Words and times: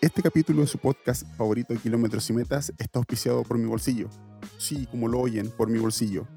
Este 0.00 0.22
capítulo 0.22 0.60
de 0.60 0.68
su 0.68 0.78
podcast 0.78 1.24
favorito 1.36 1.74
Kilómetros 1.74 2.30
y 2.30 2.32
Metas 2.32 2.72
está 2.78 3.00
auspiciado 3.00 3.42
por 3.42 3.58
mi 3.58 3.64
bolsillo. 3.64 4.08
Sí, 4.56 4.86
como 4.92 5.08
lo 5.08 5.18
oyen, 5.18 5.50
por 5.50 5.68
mi 5.68 5.80
bolsillo. 5.80 6.28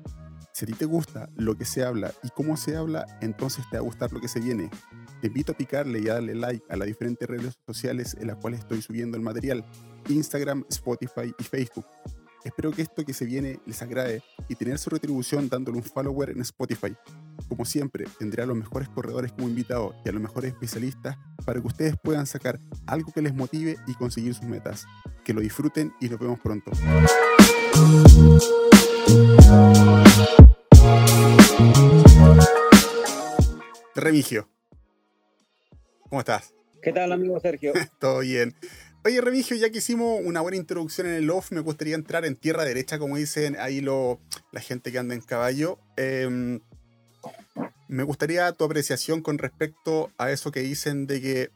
Si 0.51 0.65
a 0.65 0.67
ti 0.67 0.73
te 0.73 0.85
gusta 0.85 1.29
lo 1.35 1.55
que 1.55 1.65
se 1.65 1.83
habla 1.83 2.11
y 2.23 2.29
cómo 2.29 2.57
se 2.57 2.75
habla, 2.75 3.05
entonces 3.21 3.63
te 3.69 3.77
va 3.77 3.81
a 3.81 3.85
gustar 3.85 4.11
lo 4.13 4.19
que 4.19 4.27
se 4.27 4.39
viene. 4.39 4.71
Te 5.21 5.27
invito 5.27 5.51
a 5.51 5.55
picarle 5.55 5.99
y 5.99 6.09
a 6.09 6.15
darle 6.15 6.33
like 6.33 6.65
a 6.69 6.75
las 6.75 6.87
diferentes 6.87 7.29
redes 7.29 7.53
sociales 7.67 8.17
en 8.19 8.27
las 8.27 8.37
cuales 8.37 8.61
estoy 8.61 8.81
subiendo 8.81 9.15
el 9.15 9.21
material, 9.21 9.63
Instagram, 10.09 10.65
Spotify 10.67 11.31
y 11.37 11.43
Facebook. 11.43 11.85
Espero 12.43 12.71
que 12.71 12.81
esto 12.81 13.05
que 13.05 13.13
se 13.13 13.25
viene 13.25 13.59
les 13.67 13.79
agrade 13.83 14.23
y 14.49 14.55
tener 14.55 14.79
su 14.79 14.89
retribución 14.89 15.49
dándole 15.49 15.77
un 15.77 15.83
follower 15.83 16.31
en 16.31 16.41
Spotify. 16.41 16.95
Como 17.51 17.65
siempre, 17.65 18.05
tendré 18.17 18.43
a 18.43 18.45
los 18.45 18.55
mejores 18.55 18.87
corredores 18.87 19.33
como 19.33 19.49
invitados 19.49 19.93
y 20.05 20.09
a 20.09 20.13
los 20.13 20.21
mejores 20.21 20.53
especialistas 20.53 21.17
para 21.45 21.59
que 21.59 21.67
ustedes 21.67 21.95
puedan 22.01 22.25
sacar 22.25 22.61
algo 22.87 23.11
que 23.11 23.21
les 23.21 23.35
motive 23.35 23.75
y 23.87 23.93
conseguir 23.95 24.33
sus 24.33 24.45
metas. 24.45 24.85
Que 25.25 25.33
lo 25.33 25.41
disfruten 25.41 25.93
y 25.99 26.07
nos 26.07 26.17
vemos 26.17 26.39
pronto. 26.39 26.71
Remigio, 33.95 34.47
¿cómo 36.07 36.21
estás? 36.21 36.53
¿Qué 36.81 36.93
tal, 36.93 37.11
amigo 37.11 37.37
Sergio? 37.41 37.73
Todo 37.99 38.19
bien. 38.19 38.55
Oye, 39.03 39.19
Remigio, 39.19 39.57
ya 39.57 39.69
que 39.69 39.79
hicimos 39.79 40.21
una 40.23 40.39
buena 40.39 40.55
introducción 40.55 41.07
en 41.07 41.15
el 41.15 41.29
off, 41.29 41.51
me 41.51 41.59
gustaría 41.59 41.95
entrar 41.95 42.23
en 42.23 42.37
tierra 42.37 42.63
derecha, 42.63 42.97
como 42.97 43.17
dicen 43.17 43.57
ahí 43.59 43.81
lo, 43.81 44.21
la 44.53 44.61
gente 44.61 44.93
que 44.93 44.99
anda 44.99 45.15
en 45.15 45.21
caballo. 45.21 45.79
Em, 45.97 46.61
me 47.91 48.03
gustaría 48.03 48.49
tu 48.53 48.63
apreciación 48.63 49.21
con 49.21 49.37
respecto 49.37 50.11
a 50.17 50.31
eso 50.31 50.49
que 50.49 50.61
dicen 50.61 51.07
de 51.07 51.21
que 51.21 51.49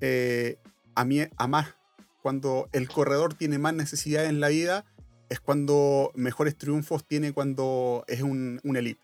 eh, 0.00 0.56
a 0.94 1.04
mí, 1.04 1.20
a 1.36 1.46
más, 1.46 1.74
cuando 2.22 2.70
el 2.72 2.88
corredor 2.88 3.34
tiene 3.34 3.58
más 3.58 3.74
necesidad 3.74 4.24
en 4.24 4.40
la 4.40 4.48
vida, 4.48 4.86
es 5.28 5.40
cuando 5.40 6.10
mejores 6.14 6.56
triunfos 6.56 7.04
tiene 7.04 7.32
cuando 7.32 8.02
es 8.08 8.22
un, 8.22 8.60
un 8.64 8.76
elite. 8.78 9.00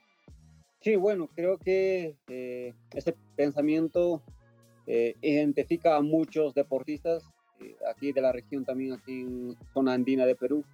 Sí, 0.81 0.97
bueno, 0.97 1.29
creo 1.35 1.59
que 1.59 2.17
eh, 2.29 2.73
ese 2.95 3.15
pensamiento 3.37 4.23
eh, 4.87 5.17
identifica 5.21 5.97
a 5.97 6.01
muchos 6.01 6.55
deportistas 6.55 7.23
eh, 7.61 7.77
aquí 7.95 8.13
de 8.13 8.23
la 8.23 8.33
región, 8.33 8.65
también 8.65 8.95
aquí 8.95 9.21
en 9.21 9.55
zona 9.75 9.93
andina 9.93 10.25
de 10.25 10.35
Perú. 10.35 10.65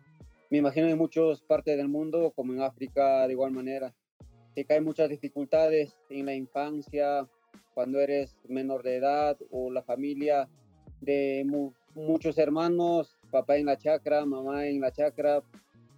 Me 0.51 0.59
imagino 0.59 0.87
en 0.87 0.99
muchas 0.99 1.41
partes 1.41 1.77
del 1.77 1.89
mundo, 1.89 2.33
como 2.37 2.53
en 2.53 2.63
África 2.63 3.27
de 3.27 3.33
igual 3.33 3.51
manera, 3.51 3.93
que 4.65 4.75
hay 4.75 4.81
muchas 4.81 5.09
dificultades 5.11 5.97
en 6.09 6.27
la 6.27 6.35
infancia, 6.35 7.29
cuando 7.75 8.01
eres 8.01 8.37
menor 8.49 8.83
de 8.83 8.97
edad 8.97 9.37
o 9.51 9.71
la 9.71 9.83
familia 9.83 10.49
de 11.01 11.47
muchos 11.95 12.39
hermanos, 12.39 13.19
papá 13.31 13.59
en 13.59 13.67
la 13.67 13.77
chacra, 13.77 14.25
mamá 14.25 14.67
en 14.67 14.81
la 14.81 14.91
chacra, 14.93 15.43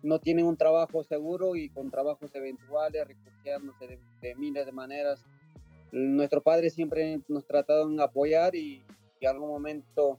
no 0.02 0.18
tienen 0.18 0.46
un 0.46 0.56
trabajo 0.56 1.04
seguro 1.04 1.56
y 1.56 1.68
con 1.68 1.90
trabajos 1.90 2.34
eventuales, 2.34 3.06
refugiándose 3.06 3.86
de, 3.86 3.98
de 4.20 4.34
miles 4.34 4.66
de 4.66 4.72
maneras. 4.72 5.24
Nuestros 5.92 6.42
padres 6.42 6.74
siempre 6.74 7.20
nos 7.28 7.46
trataron 7.46 7.96
de 7.96 8.02
apoyar 8.02 8.54
y, 8.54 8.84
y 9.20 9.24
en 9.24 9.30
algún 9.30 9.48
momento 9.48 10.18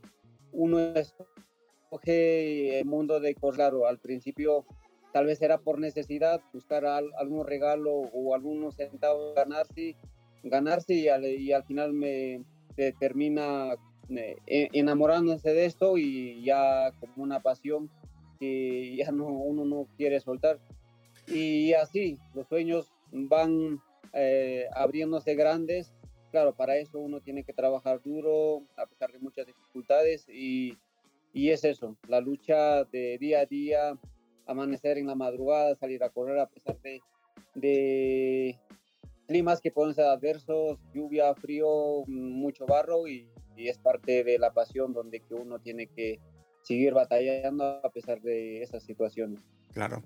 uno 0.52 0.80
escoge 0.96 2.80
el 2.80 2.86
mundo 2.86 3.20
de 3.20 3.36
claro, 3.36 3.86
al 3.86 4.00
principio 4.00 4.66
tal 5.14 5.26
vez 5.26 5.42
era 5.42 5.58
por 5.60 5.80
necesidad, 5.80 6.42
buscar 6.54 6.86
algún 6.86 7.46
regalo 7.46 7.92
o 7.92 8.36
algunos 8.36 8.76
centavos 8.76 9.36
ganarse, 9.36 9.96
ganarse 10.44 10.94
y 10.94 11.08
al, 11.08 11.26
y 11.26 11.52
al 11.52 11.64
final 11.64 11.94
me 11.94 12.44
termina 13.00 13.76
e, 14.10 14.70
enamorándose 14.74 15.54
de 15.54 15.66
esto 15.66 15.98
y 15.98 16.44
ya 16.44 16.92
como 17.00 17.24
una 17.24 17.42
pasión 17.42 17.90
que 18.40 18.96
ya 18.96 19.12
no, 19.12 19.28
uno 19.28 19.66
no 19.66 19.88
quiere 19.98 20.20
soltar. 20.20 20.60
Y 21.28 21.74
así, 21.74 22.18
los 22.34 22.48
sueños 22.48 22.92
van 23.12 23.80
eh, 24.14 24.66
abriéndose 24.74 25.36
grandes 25.36 25.94
claro, 26.30 26.56
para 26.56 26.78
eso 26.78 27.00
uno 27.00 27.22
tiene 27.22 27.44
que 27.44 27.54
trabajar 27.54 28.02
duro, 28.02 28.64
a 28.78 28.86
pesar 28.86 29.12
de 29.12 29.20
muchas 29.20 29.46
dificultades, 29.46 30.28
y, 30.30 30.78
y, 31.34 31.50
es 31.50 31.64
eso, 31.64 31.96
la 32.08 32.22
lucha 32.22 32.84
de 32.86 33.18
día 33.18 33.42
a 33.42 33.46
día, 33.46 33.98
amanecer 34.50 34.98
en 34.98 35.08
la 35.08 35.16
madrugada, 35.16 35.76
salir 35.76 36.04
a 36.04 36.10
correr 36.10 36.40
a 36.40 36.48
pesar 36.48 36.80
de, 36.82 37.02
de 37.56 38.60
climas 39.28 39.62
que 39.62 39.72
pueden 39.72 39.94
ser 39.94 40.06
adversos, 40.06 40.80
lluvia, 40.94 41.34
frío, 41.36 42.04
mucho 42.08 42.66
barro, 42.66 43.08
y, 43.08 43.30
y 43.56 43.68
es 43.68 43.78
parte 43.78 44.24
de 44.24 44.40
la 44.40 44.52
pasión 44.52 44.92
donde 44.92 45.20
que 45.20 45.36
uno 45.36 45.60
tiene 45.60 45.88
que 45.88 46.20
seguir 46.64 46.94
batallando 46.94 47.64
a 47.64 47.90
pesar 47.92 48.22
de 48.22 48.64
esas 48.64 48.84
situaciones. 48.84 49.40
Claro. 49.72 50.02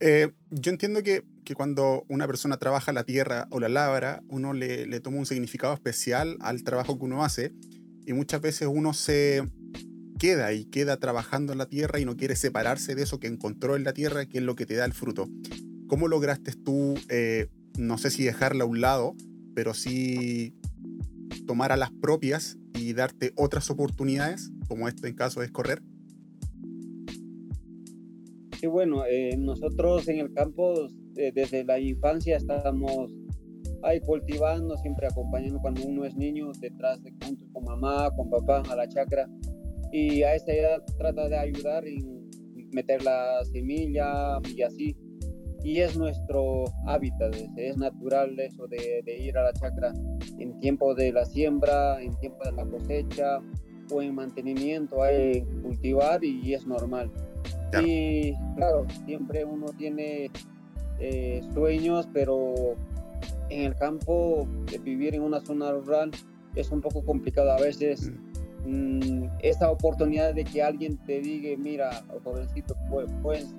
Eh, 0.00 0.30
yo 0.50 0.70
entiendo 0.70 1.02
que, 1.02 1.24
que, 1.44 1.54
cuando 1.54 2.04
una 2.08 2.28
persona 2.28 2.56
trabaja 2.56 2.92
la 2.92 3.02
tierra 3.02 3.48
o 3.50 3.58
la 3.58 3.68
labra, 3.68 4.22
uno 4.28 4.52
le, 4.52 4.86
le, 4.86 5.00
toma 5.00 5.18
un 5.18 5.26
significado 5.26 5.74
especial 5.74 6.36
al 6.40 6.62
trabajo 6.62 6.96
que 6.98 7.04
uno 7.04 7.24
hace 7.24 7.52
y 8.06 8.12
muchas 8.12 8.40
veces 8.40 8.68
uno 8.70 8.94
se 8.94 9.42
queda 10.18 10.52
y 10.52 10.64
queda 10.64 10.98
trabajando 10.98 11.52
en 11.52 11.58
la 11.58 11.66
tierra 11.66 12.00
y 12.00 12.04
no 12.04 12.16
quiere 12.16 12.36
separarse 12.36 12.94
de 12.94 13.02
eso 13.02 13.18
que 13.18 13.28
encontró 13.28 13.76
en 13.76 13.84
la 13.84 13.92
tierra, 13.92 14.26
que 14.26 14.38
es 14.38 14.44
lo 14.44 14.56
que 14.56 14.66
te 14.66 14.74
da 14.74 14.84
el 14.84 14.92
fruto. 14.92 15.28
¿Cómo 15.86 16.08
lograste 16.08 16.52
tú, 16.52 16.94
eh, 17.08 17.46
no 17.78 17.96
sé 17.96 18.10
si 18.10 18.24
dejarla 18.24 18.64
a 18.64 18.66
un 18.66 18.80
lado, 18.80 19.14
pero 19.54 19.72
sí 19.72 20.54
tomar 21.46 21.72
a 21.72 21.76
las 21.76 21.90
propias 21.90 22.58
y 22.74 22.92
darte 22.92 23.32
otras 23.36 23.70
oportunidades, 23.70 24.50
como 24.68 24.88
este 24.88 25.08
en 25.08 25.14
caso 25.14 25.42
es 25.42 25.50
correr? 25.50 25.82
Sí, 28.60 28.66
bueno, 28.66 29.04
eh, 29.06 29.36
nosotros 29.38 30.08
en 30.08 30.18
el 30.18 30.32
campo 30.32 30.88
eh, 31.16 31.32
desde 31.34 31.64
la 31.64 31.78
infancia 31.78 32.36
estamos 32.36 33.12
ahí 33.82 34.00
cultivando, 34.00 34.76
siempre 34.76 35.06
acompañando 35.06 35.60
cuando 35.60 35.84
uno 35.84 36.04
es 36.04 36.16
niño, 36.16 36.50
detrás 36.60 37.02
de 37.02 37.12
junto 37.22 37.44
con 37.52 37.64
mamá, 37.64 38.10
con 38.16 38.28
papá 38.28 38.62
a 38.68 38.76
la 38.76 38.88
chacra. 38.88 39.28
Y 39.92 40.22
a 40.22 40.34
esa 40.34 40.52
edad 40.52 40.82
trata 40.98 41.28
de 41.28 41.38
ayudar 41.38 41.86
y 41.86 42.04
meter 42.72 43.02
la 43.02 43.44
semilla 43.44 44.38
y 44.54 44.62
así. 44.62 44.96
Y 45.64 45.80
es 45.80 45.96
nuestro 45.96 46.64
hábitat, 46.86 47.34
es 47.56 47.76
natural 47.76 48.38
eso 48.38 48.66
de, 48.68 49.02
de 49.04 49.18
ir 49.18 49.36
a 49.36 49.42
la 49.42 49.52
chacra 49.52 49.92
en 50.38 50.58
tiempo 50.60 50.94
de 50.94 51.12
la 51.12 51.24
siembra, 51.24 52.00
en 52.00 52.14
tiempo 52.20 52.44
de 52.44 52.52
la 52.52 52.64
cosecha 52.64 53.40
o 53.90 54.02
en 54.02 54.14
mantenimiento, 54.14 55.02
hay 55.02 55.42
cultivar 55.62 56.22
y 56.22 56.54
es 56.54 56.66
normal. 56.66 57.10
Y 57.84 58.34
claro, 58.56 58.86
siempre 59.04 59.44
uno 59.44 59.66
tiene 59.76 60.30
eh, 61.00 61.42
sueños, 61.52 62.08
pero 62.12 62.76
en 63.50 63.62
el 63.62 63.74
campo, 63.76 64.48
de 64.70 64.78
vivir 64.78 65.14
en 65.14 65.22
una 65.22 65.40
zona 65.40 65.72
rural 65.72 66.10
es 66.54 66.70
un 66.70 66.80
poco 66.80 67.04
complicado. 67.04 67.50
A 67.52 67.60
veces 67.60 68.10
mm. 68.10 68.27
Mm 68.68 69.18
esa 69.40 69.70
oportunidad 69.70 70.34
de 70.34 70.44
que 70.44 70.62
alguien 70.62 70.96
te 70.98 71.20
diga, 71.20 71.56
mira, 71.58 72.02
jovencito, 72.24 72.76
puedes, 73.22 73.54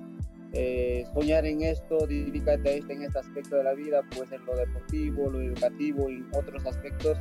eh, 0.52 1.04
soñar 1.14 1.46
en 1.46 1.62
esto, 1.62 2.06
dedícate 2.06 2.68
a 2.68 2.72
esto 2.72 2.92
en 2.92 3.02
este 3.02 3.18
aspecto 3.18 3.56
de 3.56 3.64
la 3.64 3.72
vida, 3.72 4.02
pues 4.16 4.30
en 4.32 4.44
lo 4.44 4.56
deportivo, 4.56 5.30
lo 5.30 5.40
educativo 5.40 6.10
y 6.10 6.24
otros 6.34 6.66
aspectos, 6.66 7.18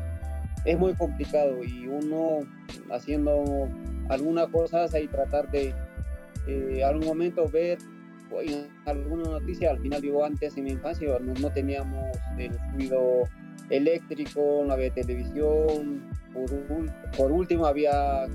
es 0.66 0.78
muy 0.78 0.94
complicado 0.96 1.64
y 1.64 1.88
uno 1.88 2.40
haciendo 2.92 3.70
algunas 4.10 4.48
cosas 4.48 4.94
y 5.00 5.08
tratar 5.08 5.50
de 5.52 5.74
eh, 6.48 6.84
algún 6.84 7.06
momento 7.06 7.48
ver 7.48 7.78
alguna 8.86 9.24
noticia, 9.24 9.72
al 9.72 9.80
final 9.80 10.02
digo 10.02 10.24
antes 10.24 10.56
en 10.56 10.66
mi 10.66 10.72
infancia 10.72 11.18
no, 11.20 11.50
teníamos 11.52 12.16
el 12.38 12.52
ruido 12.74 13.24
eléctrico, 13.70 14.64
no 14.66 14.74
había 14.74 14.92
televisión, 14.92 16.10
por, 16.34 17.32
último 17.32 17.66
había, 17.66 18.26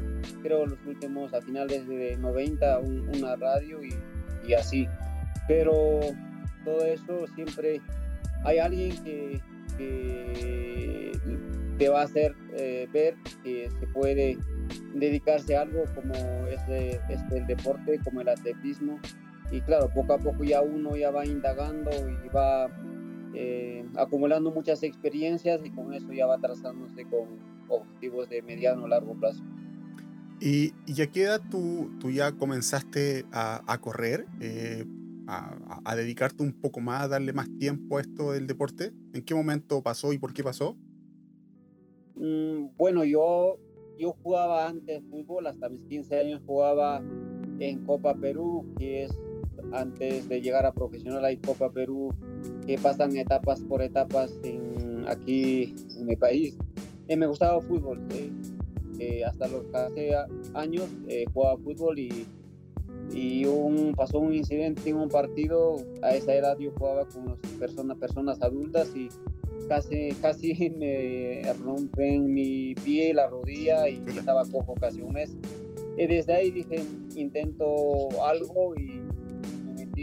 creo 0.43 0.67
los 0.67 0.79
últimos 0.87 1.33
a 1.35 1.41
finales 1.41 1.87
de 1.89 2.17
90, 2.17 2.81
una 2.81 3.37
radio 3.37 3.81
y, 3.83 4.53
así, 4.55 4.87
pero 5.49 6.01
todo 6.65 6.85
eso 6.85 7.27
siempre 7.35 7.81
hay 8.45 8.59
alguien 8.59 8.93
que, 9.03 9.41
te 11.79 11.89
va 11.89 12.03
a 12.03 12.05
hacer 12.05 12.37
eh, 12.53 12.89
ver 12.93 13.17
que 13.43 13.69
se 13.81 13.87
puede 13.89 14.39
dedicarse 14.95 15.57
a 15.57 15.63
algo 15.63 15.85
como 15.95 16.15
este, 16.47 17.01
este, 17.09 17.39
el 17.39 17.47
deporte, 17.47 17.99
como 18.05 18.21
el 18.21 18.29
atletismo. 18.29 19.01
Y 19.51 19.61
claro, 19.61 19.91
poco 19.93 20.13
a 20.13 20.19
poco 20.19 20.45
ya 20.45 20.63
uno 20.63 20.97
ya 20.97 21.11
va 21.11 21.27
indagando 21.27 21.91
y 22.09 22.29
va 22.29 22.71
eh, 23.35 23.85
acumulando 23.97 24.53
muchas 24.53 24.85
experiencias 24.85 25.61
y 25.65 25.71
con 25.71 25.93
eso 25.93 26.13
ya 26.13 26.27
va 26.27 26.39
trazándose 26.39 27.05
con 27.05 27.54
objetivos 27.69 28.29
de 28.29 28.43
mediano 28.43 28.85
o 28.85 28.89
largo 28.89 29.15
plazo. 29.15 29.43
¿Y, 30.41 30.73
y 30.87 31.01
a 31.01 31.07
qué 31.11 31.23
edad 31.23 31.41
tú, 31.51 31.91
tú 32.01 32.11
ya 32.11 32.33
comenzaste 32.33 33.25
a, 33.33 33.63
a 33.73 33.81
correr, 33.81 34.27
eh, 34.41 34.85
a, 35.27 35.81
a, 35.85 35.97
dedicarte 35.97 36.43
un 36.43 36.53
poco 36.53 36.81
más, 36.81 37.03
a 37.03 37.09
darle 37.09 37.33
más 37.33 37.49
tiempo 37.59 37.99
a 37.99 38.01
esto 38.01 38.33
del 38.33 38.47
deporte? 38.47 38.93
¿En 39.13 39.23
qué 39.25 39.35
momento 39.35 39.83
pasó 39.83 40.13
y 40.13 40.19
por 40.19 40.33
qué 40.33 40.43
pasó? 40.43 40.77
Mm, 42.17 42.77
bueno, 42.77 43.05
yo 43.05 43.59
yo 43.99 44.17
jugaba 44.23 44.69
antes 44.69 45.03
fútbol, 45.11 45.47
hasta 45.47 45.69
mis 45.69 45.83
15 45.87 46.19
años 46.19 46.43
jugaba 46.47 47.03
en 47.61 47.85
Copa 47.85 48.15
Perú, 48.15 48.67
que 48.79 49.05
es 49.05 49.13
antes 49.73 50.29
de 50.29 50.41
llegar 50.41 50.67
a 50.67 50.73
profesional, 50.73 51.25
hay 51.25 51.37
Copa 51.37 51.71
Perú, 51.71 52.13
que 52.67 52.77
pasan 52.79 53.17
etapas 53.17 53.61
por 53.63 53.83
etapas 53.83 54.39
en, 54.43 55.07
aquí 55.09 55.75
en 55.97 56.07
mi 56.07 56.17
país. 56.17 56.57
Eh, 57.09 57.17
me 57.17 57.27
gustaba 57.27 57.61
fútbol, 57.61 58.01
eh, 58.13 58.31
eh, 58.99 59.25
hasta 59.25 59.47
los 59.49 59.65
14 59.65 60.13
años 60.55 60.89
jugaba 61.33 61.59
fútbol 61.59 61.99
y, 61.99 62.27
y 63.13 63.45
un, 63.45 63.95
pasó 63.95 64.21
un 64.21 64.33
incidente 64.33 64.89
en 64.89 64.97
un 64.97 65.09
partido, 65.09 65.77
a 66.03 66.15
esa 66.15 66.35
edad 66.35 66.59
yo 66.59 66.73
jugaba 66.73 67.05
con 67.07 67.37
personas, 67.59 67.99
personas 67.99 68.41
adultas 68.41 68.91
y 68.97 69.09
casi, 69.69 70.13
casi 70.23 70.71
me 70.79 71.43
rompen 71.63 72.33
mi 72.33 72.75
pie, 72.75 73.13
la 73.13 73.27
rodilla 73.27 73.89
y 73.89 74.03
estaba 74.07 74.45
cojo 74.47 74.75
casi 74.75 75.03
un 75.03 75.13
mes. 75.13 75.37
Y 75.97 76.07
desde 76.07 76.33
ahí 76.33 76.51
dije, 76.51 76.83
intento 77.15 78.09
algo 78.23 78.75
y 78.77 79.05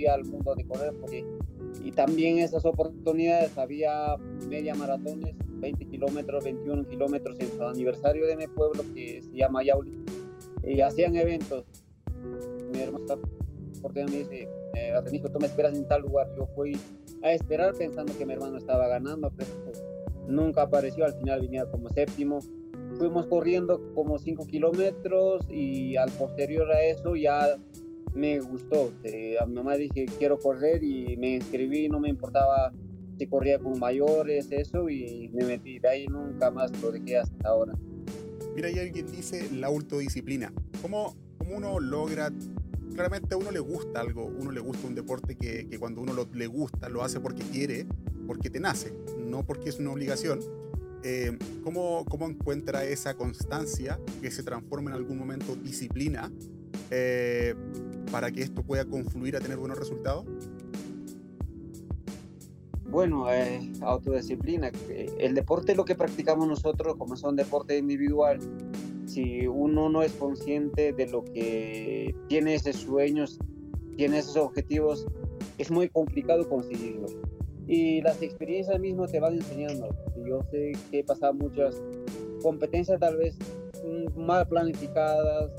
al 0.08 0.24
mundo 0.26 0.56
de 0.56 0.66
correr 0.66 0.94
porque 1.00 1.26
y 1.84 1.92
también 1.92 2.40
esas 2.40 2.66
oportunidades 2.66 3.58
había 3.58 4.16
media 4.48 4.74
maratones 4.76 5.36
20 5.62 5.86
kilómetros 5.86 6.44
21 6.44 6.88
kilómetros 6.88 7.40
en 7.40 7.52
su 7.52 7.64
aniversario 7.64 8.28
de 8.28 8.36
mi 8.36 8.48
pueblo 8.48 8.84
que 8.94 9.22
se 9.22 9.32
llama 9.32 9.64
Yauli 9.64 10.04
y 10.64 10.82
hacían 10.82 11.16
eventos. 11.16 11.66
Mi 12.72 12.82
hermano 12.82 13.06
me 13.94 14.04
dice 14.06 14.48
eh, 14.76 14.94
tú 15.32 15.40
me 15.40 15.48
esperas 15.48 15.76
en 15.76 15.88
tal 15.88 16.02
lugar 16.02 16.28
yo 16.36 16.48
fui 16.56 16.78
a 17.24 17.34
esperar 17.34 17.74
pensando 17.76 18.14
que 18.18 18.26
mi 18.26 18.34
hermano 18.34 18.58
estaba 18.58 18.88
ganando 18.88 19.32
pero 19.36 19.50
nunca 20.28 20.64
apareció. 20.64 21.06
Al 21.06 21.14
final 21.14 21.42
venía 21.42 21.66
como 21.66 21.90
séptimo. 21.90 22.40
Fuimos 22.98 23.26
corriendo 23.28 23.82
como 23.94 24.18
5 24.18 24.46
kilómetros 24.48 25.46
y 25.50 25.96
al 25.96 26.12
posterior 26.12 26.72
a 26.72 26.84
eso 26.84 27.16
ya 27.16 27.58
me 28.14 28.40
gustó. 28.40 28.92
Eh, 29.04 29.38
a 29.40 29.46
mi 29.46 29.56
mamá 29.56 29.76
dije, 29.76 30.06
quiero 30.18 30.38
correr 30.38 30.84
y 30.84 31.16
me 31.18 31.36
inscribí, 31.36 31.88
no 31.88 32.00
me 32.00 32.10
importaba 32.10 32.72
si 33.22 33.28
corría 33.28 33.60
con 33.60 33.78
mayores, 33.78 34.48
eso, 34.50 34.90
y 34.90 35.30
me 35.32 35.46
metí. 35.46 35.78
De 35.78 35.88
ahí 35.88 36.08
nunca 36.08 36.50
más 36.50 36.72
lo 36.82 36.92
dejé 36.92 37.20
hasta 37.20 37.50
ahora. 37.50 37.74
Mira, 38.56 38.68
hay 38.68 38.80
alguien 38.80 39.12
dice 39.12 39.48
la 39.52 39.68
autodisciplina. 39.68 40.52
¿Cómo, 40.82 41.16
cómo 41.38 41.58
uno 41.58 41.80
logra 41.80 42.32
claramente 42.96 43.36
a 43.36 43.38
uno 43.38 43.52
le 43.52 43.60
gusta 43.60 44.02
algo, 44.02 44.26
uno 44.26 44.52
le 44.52 44.60
gusta 44.60 44.88
un 44.88 44.96
deporte 44.96 45.36
que, 45.36 45.68
que 45.70 45.78
cuando 45.78 46.02
uno 46.02 46.14
lo, 46.14 46.28
le 46.34 46.48
gusta 46.48 46.90
lo 46.90 47.04
hace 47.04 47.20
porque 47.20 47.44
quiere, 47.44 47.86
porque 48.26 48.50
te 48.50 48.60
nace, 48.60 48.92
no 49.20 49.46
porque 49.46 49.70
es 49.70 49.78
una 49.78 49.92
obligación. 49.92 50.40
Eh, 51.04 51.38
¿cómo, 51.64 52.04
¿Cómo 52.10 52.28
encuentra 52.28 52.84
esa 52.86 53.14
constancia 53.14 54.00
que 54.20 54.32
se 54.32 54.42
transforma 54.42 54.90
en 54.90 54.98
algún 54.98 55.20
momento 55.20 55.56
disciplina 55.56 56.32
eh, 56.90 57.54
para 58.12 58.32
que 58.32 58.42
esto 58.42 58.64
pueda 58.64 58.84
confluir 58.86 59.36
a 59.36 59.40
tener 59.40 59.58
buenos 59.58 59.78
resultados? 59.78 60.26
Bueno, 62.92 63.32
eh, 63.32 63.72
autodisciplina. 63.80 64.70
El 65.18 65.34
deporte 65.34 65.76
lo 65.76 65.86
que 65.86 65.96
practicamos 65.96 66.46
nosotros, 66.46 66.98
como 66.98 67.14
es 67.14 67.24
un 67.24 67.38
deporte 67.38 67.78
individual, 67.78 68.38
si 69.06 69.48
uno 69.48 69.88
no 69.88 70.04
es 70.04 70.12
consciente 70.12 70.92
de 70.92 71.08
lo 71.08 71.24
que 71.24 72.14
tiene 72.28 72.56
esos 72.56 72.76
sueños, 72.76 73.40
tiene 73.96 74.20
esos 74.20 74.36
objetivos, 74.36 75.08
es 75.58 75.72
muy 75.72 75.88
complicado 75.88 76.50
conseguirlos. 76.50 77.16
Y 77.66 78.02
las 78.02 78.22
experiencias 78.22 78.78
mismas 78.78 79.10
te 79.10 79.22
van 79.22 79.36
enseñando. 79.36 79.88
Yo 80.26 80.42
sé 80.52 80.74
que 80.92 81.00
he 81.00 81.04
pasado 81.06 81.34
muchas 81.34 81.82
competencias 82.42 83.00
tal 83.00 83.16
vez 83.16 83.38
mm, 83.86 84.20
mal 84.20 84.46
planificadas, 84.50 85.50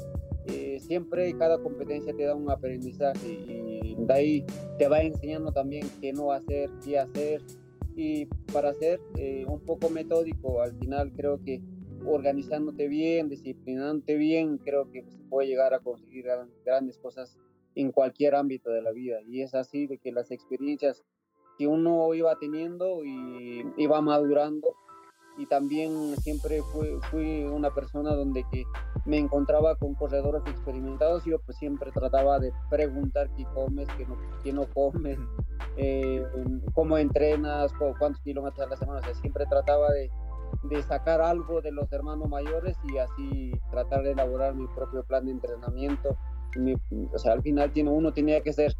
eh, 0.48 0.78
siempre 0.80 1.32
cada 1.38 1.56
competencia 1.58 2.12
te 2.12 2.24
da 2.24 2.34
un 2.34 2.50
aprendizaje 2.50 3.26
y 3.26 3.71
de 3.98 4.14
ahí 4.14 4.46
te 4.78 4.88
va 4.88 5.00
enseñando 5.02 5.52
también 5.52 5.88
qué 6.00 6.12
no 6.12 6.32
hacer, 6.32 6.70
qué 6.84 6.98
hacer. 6.98 7.42
Y 7.94 8.26
para 8.52 8.72
ser 8.74 9.00
eh, 9.18 9.44
un 9.46 9.60
poco 9.60 9.90
metódico, 9.90 10.62
al 10.62 10.74
final 10.78 11.12
creo 11.12 11.42
que 11.42 11.60
organizándote 12.06 12.88
bien, 12.88 13.28
disciplinándote 13.28 14.16
bien, 14.16 14.58
creo 14.58 14.90
que 14.90 15.04
se 15.04 15.18
puede 15.28 15.48
llegar 15.48 15.74
a 15.74 15.80
conseguir 15.80 16.26
grandes 16.64 16.98
cosas 16.98 17.38
en 17.74 17.92
cualquier 17.92 18.34
ámbito 18.34 18.70
de 18.70 18.82
la 18.82 18.92
vida. 18.92 19.20
Y 19.22 19.42
es 19.42 19.54
así 19.54 19.86
de 19.86 19.98
que 19.98 20.12
las 20.12 20.30
experiencias 20.30 21.04
que 21.58 21.66
uno 21.66 22.12
iba 22.14 22.38
teniendo 22.38 23.04
y 23.04 23.64
iba 23.76 24.00
madurando, 24.00 24.74
y 25.38 25.46
también 25.46 26.16
siempre 26.18 26.62
fui, 26.62 26.98
fui, 27.10 27.44
una 27.44 27.70
persona 27.70 28.14
donde 28.14 28.44
que 28.50 28.64
me 29.06 29.18
encontraba 29.18 29.76
con 29.76 29.94
corredores 29.94 30.42
experimentados 30.46 31.26
y 31.26 31.30
yo 31.30 31.40
pues 31.40 31.56
siempre 31.58 31.90
trataba 31.90 32.38
de 32.38 32.52
preguntar 32.68 33.30
qué 33.36 33.44
comes, 33.54 33.88
qué 33.96 34.06
no, 34.06 34.16
qué 34.42 34.52
no 34.52 34.66
comes, 34.66 35.18
eh, 35.76 36.22
cómo 36.74 36.98
entrenas, 36.98 37.72
cuántos 37.98 38.20
kilómetros 38.22 38.66
a 38.66 38.70
la 38.70 38.76
semana, 38.76 39.00
o 39.00 39.02
sea, 39.02 39.14
siempre 39.14 39.46
trataba 39.46 39.90
de, 39.90 40.10
de, 40.64 40.82
sacar 40.82 41.22
algo 41.22 41.62
de 41.62 41.72
los 41.72 41.90
hermanos 41.92 42.28
mayores 42.28 42.76
y 42.92 42.98
así 42.98 43.52
tratar 43.70 44.02
de 44.02 44.12
elaborar 44.12 44.54
mi 44.54 44.66
propio 44.68 45.02
plan 45.04 45.24
de 45.24 45.32
entrenamiento. 45.32 46.16
o 47.12 47.18
sea, 47.18 47.32
al 47.32 47.42
final 47.42 47.72
tiene, 47.72 47.90
uno 47.90 48.12
tenía 48.12 48.42
que 48.42 48.52
ser 48.52 48.76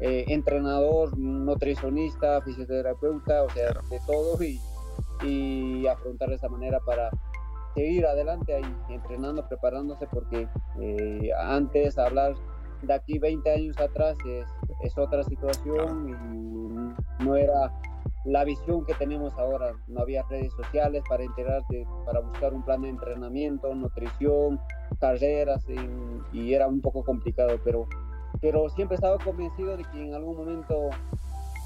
eh, 0.00 0.24
entrenador, 0.28 1.18
nutricionista, 1.18 2.40
fisioterapeuta, 2.42 3.42
o 3.42 3.50
sea, 3.50 3.72
de 3.90 4.00
todo 4.06 4.40
y 4.42 4.60
y 5.22 5.86
afrontar 5.86 6.28
de 6.28 6.36
esa 6.36 6.48
manera 6.48 6.80
para 6.80 7.10
seguir 7.74 8.06
adelante 8.06 8.54
ahí, 8.54 8.76
entrenando, 8.88 9.46
preparándose, 9.48 10.06
porque 10.06 10.48
eh, 10.80 11.30
antes 11.38 11.98
hablar 11.98 12.34
de 12.82 12.94
aquí 12.94 13.18
20 13.18 13.50
años 13.50 13.78
atrás 13.78 14.16
es, 14.26 14.46
es, 14.82 14.96
otra 14.98 15.22
situación 15.24 16.08
y 16.08 17.24
no 17.24 17.36
era 17.36 17.72
la 18.24 18.44
visión 18.44 18.84
que 18.84 18.94
tenemos 18.94 19.32
ahora. 19.34 19.72
No 19.86 20.00
había 20.00 20.22
redes 20.24 20.52
sociales 20.54 21.02
para 21.08 21.24
enterarte, 21.24 21.86
para 22.04 22.20
buscar 22.20 22.52
un 22.54 22.64
plan 22.64 22.82
de 22.82 22.88
entrenamiento, 22.88 23.74
nutrición, 23.74 24.60
carreras 24.98 25.64
y, 26.32 26.52
era 26.52 26.66
un 26.66 26.80
poco 26.80 27.04
complicado, 27.04 27.58
pero, 27.64 27.86
pero 28.40 28.68
siempre 28.70 28.96
estaba 28.96 29.18
convencido 29.18 29.76
de 29.76 29.84
que 29.84 30.02
en 30.02 30.14
algún 30.14 30.36
momento 30.36 30.90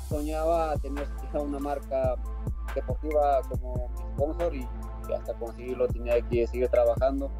soñaba 0.09 0.77
tener 0.79 1.07
una 1.35 1.59
marca 1.59 2.17
deportiva 2.75 3.41
como 3.49 3.89
mi 3.89 4.03
sponsor 4.15 4.55
y, 4.55 4.69
hasta 5.15 5.35
conseguirlo 5.35 5.89
tenía 5.89 6.21
que 6.29 6.47
seguir 6.47 6.69
trabajando. 6.69 7.33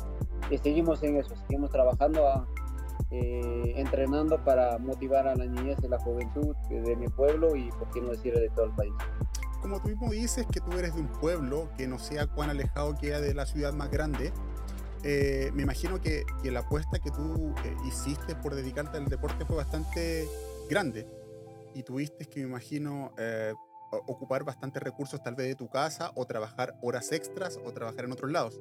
Y 0.51 0.59
seguimos 0.59 1.03
en 1.05 1.19
eso, 1.19 1.37
seguimos 1.37 1.71
trabajando, 1.71 2.27
a, 2.27 2.49
eh, 3.13 3.75
entrenando 3.77 4.43
para 4.45 4.79
motivar 4.79 5.29
a 5.29 5.37
la 5.37 5.47
niñez 5.47 5.79
y 5.83 5.89
la 5.89 5.99
juventud 5.99 6.57
de 6.69 6.97
mi 6.97 7.07
pueblo 7.09 7.55
y, 7.55 7.71
por 7.71 7.89
qué 7.91 8.01
no 8.01 8.11
decir, 8.11 8.35
de 8.35 8.49
todo 8.51 8.67
el 8.67 8.73
país. 8.73 8.93
Como 9.63 9.81
tú 9.81 9.89
mismo 9.89 10.11
dices 10.11 10.47
que 10.51 10.61
tú 10.61 10.73
eres 10.79 10.95
de 10.95 11.03
un 11.03 11.09
pueblo 11.09 11.69
que 11.77 11.87
no 11.87 11.99
sea 11.99 12.27
cuán 12.27 12.51
alejado 12.51 12.97
queda 12.97 13.21
de 13.21 13.35
la 13.35 13.47
ciudad 13.47 13.73
más 13.73 13.91
grande, 13.91 14.33
eh, 15.03 15.51
me 15.55 15.63
imagino 15.63 16.01
que, 16.01 16.25
que, 16.43 16.51
la 16.51 16.61
apuesta 16.61 16.99
que 16.99 17.11
tú 17.11 17.55
eh, 17.65 17.77
hiciste 17.87 18.35
por 18.35 18.55
dedicarte 18.55 18.99
al 18.99 19.07
deporte 19.07 19.45
fue 19.45 19.57
bastante 19.57 20.27
grande 20.69 21.07
y 21.75 21.83
tuviste 21.85 22.27
que, 22.27 22.41
me 22.41 22.49
imagino, 22.49 23.13
ocupar 23.91 24.45
bastantes 24.45 24.83
recursos 24.83 25.23
tal 25.23 25.35
vez 25.35 25.49
de 25.49 25.55
tu 25.55 25.69
casa 25.69 26.13
o 26.15 26.27
trabajar 26.27 26.77
horas 26.83 27.13
extras 27.13 27.59
o 27.65 27.73
trabajar 27.73 28.05
en 28.05 28.13
otros 28.13 28.31
lados. 28.31 28.61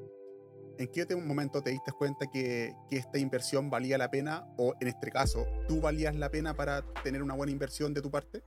¿En 0.77 0.87
qué 0.87 1.05
momento 1.15 1.61
te 1.61 1.71
diste 1.71 1.91
cuenta 1.91 2.27
que, 2.27 2.73
que, 2.89 2.95
esta 2.95 3.19
inversión 3.19 3.69
valía 3.69 3.97
la 3.97 4.09
pena 4.09 4.47
o 4.57 4.73
en 4.79 4.87
este 4.87 5.11
caso 5.11 5.45
tú 5.67 5.81
valías 5.81 6.15
la 6.15 6.29
pena 6.29 6.53
para 6.53 6.83
tener 7.03 7.21
una 7.21 7.35
buena 7.35 7.51
inversión 7.51 7.93
de 7.93 8.01
tu 8.01 8.09
parte? 8.09 8.41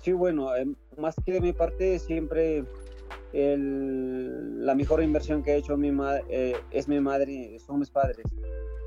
Sí, 0.00 0.12
bueno, 0.12 0.56
em, 0.56 0.74
más 0.96 1.14
que 1.24 1.32
de 1.32 1.40
mi 1.40 1.52
parte 1.52 1.98
siempre 1.98 2.64
el, 3.34 4.64
la 4.64 4.74
mejor 4.74 5.02
inversión 5.02 5.42
que 5.42 5.52
he 5.52 5.56
hecho 5.56 5.76
mi 5.76 5.92
eh, 6.30 6.56
es 6.70 6.88
mi 6.88 7.00
madre, 7.00 7.58
son 7.58 7.80
mis 7.80 7.90
padres, 7.90 8.24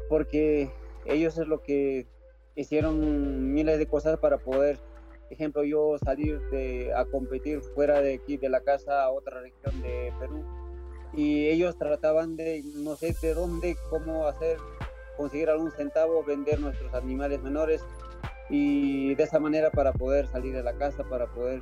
porque 0.10 0.72
ellos 1.06 1.38
es 1.38 1.48
lo 1.48 1.62
que 1.62 2.08
hicieron 2.56 3.54
miles 3.54 3.78
de 3.78 3.86
cosas 3.86 4.18
para 4.20 4.38
poder 4.38 4.80
ejemplo, 5.32 5.64
yo 5.64 5.98
salir 6.04 6.40
de, 6.50 6.94
a 6.94 7.06
competir 7.06 7.62
fuera 7.62 8.02
de 8.02 8.16
aquí, 8.16 8.38
de 8.38 8.50
la 8.50 8.62
casa, 8.62 9.04
a 9.04 9.12
otra 9.12 9.42
región 9.42 9.82
de 9.82 10.14
Perú, 10.20 10.44
y 11.14 11.48
ellos 11.48 11.78
trataban 11.78 12.36
de, 12.36 12.64
no 12.76 12.96
sé 12.96 13.16
de 13.22 13.34
dónde, 13.34 13.76
cómo 13.90 14.28
hacer, 14.28 14.58
conseguir 15.18 15.50
algún 15.50 15.72
centavo, 15.72 16.24
vender 16.24 16.60
nuestros 16.60 16.94
animales 16.94 17.42
menores, 17.42 17.84
y 18.50 19.16
de 19.16 19.24
esa 19.24 19.40
manera 19.40 19.72
para 19.72 19.94
poder 19.94 20.28
salir 20.28 20.54
de 20.54 20.64
la 20.64 20.74
casa, 20.74 21.04
para 21.04 21.28
poder 21.28 21.62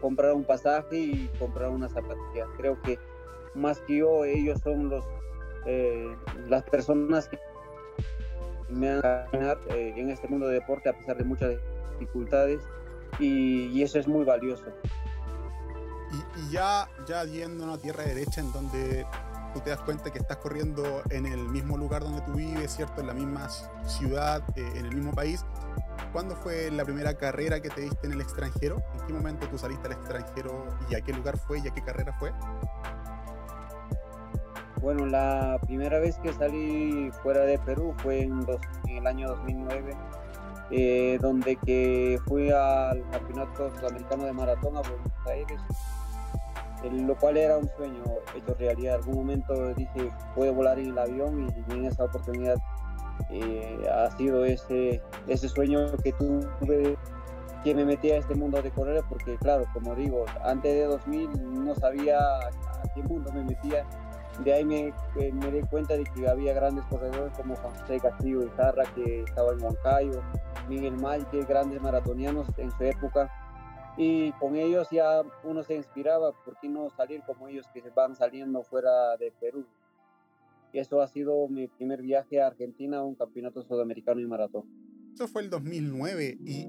comprar 0.00 0.32
un 0.32 0.44
pasaje 0.44 0.96
y 0.96 1.30
comprar 1.38 1.70
una 1.70 1.88
zapatilla. 1.88 2.46
Creo 2.56 2.80
que 2.82 2.98
más 3.54 3.80
que 3.82 3.98
yo, 3.98 4.24
ellos 4.24 4.60
son 4.62 4.88
los, 4.88 5.04
eh, 5.66 6.14
las 6.48 6.64
personas 6.64 7.28
que 7.28 7.38
me 8.68 8.90
han 8.90 9.00
ganado 9.00 9.60
eh, 9.70 9.94
en 9.96 10.10
este 10.10 10.26
mundo 10.28 10.48
de 10.48 10.54
deporte 10.54 10.88
a 10.88 10.98
pesar 10.98 11.16
de 11.16 11.24
muchas 11.24 11.56
dificultades 11.98 12.60
y, 13.18 13.82
eso 13.82 13.98
es 13.98 14.06
muy 14.06 14.24
valioso. 14.24 14.66
Y, 16.36 16.50
ya, 16.50 16.88
ya 17.06 17.24
yendo 17.24 17.64
a 17.64 17.68
una 17.68 17.78
tierra 17.78 18.04
derecha 18.04 18.40
en 18.40 18.52
donde 18.52 19.06
tú 19.52 19.60
te 19.60 19.70
das 19.70 19.80
cuenta 19.80 20.12
que 20.12 20.18
estás 20.18 20.36
corriendo 20.38 21.02
en 21.10 21.26
el 21.26 21.48
mismo 21.48 21.76
lugar 21.76 22.02
donde 22.02 22.20
tú 22.22 22.32
vives, 22.32 22.74
¿cierto? 22.74 23.00
En 23.00 23.06
la 23.06 23.14
misma 23.14 23.48
ciudad, 23.86 24.42
eh, 24.56 24.72
en 24.76 24.86
el 24.86 24.94
mismo 24.94 25.12
país. 25.12 25.44
¿Cuándo 26.12 26.36
fue 26.36 26.70
la 26.70 26.84
primera 26.84 27.14
carrera 27.14 27.60
que 27.60 27.70
te 27.70 27.82
diste 27.82 28.06
en 28.06 28.12
el 28.12 28.20
extranjero? 28.20 28.82
¿En 29.00 29.06
qué 29.06 29.12
momento 29.12 29.48
tú 29.48 29.58
saliste 29.58 29.86
al 29.86 29.94
extranjero 29.94 30.66
y 30.90 30.94
a 30.94 31.00
qué 31.00 31.12
lugar 31.12 31.38
fue 31.38 31.60
y 31.60 31.68
a 31.68 31.74
qué 31.74 31.82
carrera 31.82 32.12
fue? 32.18 32.32
Bueno, 34.80 35.06
la 35.06 35.58
primera 35.66 35.98
vez 35.98 36.18
que 36.18 36.32
salí 36.32 37.10
fuera 37.22 37.40
de 37.40 37.58
Perú 37.58 37.94
fue 38.02 38.22
en, 38.22 38.46
en 38.86 38.96
el 38.98 39.06
año 39.06 39.28
2009 39.28 39.96
eh, 40.70 41.18
donde 41.20 41.56
que 41.56 42.18
fui 42.26 42.50
al 42.50 43.02
Campeonato 43.10 43.72
Sudamericano 43.76 44.24
de 44.24 44.32
Maratón 44.32 44.76
a 44.76 44.80
Buenos 44.80 45.12
Aires, 45.26 45.60
lo 46.90 47.16
cual 47.16 47.36
era 47.36 47.58
un 47.58 47.68
sueño 47.76 48.02
hecho 48.34 48.54
realidad. 48.58 48.94
En 48.94 49.00
algún 49.00 49.16
momento 49.16 49.74
dije, 49.74 50.10
puedo 50.34 50.54
volar 50.54 50.78
en 50.78 50.90
el 50.90 50.98
avión 50.98 51.48
y, 51.68 51.72
en 51.72 51.84
esa 51.84 52.04
oportunidad 52.04 52.56
eh, 53.30 53.78
ha 53.92 54.10
sido 54.16 54.44
ese, 54.44 55.00
ese 55.26 55.48
sueño 55.48 55.96
que 56.02 56.12
tuve 56.12 56.96
que 57.66 57.74
me 57.74 57.84
metí 57.84 58.12
a 58.12 58.18
este 58.18 58.36
mundo 58.36 58.62
de 58.62 58.70
correr, 58.70 59.02
porque 59.08 59.36
claro, 59.38 59.64
como 59.72 59.96
digo, 59.96 60.24
antes 60.44 60.72
de 60.72 60.84
2000 60.84 61.64
no 61.64 61.74
sabía 61.74 62.16
a 62.16 62.50
qué 62.94 63.02
mundo 63.02 63.32
me 63.32 63.42
metía 63.42 63.84
de 64.44 64.52
ahí 64.52 64.64
me, 64.64 64.92
me 65.32 65.50
di 65.50 65.60
cuenta 65.62 65.96
de 65.96 66.04
que 66.04 66.28
había 66.28 66.52
grandes 66.52 66.84
corredores 66.86 67.32
como 67.36 67.56
José 67.56 67.98
Castillo 68.00 68.44
Izarra, 68.44 68.84
que 68.94 69.22
estaba 69.22 69.52
en 69.52 69.62
Huancayo, 69.62 70.22
Miguel 70.68 70.96
Márquez, 70.96 71.46
grandes 71.46 71.80
maratonianos 71.80 72.46
en 72.58 72.70
su 72.70 72.84
época. 72.84 73.30
Y 73.96 74.32
con 74.32 74.56
ellos 74.56 74.88
ya 74.90 75.22
uno 75.42 75.62
se 75.62 75.74
inspiraba, 75.74 76.32
¿por 76.44 76.58
qué 76.60 76.68
no 76.68 76.90
salir 76.90 77.22
como 77.26 77.48
ellos 77.48 77.66
que 77.72 77.80
se 77.80 77.90
van 77.90 78.14
saliendo 78.14 78.62
fuera 78.62 79.16
de 79.16 79.32
Perú? 79.40 79.64
Y 80.72 80.80
eso 80.80 81.00
ha 81.00 81.08
sido 81.08 81.48
mi 81.48 81.68
primer 81.68 82.02
viaje 82.02 82.42
a 82.42 82.48
Argentina 82.48 82.98
a 82.98 83.04
un 83.04 83.14
campeonato 83.14 83.62
sudamericano 83.62 84.20
de 84.20 84.26
maratón. 84.26 84.64
Eso 85.14 85.26
fue 85.28 85.42
el 85.42 85.48
2009 85.48 86.36
y, 86.44 86.68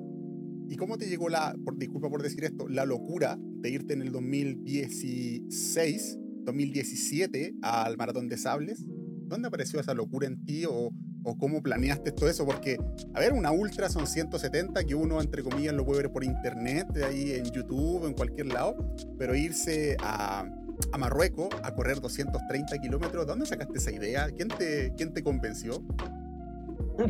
¿y 0.69 0.77
cómo 0.77 0.97
te 0.97 1.07
llegó 1.07 1.27
la, 1.27 1.53
por, 1.65 1.77
disculpa 1.77 2.09
por 2.09 2.21
decir 2.21 2.45
esto, 2.45 2.69
la 2.69 2.85
locura 2.85 3.35
de 3.37 3.71
irte 3.71 3.93
en 3.93 4.03
el 4.03 4.13
2016 4.13 6.19
2017 6.47 7.55
al 7.61 7.97
Maratón 7.97 8.29
de 8.29 8.37
Sables. 8.37 8.85
¿Dónde 9.27 9.49
apareció 9.49 9.81
esa 9.81 9.93
locura 9.93 10.27
en 10.27 10.43
ti 10.45 10.63
o, 10.65 10.91
cómo 11.39 11.61
planeaste 11.61 12.13
todo 12.13 12.29
eso? 12.29 12.45
Porque, 12.45 12.77
a 13.13 13.19
ver, 13.19 13.33
una 13.33 13.51
ultra 13.51 13.89
son 13.89 14.07
170 14.07 14.85
que 14.85 14.95
uno, 14.95 15.19
entre 15.19 15.43
comillas, 15.43 15.73
lo 15.73 15.85
puede 15.85 16.03
ver 16.03 16.11
por 16.11 16.23
internet, 16.23 16.87
ahí 17.05 17.33
en 17.33 17.51
YouTube, 17.51 18.07
en 18.07 18.13
cualquier 18.13 18.47
lado, 18.47 18.95
pero 19.19 19.35
irse 19.35 19.97
a, 19.99 20.49
Marruecos 20.97 21.49
a 21.63 21.73
correr 21.75 21.99
230 21.99 22.77
kilómetros, 22.79 23.27
¿dónde 23.27 23.45
sacaste 23.45 23.77
esa 23.77 23.91
idea? 23.91 24.29
¿Quién 24.29 24.47
te, 24.47 24.93
quién 24.95 25.13
te 25.13 25.21
convenció? 25.21 25.83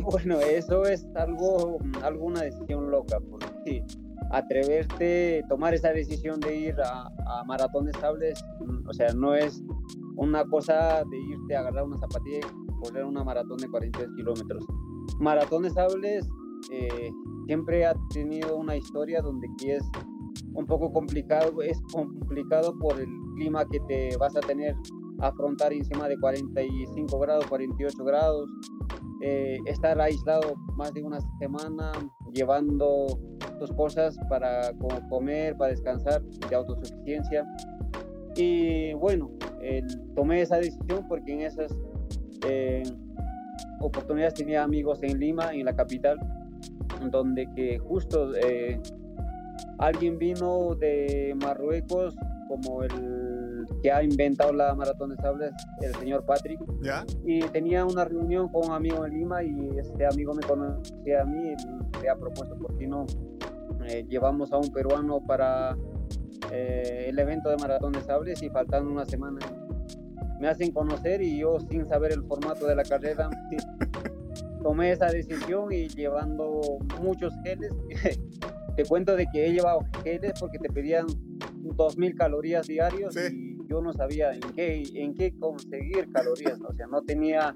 Bueno, 0.02 0.38
eso 0.40 0.84
es 0.84 1.06
algo, 1.14 1.78
alguna 2.02 2.42
decisión 2.42 2.90
loca, 2.90 3.18
porque 3.20 3.82
atreverte, 4.30 5.44
tomar 5.48 5.72
esa 5.72 5.92
decisión 5.92 6.40
de 6.40 6.56
ir 6.56 6.76
a, 6.80 7.10
a 7.28 7.44
maratones 7.44 7.96
sables, 7.96 8.42
mm, 8.60 8.88
o 8.88 8.92
sea, 8.92 9.12
no 9.12 9.34
es 9.34 9.62
una 10.16 10.44
cosa 10.44 11.04
de 11.04 11.18
irte 11.18 11.56
a 11.56 11.60
agarrar 11.60 11.84
una 11.84 11.98
zapatilla 11.98 12.38
y 12.38 12.82
correr 12.82 13.04
una 13.04 13.22
maratón 13.22 13.58
de 13.58 13.68
42 13.68 14.14
kilómetros. 14.16 14.64
Maratones 15.20 15.74
sables 15.74 16.28
eh, 16.72 17.10
siempre 17.46 17.86
ha 17.86 17.94
tenido 18.10 18.56
una 18.56 18.76
historia 18.76 19.22
donde 19.22 19.48
es 19.64 19.84
un 20.54 20.66
poco 20.66 20.92
complicado, 20.92 21.62
es 21.62 21.80
complicado 21.92 22.76
por 22.78 23.00
el 23.00 23.08
clima 23.36 23.64
que 23.66 23.80
te 23.80 24.16
vas 24.16 24.36
a 24.36 24.40
tener 24.40 24.74
afrontar 25.20 25.72
encima 25.72 26.08
de 26.08 26.18
45 26.18 27.18
grados, 27.18 27.46
48 27.46 28.04
grados, 28.04 28.50
eh, 29.20 29.58
estar 29.66 30.00
aislado 30.00 30.54
más 30.76 30.92
de 30.94 31.02
una 31.02 31.18
semana, 31.38 31.92
llevando 32.32 33.18
tus 33.58 33.72
cosas 33.72 34.18
para 34.28 34.72
comer, 35.08 35.56
para 35.56 35.70
descansar, 35.70 36.22
de 36.22 36.54
autosuficiencia. 36.54 37.46
Y 38.36 38.92
bueno, 38.94 39.30
tomé 40.14 40.42
esa 40.42 40.56
decisión 40.56 41.06
porque 41.08 41.32
en 41.32 41.40
esas 41.40 41.74
eh, 42.46 42.82
oportunidades 43.80 44.34
tenía 44.34 44.62
amigos 44.62 45.00
en 45.02 45.18
Lima, 45.18 45.52
en 45.52 45.64
la 45.64 45.74
capital, 45.74 46.18
donde 47.10 47.48
que 47.54 47.78
justo 47.78 48.34
eh, 48.36 48.80
alguien 49.78 50.18
vino 50.18 50.74
de 50.74 51.36
Marruecos 51.42 52.16
como 52.48 52.82
el 52.82 53.27
que 53.82 53.92
ha 53.92 54.02
inventado 54.02 54.52
la 54.52 54.74
maratón 54.74 55.10
de 55.10 55.16
sables, 55.16 55.52
el 55.80 55.94
señor 55.96 56.24
Patrick. 56.24 56.60
¿Ya? 56.82 57.04
Y 57.24 57.40
tenía 57.48 57.84
una 57.84 58.04
reunión 58.04 58.48
con 58.48 58.66
un 58.66 58.72
amigo 58.72 59.04
en 59.06 59.14
Lima 59.14 59.42
y 59.42 59.78
este 59.78 60.06
amigo 60.06 60.34
me 60.34 60.42
conocía 60.42 61.22
a 61.22 61.24
mí 61.24 61.52
y 61.52 62.02
le 62.02 62.08
ha 62.08 62.16
propuesto, 62.16 62.56
¿por 62.56 62.76
qué 62.76 62.86
no? 62.86 63.06
Eh, 63.86 64.04
llevamos 64.08 64.52
a 64.52 64.58
un 64.58 64.72
peruano 64.72 65.20
para 65.24 65.76
eh, 66.50 67.06
el 67.08 67.18
evento 67.18 67.50
de 67.50 67.56
maratón 67.56 67.92
de 67.92 68.00
sables 68.00 68.42
y 68.42 68.48
faltando 68.48 68.90
una 68.90 69.04
semana 69.04 69.38
me 70.38 70.48
hacen 70.48 70.70
conocer 70.72 71.20
y 71.20 71.38
yo 71.38 71.58
sin 71.68 71.86
saber 71.88 72.12
el 72.12 72.22
formato 72.22 72.66
de 72.66 72.76
la 72.76 72.84
carrera 72.84 73.28
tomé 74.62 74.92
esa 74.92 75.06
decisión 75.06 75.72
y 75.72 75.88
llevando 75.88 76.78
muchos 77.00 77.32
geles. 77.44 77.72
te 78.76 78.84
cuento 78.84 79.16
de 79.16 79.26
que 79.32 79.46
he 79.46 79.52
llevado 79.52 79.80
geles 80.04 80.32
porque 80.38 80.58
te 80.58 80.68
pedían 80.68 81.06
2.000 81.06 82.16
calorías 82.16 82.66
diarios 82.66 83.16
y 83.16 83.57
yo 83.68 83.80
no 83.82 83.92
sabía 83.92 84.32
en 84.32 84.40
qué, 84.54 84.82
en 84.94 85.14
qué 85.14 85.38
conseguir 85.38 86.10
calorías, 86.12 86.60
o 86.60 86.72
sea, 86.72 86.86
no 86.86 87.02
tenía 87.02 87.54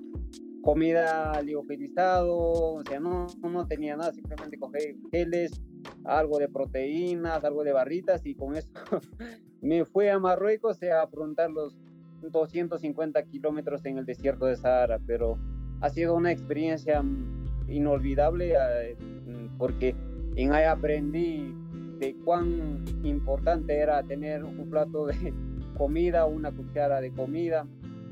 comida 0.62 1.40
liofilizado, 1.42 2.36
o 2.36 2.82
sea, 2.84 3.00
no, 3.00 3.26
no 3.42 3.66
tenía 3.66 3.96
nada, 3.96 4.12
simplemente 4.12 4.58
cogí 4.58 4.96
geles, 5.10 5.60
algo 6.04 6.38
de 6.38 6.48
proteínas, 6.48 7.44
algo 7.44 7.64
de 7.64 7.72
barritas 7.72 8.24
y 8.24 8.34
con 8.34 8.56
eso 8.56 8.70
me 9.60 9.84
fui 9.84 10.08
a 10.08 10.18
Marruecos 10.18 10.82
a 10.82 11.02
afrontar 11.02 11.50
los 11.50 11.76
250 12.22 13.22
kilómetros 13.24 13.84
en 13.84 13.98
el 13.98 14.06
desierto 14.06 14.46
de 14.46 14.56
Sahara, 14.56 15.00
pero 15.06 15.38
ha 15.80 15.90
sido 15.90 16.14
una 16.14 16.30
experiencia 16.30 17.02
inolvidable 17.68 18.54
eh, 18.54 18.96
porque 19.58 19.96
en 20.36 20.52
ahí 20.52 20.64
aprendí 20.64 21.52
de 21.98 22.14
cuán 22.24 22.84
importante 23.02 23.76
era 23.76 24.02
tener 24.02 24.44
un 24.44 24.70
plato 24.70 25.06
de 25.06 25.32
comida, 25.72 26.26
una 26.26 26.52
cuchara 26.52 27.00
de 27.00 27.10
comida 27.12 27.66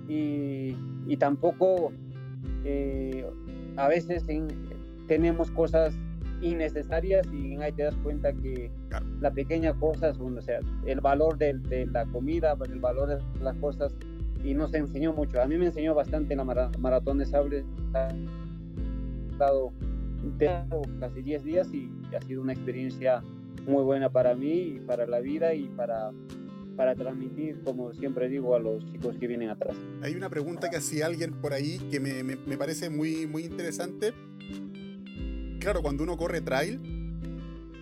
y, 0.08 0.76
y 1.06 1.16
tampoco 1.16 1.92
eh, 2.64 3.26
a 3.76 3.88
veces 3.88 4.24
tenemos 5.06 5.50
cosas 5.50 5.94
innecesarias 6.42 7.26
y 7.32 7.56
ahí 7.56 7.72
te 7.72 7.82
das 7.84 7.96
cuenta 8.02 8.32
que 8.32 8.70
la 9.20 9.30
pequeña 9.30 9.74
cosa 9.74 10.12
o 10.18 10.40
sea, 10.40 10.60
el 10.86 11.00
valor 11.00 11.36
de, 11.36 11.54
de, 11.54 11.86
la 11.86 12.06
comida, 12.06 12.56
el 12.64 12.80
valor 12.80 13.08
de 13.08 13.18
las 13.42 13.56
cosas 13.56 13.94
y 14.42 14.54
nos 14.54 14.72
enseñó 14.74 15.12
mucho. 15.12 15.40
A 15.40 15.46
mí 15.46 15.56
me 15.58 15.66
enseñó 15.66 15.94
bastante 15.94 16.34
la 16.34 16.44
maratón 16.44 17.18
de 17.18 17.26
sables. 17.26 17.64
He 19.28 19.32
estado 19.32 19.72
casi 20.98 21.22
10 21.22 21.44
días 21.44 21.72
y 21.72 21.90
ha 22.14 22.20
sido 22.22 22.42
una 22.42 22.52
experiencia 22.52 23.22
muy 23.66 23.82
buena 23.84 24.08
para 24.08 24.34
mí 24.34 24.76
y 24.76 24.80
para 24.80 25.06
la 25.06 25.20
vida 25.20 25.54
y 25.54 25.68
para, 25.68 26.10
para 26.80 26.94
transmitir, 26.94 27.60
como 27.62 27.92
siempre 27.92 28.30
digo, 28.30 28.56
a 28.56 28.58
los 28.58 28.82
chicos 28.90 29.14
que 29.20 29.26
vienen 29.26 29.50
atrás. 29.50 29.76
Hay 30.00 30.14
una 30.14 30.30
pregunta 30.30 30.70
que 30.70 30.78
hacía 30.78 31.04
alguien 31.04 31.32
por 31.32 31.52
ahí 31.52 31.76
que 31.90 32.00
me, 32.00 32.24
me, 32.24 32.36
me 32.36 32.56
parece 32.56 32.88
muy, 32.88 33.26
muy 33.26 33.44
interesante. 33.44 34.14
Claro, 35.58 35.82
cuando 35.82 36.04
uno 36.04 36.16
corre 36.16 36.40
trail, 36.40 36.80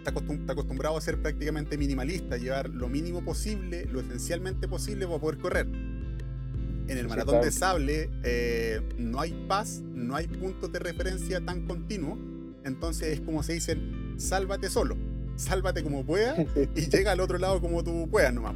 está, 0.04 0.10
acostumbrado 0.52 0.96
a 0.96 1.00
ser 1.00 1.22
prácticamente 1.22 1.78
minimalista, 1.78 2.38
llevar 2.38 2.70
lo 2.70 2.88
mínimo 2.88 3.24
posible, 3.24 3.84
lo 3.84 4.00
esencialmente 4.00 4.66
posible 4.66 5.06
para 5.06 5.20
poder 5.20 5.38
correr. 5.38 5.66
En 5.68 6.98
el 6.98 7.06
maratón 7.06 7.40
de 7.40 7.52
sable 7.52 8.10
eh, 8.24 8.80
no 8.98 9.20
hay 9.20 9.30
paz, 9.46 9.80
no 9.94 10.16
hay 10.16 10.26
puntos 10.26 10.72
de 10.72 10.80
referencia 10.80 11.40
tan 11.40 11.68
continuo, 11.68 12.18
entonces 12.64 13.12
es 13.12 13.20
como 13.20 13.44
se 13.44 13.52
dicen, 13.52 14.16
sálvate 14.16 14.68
solo 14.68 14.96
sálvate 15.38 15.82
como 15.82 16.04
puedas 16.04 16.38
y 16.74 16.88
llega 16.88 17.12
al 17.12 17.20
otro 17.20 17.38
lado 17.38 17.60
como 17.60 17.82
tú 17.82 18.08
puedas 18.10 18.34
nomás. 18.34 18.54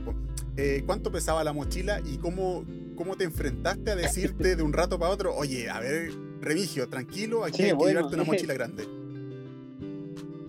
Eh, 0.56 0.82
¿Cuánto 0.85 1.11
pesaba 1.11 1.42
la 1.44 1.52
mochila 1.52 2.00
y 2.04 2.18
cómo, 2.18 2.64
cómo 2.94 3.16
te 3.16 3.25
enfrentaste 3.25 3.90
a 3.90 3.97
decirte 3.97 4.54
de 4.54 4.62
un 4.62 4.73
rato 4.73 4.99
para 4.99 5.11
otro, 5.11 5.35
oye, 5.35 5.71
a 5.71 5.80
ver, 5.80 6.11
Remigio, 6.40 6.88
tranquilo, 6.88 7.44
aquí 7.44 7.62
hay 7.62 7.76
que 7.76 7.85
llevarte 7.87 8.14
una 8.14 8.25
mochila 8.25 8.54
grande? 8.54 8.85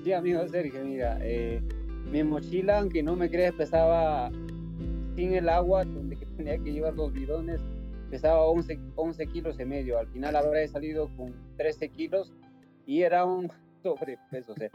Sí, 0.04 0.12
amigo 0.12 0.46
Sergio, 0.50 0.84
mira, 0.84 1.18
eh, 1.22 1.62
mi 2.12 2.24
mochila, 2.24 2.80
aunque 2.80 3.02
no 3.02 3.16
me 3.16 3.30
creas, 3.30 3.54
pesaba 3.54 4.30
sin 5.16 5.34
el 5.34 5.48
agua, 5.48 5.86
donde 5.86 6.18
tenía 6.36 6.58
que 6.58 6.74
llevar 6.74 6.94
los 6.96 7.14
bidones, 7.14 7.62
pesaba 8.10 8.42
11, 8.46 8.80
11 8.96 9.28
kilos 9.28 9.60
y 9.60 9.66
medio. 9.66 9.98
Al 9.98 10.08
final 10.08 10.36
habré 10.36 10.68
salido 10.68 11.10
con 11.16 11.34
13 11.58 11.90
kilos 11.90 12.34
y 12.86 13.04
era 13.04 13.26
un 13.26 13.50
sobrepeso. 13.84 14.52
O 14.52 14.56
sea, 14.56 14.70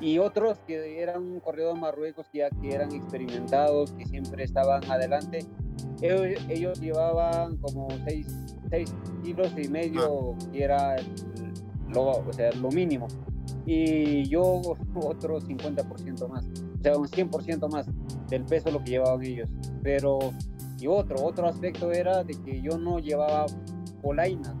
y 0.00 0.18
otros 0.18 0.58
que 0.66 1.00
eran 1.00 1.40
corredores 1.40 1.80
marruecos 1.80 2.26
ya 2.32 2.50
que 2.50 2.74
eran 2.74 2.92
experimentados, 2.92 3.92
que 3.92 4.04
siempre 4.06 4.44
estaban 4.44 4.84
adelante, 4.90 5.46
ellos, 6.02 6.80
llevaban 6.80 7.56
como 7.58 7.88
6, 8.06 8.26
kilos 9.22 9.52
y 9.56 9.68
medio, 9.68 10.34
ah. 10.34 10.50
que 10.52 10.62
era 10.62 10.96
lo, 11.88 12.10
o 12.10 12.32
sea, 12.32 12.50
lo 12.52 12.70
mínimo. 12.70 13.06
Y 13.66 14.28
yo 14.28 14.60
otro 14.94 15.40
50% 15.40 16.28
más, 16.28 16.46
o 16.46 16.82
sea, 16.82 16.96
un 16.96 17.08
100% 17.08 17.70
más 17.70 17.86
del 18.28 18.44
peso 18.44 18.70
lo 18.70 18.82
que 18.84 18.92
llevaban 18.92 19.24
ellos. 19.24 19.48
Pero, 19.82 20.18
y 20.78 20.86
otro, 20.86 21.24
otro 21.24 21.46
aspecto 21.46 21.92
era 21.92 22.22
de 22.24 22.34
que 22.42 22.60
yo 22.60 22.76
no 22.78 22.98
llevaba 22.98 23.46
polaina. 24.02 24.54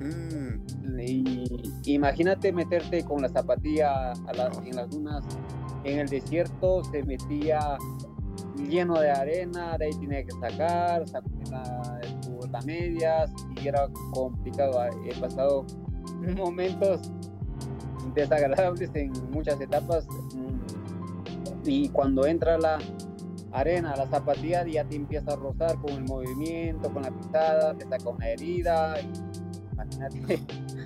Mm. 0.00 0.83
Y 1.00 1.44
imagínate 1.86 2.52
meterte 2.52 3.04
con 3.04 3.22
la 3.22 3.28
zapatilla 3.28 4.12
a 4.12 4.32
las, 4.34 4.58
en 4.58 4.76
las 4.76 4.90
dunas 4.90 5.24
en 5.84 5.98
el 5.98 6.08
desierto, 6.08 6.82
se 6.84 7.02
metía 7.02 7.76
lleno 8.56 8.98
de 9.00 9.10
arena, 9.10 9.76
de 9.78 9.86
ahí 9.86 9.92
tenía 9.92 10.24
que 10.24 10.32
sacar, 10.32 11.06
sacar 11.06 11.30
las 12.50 12.64
medias 12.64 13.32
y 13.60 13.68
era 13.68 13.88
complicado. 14.12 14.80
He 15.06 15.14
pasado 15.20 15.66
momentos 16.36 17.12
desagradables 18.14 18.90
en 18.94 19.12
muchas 19.30 19.60
etapas 19.60 20.06
mm, 20.34 21.68
y 21.68 21.88
cuando 21.88 22.26
entra 22.26 22.58
la 22.58 22.78
arena, 23.52 23.94
la 23.96 24.06
zapatilla 24.08 24.66
ya 24.66 24.84
te 24.84 24.96
empieza 24.96 25.32
a 25.32 25.36
rozar 25.36 25.76
con 25.80 25.90
el 25.90 26.04
movimiento, 26.04 26.92
con 26.92 27.02
la 27.02 27.10
pisada, 27.10 27.74
te 27.74 27.86
saca 27.88 28.08
una 28.08 28.28
herida, 28.28 28.96
imagínate. 29.72 30.40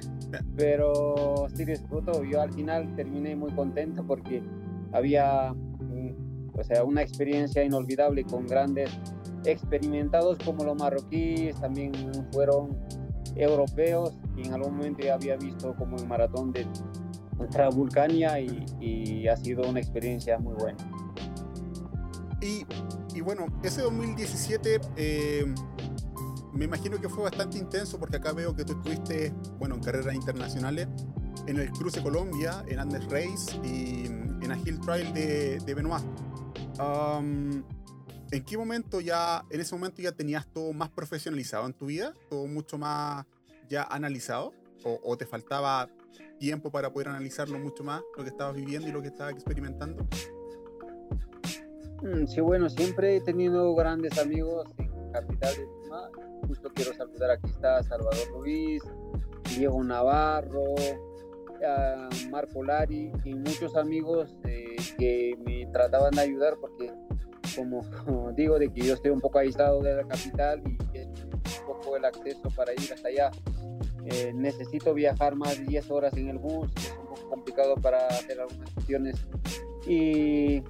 Pero 0.57 1.47
sí 1.55 1.65
disfruto, 1.65 2.25
yo 2.25 2.43
al 2.43 2.53
final 2.53 2.95
terminé 2.97 3.35
muy 3.35 3.53
contento 3.53 4.05
porque 4.07 4.43
había 4.93 5.55
o 6.59 6.65
sea, 6.65 6.83
una 6.83 7.03
experiencia 7.03 7.63
inolvidable 7.63 8.25
con 8.25 8.47
grandes 8.47 8.91
experimentados 9.45 10.39
como 10.45 10.65
los 10.65 10.77
marroquíes, 10.77 11.59
también 11.61 11.93
fueron 12.33 12.77
europeos 13.37 14.15
y 14.37 14.47
en 14.49 14.55
algún 14.55 14.77
momento 14.77 15.05
ya 15.05 15.15
había 15.15 15.37
visto 15.37 15.75
como 15.77 15.97
el 15.97 16.07
maratón 16.07 16.53
de 16.53 16.67
Vulcania 17.73 18.41
y, 18.41 18.67
y 18.81 19.29
ha 19.29 19.37
sido 19.37 19.69
una 19.69 19.79
experiencia 19.79 20.39
muy 20.39 20.55
buena. 20.55 20.79
Y, 22.41 22.67
y 23.17 23.21
bueno, 23.21 23.47
ese 23.63 23.83
2017 23.83 24.81
eh, 24.97 25.55
me 26.59 26.65
imagino 26.65 27.01
que 27.01 27.09
fue 27.09 27.23
bastante 27.23 27.57
intenso 27.57 27.99
porque 27.99 28.17
acá 28.17 28.33
veo 28.33 28.55
que 28.55 28.65
tú 28.65 28.73
estuviste, 28.73 29.33
bueno, 29.59 29.77
en 29.77 29.81
carreras 29.81 30.15
internacionales, 30.15 30.89
en 31.47 31.59
el 31.59 31.71
Cruce 31.71 32.03
Colombia, 32.03 32.65
en 32.67 32.81
Andes 32.81 33.05
Race 33.05 33.57
y 33.63 34.07
en 34.07 34.63
Hill 34.67 34.81
Trail 34.81 35.15
de, 35.15 35.59
de 35.61 35.75
Benoit. 35.75 36.05
¿En 38.31 38.45
qué 38.45 38.59
momento 38.59 39.01
ya, 39.01 39.45
en 39.49 39.61
ese 39.61 39.75
momento 39.75 40.03
ya 40.03 40.13
tenías 40.13 40.47
todo 40.49 40.73
más 40.73 40.91
profesionalizado 40.91 41.65
en 41.65 41.73
tu 41.73 41.87
vida? 41.87 42.13
¿Todo 42.29 42.47
mucho 42.47 42.77
más 42.77 43.25
ya 43.71 43.85
analizado? 43.85 44.53
¿O, 44.85 45.17
te 45.17 45.27
faltaba 45.27 45.89
tiempo 46.39 46.71
para 46.71 46.93
poder 46.93 47.09
analizarlo 47.09 47.59
mucho 47.59 47.85
más, 47.85 48.03
lo 48.17 48.25
que 48.25 48.31
estabas 48.31 48.55
viviendo 48.55 48.89
y 48.89 48.93
lo 48.93 49.01
que 49.01 49.09
estabas 49.09 49.33
experimentando? 49.35 50.07
Mm, 52.03 52.27
sí, 52.27 52.41
bueno, 52.41 52.69
siempre 52.69 53.17
he 53.17 53.21
tenido 53.21 53.75
grandes 53.75 54.19
amigos 54.19 54.69
en 54.79 55.13
Capital 55.13 55.55
de 55.55 55.63
Lima. 55.63 55.78
Justo 56.47 56.71
quiero 56.75 56.93
saludar, 56.95 57.33
aquí 57.33 57.51
está 57.51 57.83
Salvador 57.83 58.29
Ruiz, 58.31 58.83
Diego 59.57 59.83
Navarro, 59.83 60.75
Marco 62.31 62.63
Lari 62.63 63.11
y 63.25 63.35
muchos 63.35 63.75
amigos 63.77 64.37
eh, 64.45 64.77
que 64.99 65.37
me 65.45 65.67
trataban 65.73 66.13
de 66.13 66.21
ayudar 66.21 66.57
porque 66.61 66.93
como 67.57 67.83
digo 68.37 68.59
de 68.59 68.73
que 68.73 68.83
yo 68.83 68.95
estoy 68.95 69.11
un 69.11 69.21
poco 69.21 69.39
aislado 69.39 69.83
de 69.83 69.97
la 69.97 70.07
capital 70.07 70.63
y 70.67 70.99
es 70.99 71.09
un 71.61 71.67
poco 71.67 71.97
el 71.97 72.05
acceso 72.05 72.49
para 72.55 72.73
ir 72.73 72.93
hasta 72.93 73.09
allá. 73.09 73.31
Eh, 74.07 74.33
necesito 74.35 74.95
viajar 74.95 75.35
más 75.35 75.59
de 75.59 75.65
10 75.65 75.91
horas 75.91 76.15
en 76.17 76.29
el 76.29 76.39
bus, 76.39 76.71
es 76.77 76.97
un 76.99 77.09
poco 77.09 77.29
complicado 77.29 77.75
para 77.75 78.07
hacer 78.07 78.41
algunas 78.41 78.71
cuestiones 78.71 79.17
y 79.87 80.63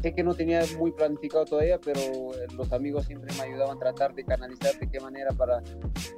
sé 0.00 0.14
que 0.14 0.22
no 0.22 0.34
tenía 0.34 0.62
muy 0.78 0.92
planificado 0.92 1.44
todavía, 1.44 1.78
pero 1.78 2.00
eh, 2.00 2.46
los 2.56 2.72
amigos 2.72 3.06
siempre 3.06 3.34
me 3.36 3.42
ayudaban 3.42 3.76
a 3.76 3.80
tratar 3.80 4.14
de 4.14 4.24
canalizar 4.24 4.78
de 4.78 4.88
qué 4.88 5.00
manera 5.00 5.32
para 5.32 5.62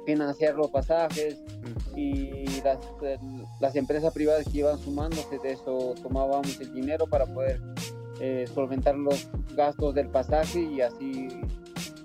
financiar 0.05 0.55
los 0.55 0.69
pasajes 0.69 1.41
y 1.95 2.45
las, 2.61 2.79
las 3.59 3.75
empresas 3.75 4.13
privadas 4.13 4.45
que 4.45 4.59
iban 4.59 4.77
sumándose 4.79 5.39
de 5.39 5.51
eso 5.51 5.95
tomábamos 6.01 6.59
el 6.59 6.73
dinero 6.73 7.07
para 7.07 7.25
poder 7.25 7.59
eh, 8.19 8.45
solventar 8.53 8.95
los 8.95 9.27
gastos 9.55 9.95
del 9.95 10.09
pasaje 10.09 10.61
y 10.61 10.81
así 10.81 11.27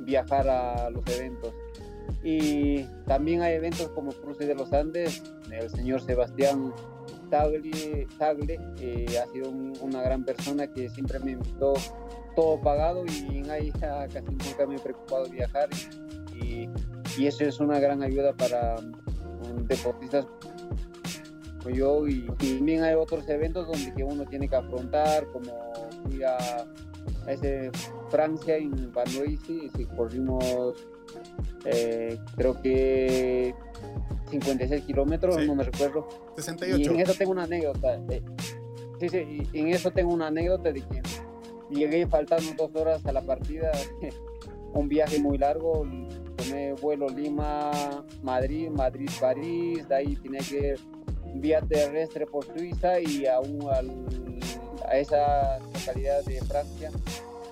viajar 0.00 0.48
a 0.48 0.88
los 0.90 1.06
eventos. 1.08 1.52
Y 2.22 2.84
también 3.06 3.42
hay 3.42 3.54
eventos 3.54 3.88
como 3.90 4.12
Cruce 4.12 4.46
de 4.46 4.54
los 4.54 4.72
Andes, 4.72 5.22
el 5.50 5.70
señor 5.70 6.00
Sebastián 6.00 6.72
Tagle, 7.30 8.06
Tagle 8.18 8.58
ha 9.18 9.26
sido 9.32 9.50
una 9.80 10.02
gran 10.02 10.24
persona 10.24 10.66
que 10.66 10.88
siempre 10.90 11.18
me 11.18 11.32
invitó 11.32 11.74
todo 12.34 12.60
pagado 12.60 13.04
y 13.06 13.38
en 13.38 13.50
ahí 13.50 13.72
casi 13.72 14.30
nunca 14.30 14.66
me 14.66 14.76
he 14.76 14.78
preocupado 14.78 15.24
de 15.24 15.30
viajar. 15.30 15.68
Y, 16.40 16.68
eso 17.18 17.44
es 17.44 17.60
una 17.60 17.80
gran 17.80 18.02
ayuda 18.02 18.34
para 18.34 18.76
um, 18.76 19.66
deportistas 19.66 20.26
como 21.62 21.74
yo. 21.74 22.06
Y, 22.06 22.26
también 22.38 22.84
hay 22.84 22.94
otros 22.94 23.28
eventos 23.28 23.66
donde 23.66 23.92
que 23.94 24.04
uno 24.04 24.24
tiene 24.26 24.48
que 24.48 24.56
afrontar 24.56 25.26
como 25.28 25.50
fui 26.04 26.22
a, 26.22 26.66
ese 27.26 27.70
Francia 28.10 28.56
en 28.56 28.92
Vanuisi 28.92 29.70
y 29.76 29.84
corrimos 29.84 30.86
eh, 31.64 32.18
creo 32.36 32.60
que 32.60 33.54
56 34.30 34.84
kilómetros, 34.84 35.46
no 35.46 35.54
me 35.54 35.64
recuerdo. 35.64 36.08
68. 36.36 36.78
Y 36.78 36.86
en 36.86 37.00
eso 37.00 37.14
tengo 37.14 37.32
una 37.32 37.44
anécdota. 37.44 38.00
sí, 39.00 39.08
sí, 39.08 39.42
y 39.52 39.58
en 39.60 39.68
eso 39.68 39.90
tengo 39.90 40.12
una 40.12 40.28
anécdota 40.28 40.72
de 40.72 40.80
que 40.80 41.02
llegué 41.70 42.06
faltando 42.06 42.52
dos 42.56 42.74
horas 42.80 43.04
a 43.06 43.12
la 43.12 43.22
partida, 43.22 43.70
un 44.72 44.88
viaje 44.88 45.18
muy 45.18 45.38
largo, 45.38 45.86
tomé 46.36 46.74
vuelo 46.74 47.08
Lima-Madrid, 47.08 48.68
Madrid-París, 48.70 49.88
de 49.88 49.94
ahí 49.94 50.16
tenía 50.16 50.40
que 50.40 50.68
ir 50.68 50.80
vía 51.34 51.60
terrestre 51.60 52.26
por 52.26 52.44
Suiza 52.44 53.00
y 53.00 53.26
aún 53.26 53.58
a 53.68 54.96
esa 54.96 55.58
localidad 55.58 56.24
de 56.24 56.40
Francia. 56.42 56.90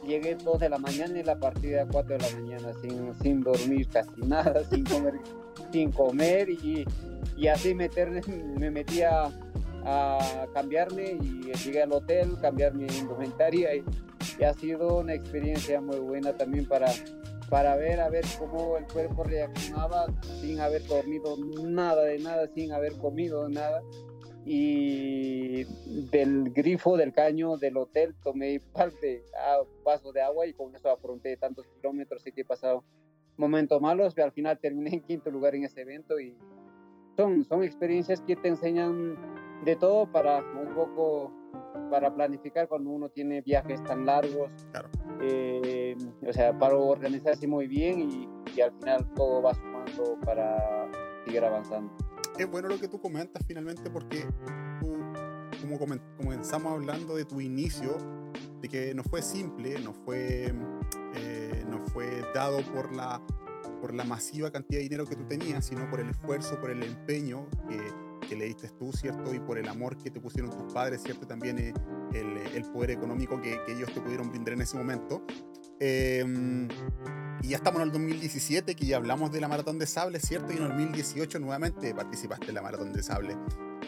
Llegué 0.07 0.35
2 0.35 0.61
de 0.61 0.69
la 0.69 0.79
mañana 0.79 1.19
y 1.19 1.23
la 1.23 1.39
partida 1.39 1.83
a 1.83 1.87
4 1.87 2.19
de 2.19 2.23
la 2.23 2.41
mañana 2.41 2.73
sin, 2.83 3.15
sin 3.23 3.41
dormir 3.43 3.89
casi 3.89 4.21
nada, 4.21 4.63
sin 4.71 4.85
comer 4.85 5.15
sin 5.75 5.91
comer 5.91 6.49
y, 6.51 6.85
y 7.37 7.49
así 7.49 7.75
meterme, 7.75 8.21
me 8.61 8.71
metía 8.71 9.25
a 9.85 10.47
cambiarme 10.55 11.19
y 11.21 11.53
llegué 11.53 11.83
al 11.83 11.93
hotel, 11.93 12.39
cambiar 12.41 12.75
mi 12.75 12.87
indumentaria 12.87 13.75
y, 13.75 13.85
y, 14.39 14.45
ha 14.45 14.55
sido 14.55 14.99
una 15.01 15.15
experiencia 15.15 15.81
muy 15.81 15.99
buena 15.99 16.33
también 16.37 16.67
para, 16.69 16.87
para 17.51 17.75
ver 17.75 18.01
a 18.01 18.09
ver 18.09 18.25
cómo 18.39 18.79
el 18.79 18.87
cuerpo 18.87 19.25
reaccionaba 19.25 20.07
sin 20.41 20.61
haber 20.61 20.87
dormido 20.87 21.37
nada 21.65 22.05
de 22.05 22.21
nada, 22.21 22.47
sin 22.55 22.73
haber 22.73 22.97
comido 22.97 23.49
nada. 23.49 23.83
Y 24.47 25.65
del 26.11 26.51
grifo 26.51 26.97
del 26.97 27.13
caño 27.13 27.57
del 27.57 27.79
hotel 27.79 28.15
tomé 28.23 28.61
parte 28.61 29.25
a 29.37 29.59
vaso 29.85 30.13
de 30.13 30.21
agua 30.21 30.47
y 30.47 30.53
con 30.53 30.75
eso 30.77 30.89
afronté 30.91 31.37
tantos 31.37 31.67
kilómetros 31.67 32.27
y 32.27 32.33
que 32.33 32.43
he 32.43 32.45
pasado 32.45 32.85
momentos 33.37 33.81
malos, 33.81 34.15
pero 34.15 34.27
al 34.27 34.33
final 34.33 34.59
terminé 34.59 34.95
en 34.95 35.01
quinto 35.01 35.31
lugar 35.31 35.55
en 35.55 35.65
ese 35.65 35.83
evento 35.83 36.19
y 36.19 36.37
son, 37.17 37.45
son 37.45 37.63
experiencias 37.63 38.21
que 38.21 38.37
te 38.37 38.49
enseñan 38.49 39.17
de 39.65 39.77
todo 39.77 40.11
para 40.11 40.39
un 40.39 40.75
poco 40.75 41.33
para 41.91 42.13
planificar 42.15 42.69
cuando 42.69 42.91
uno 42.91 43.09
tiene 43.09 43.41
viajes 43.41 43.83
tan 43.85 44.05
largos, 44.05 44.51
eh, 45.21 45.97
o 46.27 46.33
sea, 46.33 46.57
para 46.59 46.77
organizarse 46.77 47.47
muy 47.47 47.67
bien 47.67 48.01
y, 48.11 48.29
y, 48.57 48.61
al 48.61 48.73
final 48.73 49.09
todo 49.15 49.43
va 49.43 49.55
sumando 49.55 50.19
para 50.25 50.91
seguir 51.25 51.45
avanzando. 51.45 51.93
Es 52.39 52.51
bueno 52.51 52.69
lo 52.69 52.79
que 52.79 52.89
tú 52.89 53.01
comentas 53.01 53.45
finalmente 53.47 53.91
porque 53.91 54.25
tú, 54.81 54.93
como 55.61 55.79
comenzamos 56.17 56.73
hablando 56.73 57.15
de 57.15 57.25
tu 57.25 57.41
inicio, 57.41 57.97
de 58.61 58.69
que 58.69 58.95
no 58.95 59.05
fue 59.05 59.23
simple, 59.23 59.79
no 59.81 59.93
fue 59.93 60.53
fue 61.87 62.23
dado 62.35 62.61
por 62.73 62.95
la, 62.95 63.21
por 63.81 63.95
la 63.95 64.05
masiva 64.05 64.51
cantidad 64.51 64.79
de 64.79 64.85
dinero 64.85 65.07
que 65.07 65.17
tú 65.17 65.27
tenías, 65.27 65.67
sino 65.67 65.89
por 65.91 66.01
el 66.01 66.11
esfuerzo, 66.11 66.61
por 66.61 66.71
el 66.71 66.83
empeño 66.83 67.49
que, 67.69 67.79
que 68.27 68.37
le 68.37 68.47
diste 68.47 68.69
tú, 68.71 68.93
¿cierto? 68.93 69.35
Y 69.35 69.41
por 69.41 69.59
el 69.59 69.69
amor 69.69 69.97
que 69.97 70.11
te 70.11 70.21
pusieron 70.21 70.51
tus 70.51 70.73
padres, 70.73 71.03
¿cierto? 71.03 71.27
También 71.27 71.59
eh, 71.59 71.75
el, 72.13 72.39
el 72.55 72.65
poder 72.71 72.93
económico 72.93 73.41
que, 73.41 73.59
que, 73.67 73.73
ellos 73.73 73.93
te 73.93 74.01
pudieron 74.01 74.31
brindar 74.31 74.55
en 74.55 74.63
ese 74.63 74.77
momento. 74.77 75.25
Em, 75.81 76.69
y 77.43 77.49
ya 77.49 77.57
estamos 77.57 77.81
en 77.81 77.89
el 77.89 77.93
2017, 77.93 78.75
que 78.75 78.87
ya 78.87 78.97
hablamos 78.97 79.31
de 79.33 79.41
la 79.41 79.49
Maratón 79.49 79.79
de 79.79 79.87
Sable, 79.87 80.19
¿cierto? 80.21 80.53
Y 80.53 80.57
en 80.57 80.63
el 80.63 80.69
2018 80.71 81.39
nuevamente 81.41 81.95
participaste 81.95 82.49
en 82.49 82.55
la 82.55 82.63
Maratón 82.63 82.93
de 82.93 83.03
Sable. 83.03 83.37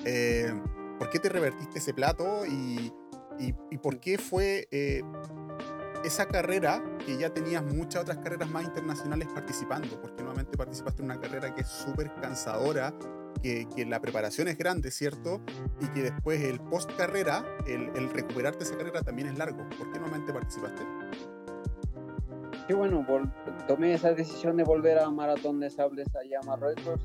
Eh, 0.04 0.52
¿Por 0.98 1.10
qué 1.10 1.18
te 1.18 1.28
revertiste 1.28 1.78
ese 1.78 1.94
plato 1.94 2.44
y, 2.46 2.92
y, 3.38 3.54
y 3.70 3.78
por 3.78 4.00
qué 4.00 4.18
fue 4.18 4.68
eh, 4.70 5.02
esa 6.06 6.26
carrera, 6.26 6.82
que 7.04 7.18
ya 7.18 7.30
tenías 7.30 7.64
muchas 7.64 8.02
otras 8.02 8.18
carreras 8.18 8.48
más 8.48 8.64
internacionales 8.64 9.28
participando, 9.34 10.00
porque 10.00 10.22
nuevamente 10.22 10.56
participaste 10.56 11.02
en 11.02 11.10
una 11.10 11.20
carrera 11.20 11.52
que 11.54 11.62
es 11.62 11.68
súper 11.68 12.14
cansadora, 12.20 12.94
que, 13.42 13.66
que, 13.74 13.84
la 13.84 14.00
preparación 14.00 14.48
es 14.48 14.56
grande, 14.56 14.90
¿cierto? 14.90 15.40
Y 15.80 15.88
que 15.88 16.02
después 16.02 16.40
el 16.42 16.60
post 16.60 16.90
carrera, 16.96 17.44
el, 17.66 17.90
el 17.96 18.08
recuperarte 18.10 18.64
esa 18.64 18.76
carrera 18.76 19.02
también 19.02 19.28
es 19.28 19.36
largo. 19.36 19.68
¿Por 19.76 19.90
qué 19.92 19.98
nuevamente 19.98 20.32
participaste? 20.32 20.82
Sí, 22.66 22.72
bueno, 22.72 23.04
tomé 23.68 23.94
esa 23.94 24.12
decisión 24.12 24.56
de 24.56 24.64
volver 24.64 24.98
a 24.98 25.10
Maratón 25.10 25.60
de 25.60 25.70
Sables 25.70 26.08
allá 26.16 26.40
a 26.42 26.46
Marruecos, 26.46 27.00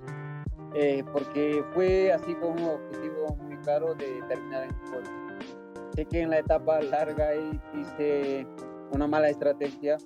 eh, 0.74 1.04
porque 1.12 1.64
fue 1.74 2.12
así 2.14 2.34
como 2.36 2.54
un 2.54 2.64
objetivo 2.64 3.36
muy 3.36 3.58
claro 3.58 3.94
de 3.96 4.22
terminar 4.28 4.64
en 4.64 4.70
el 4.70 5.96
Sé 5.96 6.06
que 6.06 6.22
en 6.22 6.30
la 6.30 6.40
etapa 6.40 6.82
larga 6.82 7.36
hice 7.36 8.48
una 8.92 9.08
mala 9.08 9.30
estrategia, 9.30 9.98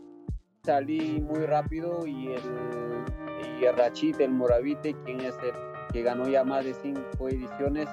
salí 0.63 1.21
muy 1.21 1.45
rápido 1.45 2.05
y 2.05 2.27
el, 2.27 2.41
y 3.59 3.65
el 3.65 3.75
Rachid, 3.75 4.19
el 4.21 4.31
Moravite, 4.31 4.95
quien 5.05 5.21
es 5.21 5.35
el 5.43 5.53
que 5.91 6.03
ganó 6.03 6.27
ya 6.27 6.43
más 6.43 6.65
de 6.65 6.73
cinco 6.73 7.29
ediciones, 7.29 7.87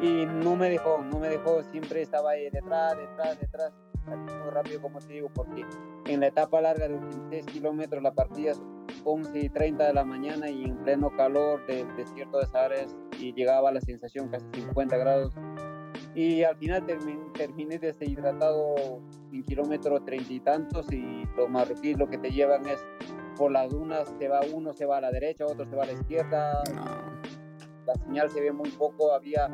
y 0.00 0.26
no 0.26 0.56
me 0.56 0.70
dejó, 0.70 1.02
no 1.02 1.18
me 1.18 1.28
dejó, 1.28 1.62
siempre 1.64 2.02
estaba 2.02 2.32
ahí 2.32 2.50
detrás, 2.50 2.96
detrás, 2.96 3.40
detrás 3.40 3.72
muy 4.06 4.50
rápido, 4.50 4.82
como 4.82 4.98
te 4.98 5.14
digo, 5.14 5.30
porque 5.34 5.64
en 6.06 6.20
la 6.20 6.26
etapa 6.26 6.60
larga 6.60 6.88
de 6.88 6.98
16 6.98 7.46
kilómetros 7.46 8.02
la 8.02 8.12
partida 8.12 8.52
es 8.52 8.62
11 9.04 9.38
y 9.38 9.48
30 9.48 9.86
de 9.86 9.94
la 9.94 10.04
mañana 10.04 10.48
y 10.50 10.64
en 10.64 10.76
pleno 10.78 11.10
calor 11.16 11.64
del 11.66 11.94
desierto 11.96 12.38
de 12.38 12.46
Sahara 12.46 12.76
y 13.18 13.32
llegaba 13.32 13.72
la 13.72 13.80
sensación 13.80 14.28
casi 14.28 14.46
50 14.52 14.96
grados. 14.96 15.34
Y 16.14 16.44
al 16.44 16.56
final 16.56 16.86
terminé, 17.34 17.78
deshidratado 17.78 19.00
en 19.32 19.42
kilómetro 19.42 20.00
treinta 20.02 20.32
y 20.32 20.40
tantos 20.40 20.92
y 20.92 21.24
los 21.36 21.48
marroquíes 21.50 21.98
lo 21.98 22.08
que 22.08 22.18
te 22.18 22.30
llevan 22.30 22.66
es 22.66 22.78
por 23.36 23.50
las 23.50 23.70
dunas, 23.70 24.14
se 24.18 24.28
va 24.28 24.40
uno, 24.52 24.72
se 24.72 24.86
va 24.86 24.98
a 24.98 25.00
la 25.00 25.10
derecha, 25.10 25.44
otro 25.44 25.66
se 25.66 25.74
va 25.74 25.82
a 25.82 25.86
la 25.86 25.92
izquierda. 25.92 26.62
La 27.84 27.94
señal 27.94 28.30
se 28.30 28.40
ve 28.40 28.52
muy 28.52 28.70
poco, 28.70 29.12
había 29.12 29.48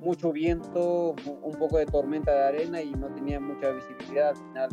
mucho 0.00 0.32
viento, 0.32 1.14
un 1.42 1.54
poco 1.58 1.78
de 1.78 1.86
tormenta 1.86 2.32
de 2.32 2.42
arena 2.44 2.80
y 2.80 2.90
no 2.92 3.08
tenía 3.14 3.38
mucha 3.38 3.70
visibilidad. 3.70 4.30
Al 4.30 4.36
final 4.36 4.68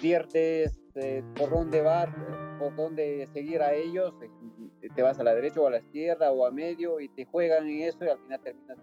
pierdes 0.00 0.80
eh, 0.94 1.24
por 1.36 1.50
dónde 1.50 1.82
va, 1.82 2.06
por 2.60 2.74
dónde 2.76 3.26
seguir 3.32 3.60
a 3.60 3.74
ellos, 3.74 4.14
eh, 4.22 4.88
te 4.94 5.02
vas 5.02 5.18
a 5.18 5.24
la 5.24 5.34
derecha 5.34 5.60
o 5.60 5.66
a 5.66 5.70
la 5.70 5.78
izquierda 5.78 6.30
o 6.30 6.46
a 6.46 6.50
medio 6.52 7.00
y 7.00 7.08
te 7.08 7.24
juegan 7.24 7.66
en 7.68 7.82
eso 7.82 8.04
y 8.04 8.08
al 8.08 8.18
final 8.18 8.40
terminas 8.40 8.78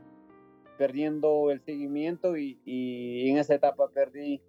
perdiendo 0.77 1.51
el 1.51 1.61
seguimiento 1.61 2.37
y, 2.37 2.59
en 2.65 3.37
esa 3.37 3.55
etapa 3.55 3.89
perdí 3.89 4.41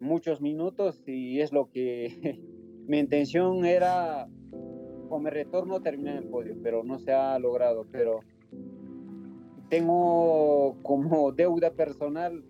muchos 0.00 0.40
minutos 0.40 1.02
y 1.06 1.40
es 1.40 1.52
lo 1.52 1.70
que 1.70 2.40
mi 2.86 2.98
intención 2.98 3.64
era 3.64 4.28
con 5.08 5.22
mi 5.22 5.30
retorno 5.30 5.80
terminar 5.80 6.16
el 6.16 6.28
podio, 6.28 6.56
pero 6.62 6.82
no 6.84 6.98
se 6.98 7.12
ha 7.12 7.38
logrado, 7.38 7.86
pero 7.92 8.20
tengo 9.68 10.76
como 10.82 11.32
deuda 11.32 11.70
personal, 11.70 12.44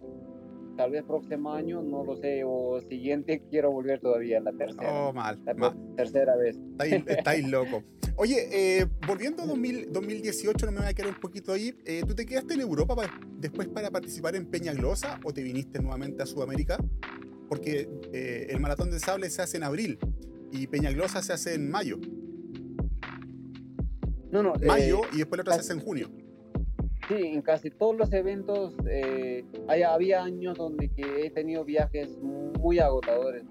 tal 0.76 0.90
vez 0.90 1.04
próximo 1.04 1.52
año, 1.52 1.82
no 1.82 2.04
lo 2.04 2.16
sé, 2.16 2.42
o 2.44 2.80
siguiente 2.88 3.42
quiero 3.50 3.70
volver 3.70 4.00
todavía, 4.00 4.40
la 4.40 4.52
tercera. 4.52 4.92
Oh, 4.92 5.12
mal. 5.12 5.38
La 5.44 5.74
tercera 5.96 6.37
vez. 6.37 6.56
Estáis, 6.56 7.04
estáis 7.06 7.48
loco. 7.48 7.82
Oye, 8.16 8.48
eh, 8.52 8.87
volviendo 9.06 9.42
a 9.42 9.46
2018, 9.46 10.66
no 10.66 10.72
me 10.72 10.78
voy 10.80 10.88
a 10.88 10.94
quedar 10.94 11.11
un 11.11 11.20
poquito 11.20 11.52
ahí. 11.52 11.74
Eh, 11.85 12.02
¿Tú 12.06 12.14
te 12.14 12.26
quedaste 12.26 12.54
en 12.54 12.61
Europa 12.61 12.94
después 13.38 13.68
para 13.68 13.90
participar 13.90 14.37
en 14.37 14.46
Peña 14.46 14.74
Glosa 14.74 15.18
o 15.24 15.32
te 15.32 15.42
viniste 15.42 15.80
nuevamente 15.80 16.22
a 16.22 16.26
Sudamérica? 16.26 16.78
Porque 17.48 17.88
eh, 18.12 18.48
el 18.50 18.61
maratón 18.61 18.90
de 18.90 18.98
sable 18.98 19.30
se 19.30 19.40
hace 19.40 19.56
en 19.56 19.62
abril 19.62 19.98
y 20.50 20.66
Peña 20.66 20.90
Glosa 20.90 21.22
se 21.22 21.32
hace 21.32 21.54
en 21.54 21.70
mayo. 21.70 21.98
No, 24.30 24.42
no. 24.42 24.54
Mayo 24.66 25.00
y 25.12 25.18
después 25.18 25.38
la 25.38 25.42
otra 25.42 25.54
se 25.54 25.61
hace 25.61 25.72
en 25.72 25.80
junio. 25.80 26.11
Sí, 27.09 27.15
en 27.27 27.43
casi 27.43 27.71
todos 27.71 27.97
los 27.97 28.12
eventos 28.12 28.75
eh, 28.88 29.45
había 29.69 30.23
años 30.23 30.57
donde 30.57 30.88
que 30.88 31.27
he 31.27 31.31
tenido 31.31 31.65
viajes 31.65 32.17
muy 32.21 32.79
agotadores. 32.79 33.45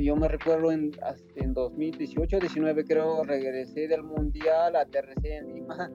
Yo, 0.00 0.16
me 0.16 0.28
recuerdo 0.28 0.72
en, 0.72 0.92
en 1.36 1.54
2018-19 1.54 2.84
creo, 2.86 3.22
regresé 3.24 3.88
del 3.88 4.02
Mundial, 4.02 4.74
aterricé 4.74 5.36
en 5.36 5.54
Lima, 5.54 5.90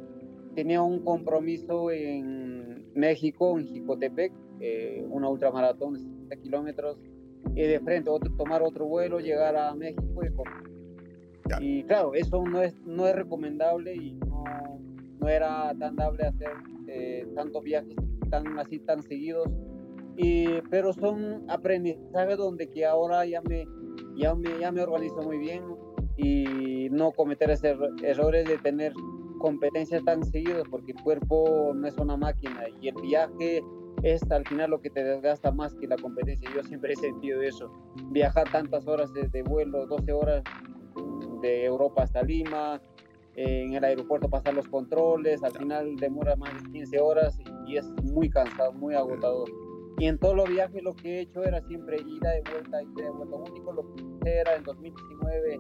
tenía 0.56 0.82
un 0.82 1.04
compromiso 1.04 1.92
en 1.92 2.86
México, 2.94 3.58
en 3.58 3.66
Jicotepec, 3.66 4.32
eh, 4.60 5.06
una 5.10 5.30
ultramaratón 5.30 5.94
de 5.94 6.00
60 6.00 6.36
kilómetros, 6.38 6.98
y 7.56 7.62
de 7.62 7.80
frente 7.80 8.10
otro, 8.10 8.32
tomar 8.36 8.62
otro 8.62 8.86
vuelo, 8.86 9.20
llegar 9.20 9.56
a 9.56 9.74
México 9.76 10.22
y, 11.60 11.80
y 11.80 11.84
claro, 11.84 12.14
eso 12.14 12.44
no 12.44 12.62
es, 12.62 12.80
no 12.86 13.08
es 13.08 13.16
recomendable 13.16 13.96
y 13.96 14.14
no 14.14 14.44
no 15.26 15.32
era 15.32 15.74
tan 15.80 15.96
dable 15.96 16.24
hacer 16.24 16.52
eh, 16.88 17.28
tantos 17.34 17.64
viajes 17.64 17.96
tan 18.30 18.60
así 18.60 18.78
tan 18.80 19.02
seguidos 19.02 19.50
y 20.18 20.62
pero 20.70 20.94
son 20.94 21.50
aprendizajes 21.50 22.38
donde 22.38 22.70
que 22.70 22.86
ahora 22.86 23.26
ya 23.26 23.42
me 23.42 23.66
ya 24.16 24.36
me 24.36 24.60
ya 24.60 24.72
me 24.72 24.84
organizo 24.84 25.24
muy 25.24 25.40
bien 25.40 25.64
y 26.18 26.90
no 26.92 27.12
cometer 27.12 27.50
esos 27.50 27.76
errores 28.04 28.46
de 28.48 28.60
tener 28.60 28.94
competencias 29.40 30.04
tan 30.06 30.24
seguidos 30.24 30.68
porque 30.70 30.92
el 30.92 31.02
cuerpo 31.02 31.74
no 31.74 31.88
es 31.88 31.98
una 31.98 32.18
máquina 32.18 32.66
y 32.80 32.90
el 32.90 32.96
viaje 33.02 33.64
es 34.04 34.22
al 34.32 34.46
final 34.46 34.70
lo 34.70 34.80
que 34.80 34.92
te 34.92 35.04
desgasta 35.04 35.52
más 35.52 35.74
que 35.76 35.88
la 35.88 35.96
competencia. 35.96 36.48
Yo 36.54 36.62
siempre 36.64 36.94
he 36.94 36.96
sentido 36.96 37.42
eso. 37.42 37.72
Viajar 38.12 38.48
tantas 38.52 38.86
horas 38.88 39.12
de 39.14 39.42
vuelo, 39.44 39.88
12 39.88 40.14
horas 40.14 40.44
de 41.42 41.66
Europa 41.66 42.04
hasta 42.04 42.22
Lima, 42.22 42.80
en 43.36 43.74
el 43.74 43.84
aeropuerto 43.84 44.30
pasar 44.30 44.54
los 44.54 44.68
controles, 44.68 45.44
al 45.44 45.52
final 45.52 45.96
demora 45.98 46.36
más 46.36 46.54
de 46.64 46.72
15 46.72 47.00
horas 47.00 47.38
y, 47.68 47.78
es 47.78 47.86
muy 48.04 48.30
cansado, 48.30 48.72
muy 48.74 48.96
agotador. 48.96 49.50
Y 49.98 50.08
en 50.08 50.18
todos 50.18 50.36
los 50.36 50.50
viajes 50.50 50.82
lo 50.84 50.96
que 50.96 51.18
he 51.18 51.20
hecho 51.22 51.44
era 51.44 51.62
siempre 51.68 51.98
ida 51.98 52.32
de 52.32 52.44
vuelta, 52.50 52.82
ida 52.82 53.06
de 53.06 53.12
vuelta. 53.12 53.36
Lo 53.36 53.44
único 53.44 53.74
lo 53.74 53.96
que 54.22 54.30
era 54.30 54.56
en 54.56 54.64
2019, 54.64 55.60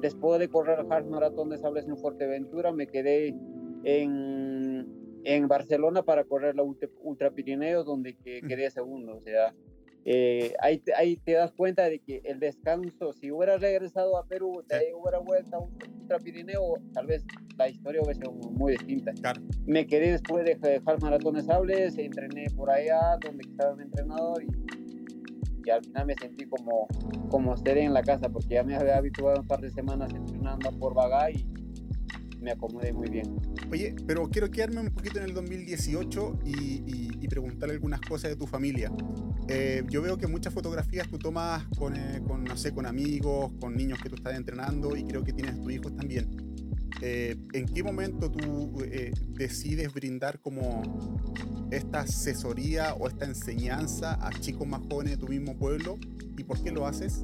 después 0.00 0.38
de 0.40 0.48
correr 0.48 0.80
el 0.80 0.92
Half 0.92 1.06
Marathon 1.06 1.48
de 1.48 1.58
Sables 1.58 1.86
en 1.86 1.96
Fuerteventura, 1.96 2.72
me 2.72 2.86
quedé 2.86 3.34
en, 3.84 4.86
en 5.24 5.48
Barcelona 5.48 6.02
para 6.02 6.24
correr 6.24 6.56
la 6.56 6.62
Ultra, 6.62 6.88
Ultra 7.02 7.30
Pirineos, 7.30 7.84
donde 7.84 8.16
quedé 8.16 8.70
segundo. 8.70 9.16
O 9.16 9.20
sea, 9.20 9.54
eh, 10.10 10.54
ahí, 10.62 10.82
ahí, 10.96 11.16
te 11.18 11.32
das 11.32 11.52
cuenta 11.52 11.84
de 11.84 11.98
que 11.98 12.22
el 12.24 12.40
descanso, 12.40 13.12
si 13.12 13.30
hubiera 13.30 13.58
regresado 13.58 14.16
a 14.16 14.24
Perú, 14.26 14.64
te 14.66 14.94
hubiera 14.94 15.18
vuelto 15.18 15.56
a 15.56 15.58
un 15.58 15.76
Ultra 16.00 16.18
Pirineo, 16.18 16.76
tal 16.94 17.08
vez 17.08 17.26
la 17.58 17.68
historia 17.68 18.00
hubiera 18.00 18.14
sido 18.14 18.32
muy 18.32 18.72
distinta. 18.72 19.12
Me 19.66 19.86
quedé 19.86 20.12
después 20.12 20.46
de 20.46 20.56
dejar 20.56 21.02
maratones 21.02 21.44
sables, 21.44 21.98
entrené 21.98 22.46
por 22.56 22.70
allá 22.70 23.18
donde 23.22 23.46
estaba 23.50 23.76
mi 23.76 23.82
entrenador 23.82 24.42
y, 24.42 24.46
y, 25.66 25.70
al 25.70 25.84
final 25.84 26.06
me 26.06 26.14
sentí 26.14 26.46
como, 26.46 26.88
como 27.28 27.54
ser 27.58 27.76
en 27.76 27.92
la 27.92 28.02
casa 28.02 28.30
porque 28.30 28.54
ya 28.54 28.64
me 28.64 28.76
había 28.76 28.96
habituado 28.96 29.42
un 29.42 29.46
par 29.46 29.60
de 29.60 29.68
semanas 29.68 30.10
entrenando 30.14 30.70
por 30.78 30.94
Bagá 30.94 31.30
y 31.32 31.46
me 32.40 32.50
acomodé 32.50 32.92
muy 32.92 33.08
bien. 33.08 33.40
Oye, 33.70 33.94
pero 34.06 34.28
quiero 34.28 34.50
quedarme 34.50 34.80
un 34.80 34.90
poquito 34.90 35.18
en 35.18 35.26
el 35.26 35.34
2018 35.34 36.40
y, 36.44 37.08
preguntarle 37.28 37.74
algunas 37.74 38.00
cosas 38.00 38.30
de 38.30 38.36
tu 38.36 38.46
familia. 38.46 38.90
Eh, 39.48 39.84
yo 39.90 40.00
veo 40.00 40.16
que 40.16 40.26
muchas 40.26 40.52
fotografías 40.54 41.06
tú 41.08 41.18
tomas 41.18 41.62
con, 41.76 41.94
eh, 41.94 42.22
con, 42.26 42.42
no 42.42 42.56
sé, 42.56 42.72
con 42.72 42.86
amigos, 42.86 43.52
con 43.60 43.76
niños 43.76 43.98
que 44.02 44.08
tú 44.08 44.16
estás 44.16 44.34
entrenando 44.34 44.96
y 44.96 45.04
creo 45.04 45.22
que 45.22 45.34
tienes 45.34 45.60
tus 45.60 45.70
hijos 45.70 45.94
también. 45.94 46.26
Eh, 47.02 47.36
¿En 47.52 47.66
qué 47.66 47.82
momento 47.82 48.30
tú 48.30 48.82
decides 49.34 49.92
brindar 49.92 50.40
como 50.40 50.82
esta 51.70 52.00
asesoría 52.00 52.94
o 52.94 53.08
esta 53.08 53.26
enseñanza 53.26 54.18
a 54.26 54.30
chicos 54.30 54.66
más 54.66 54.80
jóvenes 54.90 55.12
de 55.12 55.18
tu 55.18 55.28
mismo 55.28 55.54
pueblo 55.54 55.98
y 56.38 56.44
por 56.44 56.62
qué 56.62 56.72
lo 56.72 56.86
haces? 56.86 57.22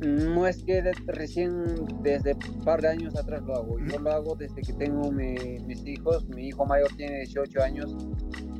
No 0.00 0.46
es 0.46 0.62
que 0.62 0.80
recién 1.06 1.64
desde 2.02 2.34
un 2.34 2.64
par 2.64 2.80
de 2.80 2.88
años 2.88 3.16
atrás 3.16 3.42
lo 3.42 3.56
hago. 3.56 3.78
Yo 3.80 3.98
lo 3.98 4.10
hago 4.10 4.36
desde 4.36 4.62
que 4.62 4.72
tengo 4.72 5.10
mis 5.10 5.86
hijos. 5.86 6.28
Mi 6.28 6.48
hijo 6.48 6.64
mayor 6.66 6.88
tiene 6.96 7.18
18 7.18 7.62
años. 7.62 7.96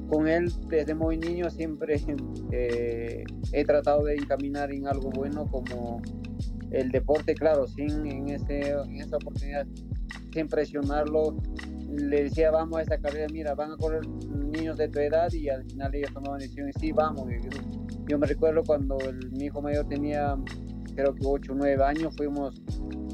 Con 0.09 0.27
él 0.27 0.51
desde 0.69 0.95
muy 0.95 1.19
niño 1.19 1.51
siempre 1.51 2.01
eh, 2.53 3.25
he 3.53 3.65
tratado 3.65 4.05
de 4.05 4.15
encaminar 4.15 4.73
en 4.73 4.89
algo 4.89 5.11
bueno 5.11 5.47
como 5.47 6.01
el 6.71 6.91
deporte, 6.91 7.35
claro, 7.35 7.67
sin 7.67 8.07
en, 8.07 8.29
ese, 8.29 8.71
en 8.71 8.97
esa 8.97 9.17
oportunidad, 9.17 9.67
sin 10.33 10.49
presionarlo. 10.49 11.37
Le 11.91 12.25
decía, 12.25 12.51
vamos 12.51 12.79
a 12.79 12.83
esa 12.83 12.99
carrera, 12.99 13.27
mira, 13.33 13.55
van 13.55 13.73
a 13.73 13.77
correr 13.77 14.07
niños 14.07 14.77
de 14.77 14.89
tu 14.89 14.99
edad 14.99 15.33
y 15.33 15.49
al 15.49 15.65
final 15.65 15.95
ellos 15.95 16.13
tomaban 16.13 16.39
decisión 16.39 16.69
y 16.69 16.73
sí, 16.73 16.93
vamos. 16.93 17.27
Yo, 18.07 18.19
me 18.19 18.27
recuerdo 18.27 18.63
cuando 18.65 18.99
mi 19.31 19.45
hijo 19.45 19.63
mayor 19.63 19.87
tenía 19.89 20.37
creo 20.99 21.15
que 21.15 21.25
8 21.25 21.53
o 21.53 21.55
9 21.55 21.85
años, 21.85 22.17
fuimos 22.17 22.61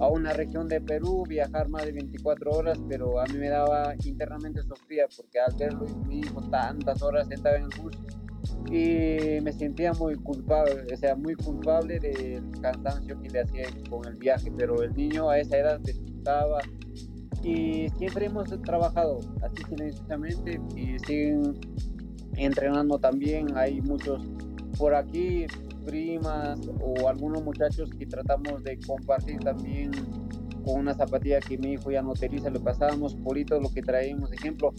a 0.01 0.09
una 0.09 0.33
región 0.33 0.69
de 0.69 0.81
Perú, 0.81 1.25
viajar 1.29 1.69
más 1.69 1.85
de 1.85 1.93
24 1.93 2.51
horas, 2.51 2.81
pero 2.89 3.21
a 3.21 3.27
mí 3.27 3.35
me 3.35 3.51
daba 3.51 3.95
internamente 4.05 4.63
sofría 4.63 5.05
porque 5.15 5.39
al 5.39 5.55
verlo 5.55 5.85
y 5.87 6.09
mi 6.09 6.21
hijo 6.21 6.41
tantas 6.49 7.03
horas 7.03 7.29
sentado 7.29 7.57
en 7.57 7.65
el 7.65 7.83
bus, 7.83 7.93
y 8.71 9.39
me 9.43 9.53
sentía 9.53 9.93
muy 9.93 10.15
culpable, 10.15 10.95
o 10.95 10.97
sea, 10.97 11.15
muy 11.15 11.35
culpable 11.35 11.99
del 11.99 12.51
cansancio 12.63 13.21
que 13.21 13.29
le 13.29 13.41
hacía 13.43 13.67
con 13.91 14.07
el 14.07 14.15
viaje, 14.15 14.51
pero 14.57 14.83
el 14.83 14.95
niño 14.95 15.29
a 15.29 15.39
esa 15.39 15.59
edad 15.59 15.79
disfrutaba 15.81 16.61
y 17.43 17.91
siempre 17.99 18.27
hemos 18.27 18.49
trabajado 18.63 19.21
así 19.43 19.63
silenciosamente 19.69 20.59
y 20.75 20.99
siguen 21.01 21.53
entrenando 22.37 22.99
también, 22.99 23.55
hay 23.55 23.83
muchos 23.83 24.23
por 24.79 24.95
aquí, 24.95 25.47
primas 25.85 26.61
o 26.81 27.09
algunos 27.09 27.43
muchachos 27.43 27.91
que 27.91 28.07
tratamos 28.07 28.63
de 28.63 28.79
compartir 28.87 29.41
también 29.41 29.91
con 30.65 30.81
una 30.81 30.95
zapatilla 30.95 31.41
que 31.41 31.59
mi 31.59 31.73
hijo 31.73 31.91
ya 31.91 32.03
no 32.03 32.13
utiliza, 32.13 32.51
le 32.51 32.59
pasábamos 32.59 33.15
politos, 33.17 33.63
lo 33.63 33.69
que 33.69 33.83
traemos, 33.83 34.33
ejemplo, 34.33 34.73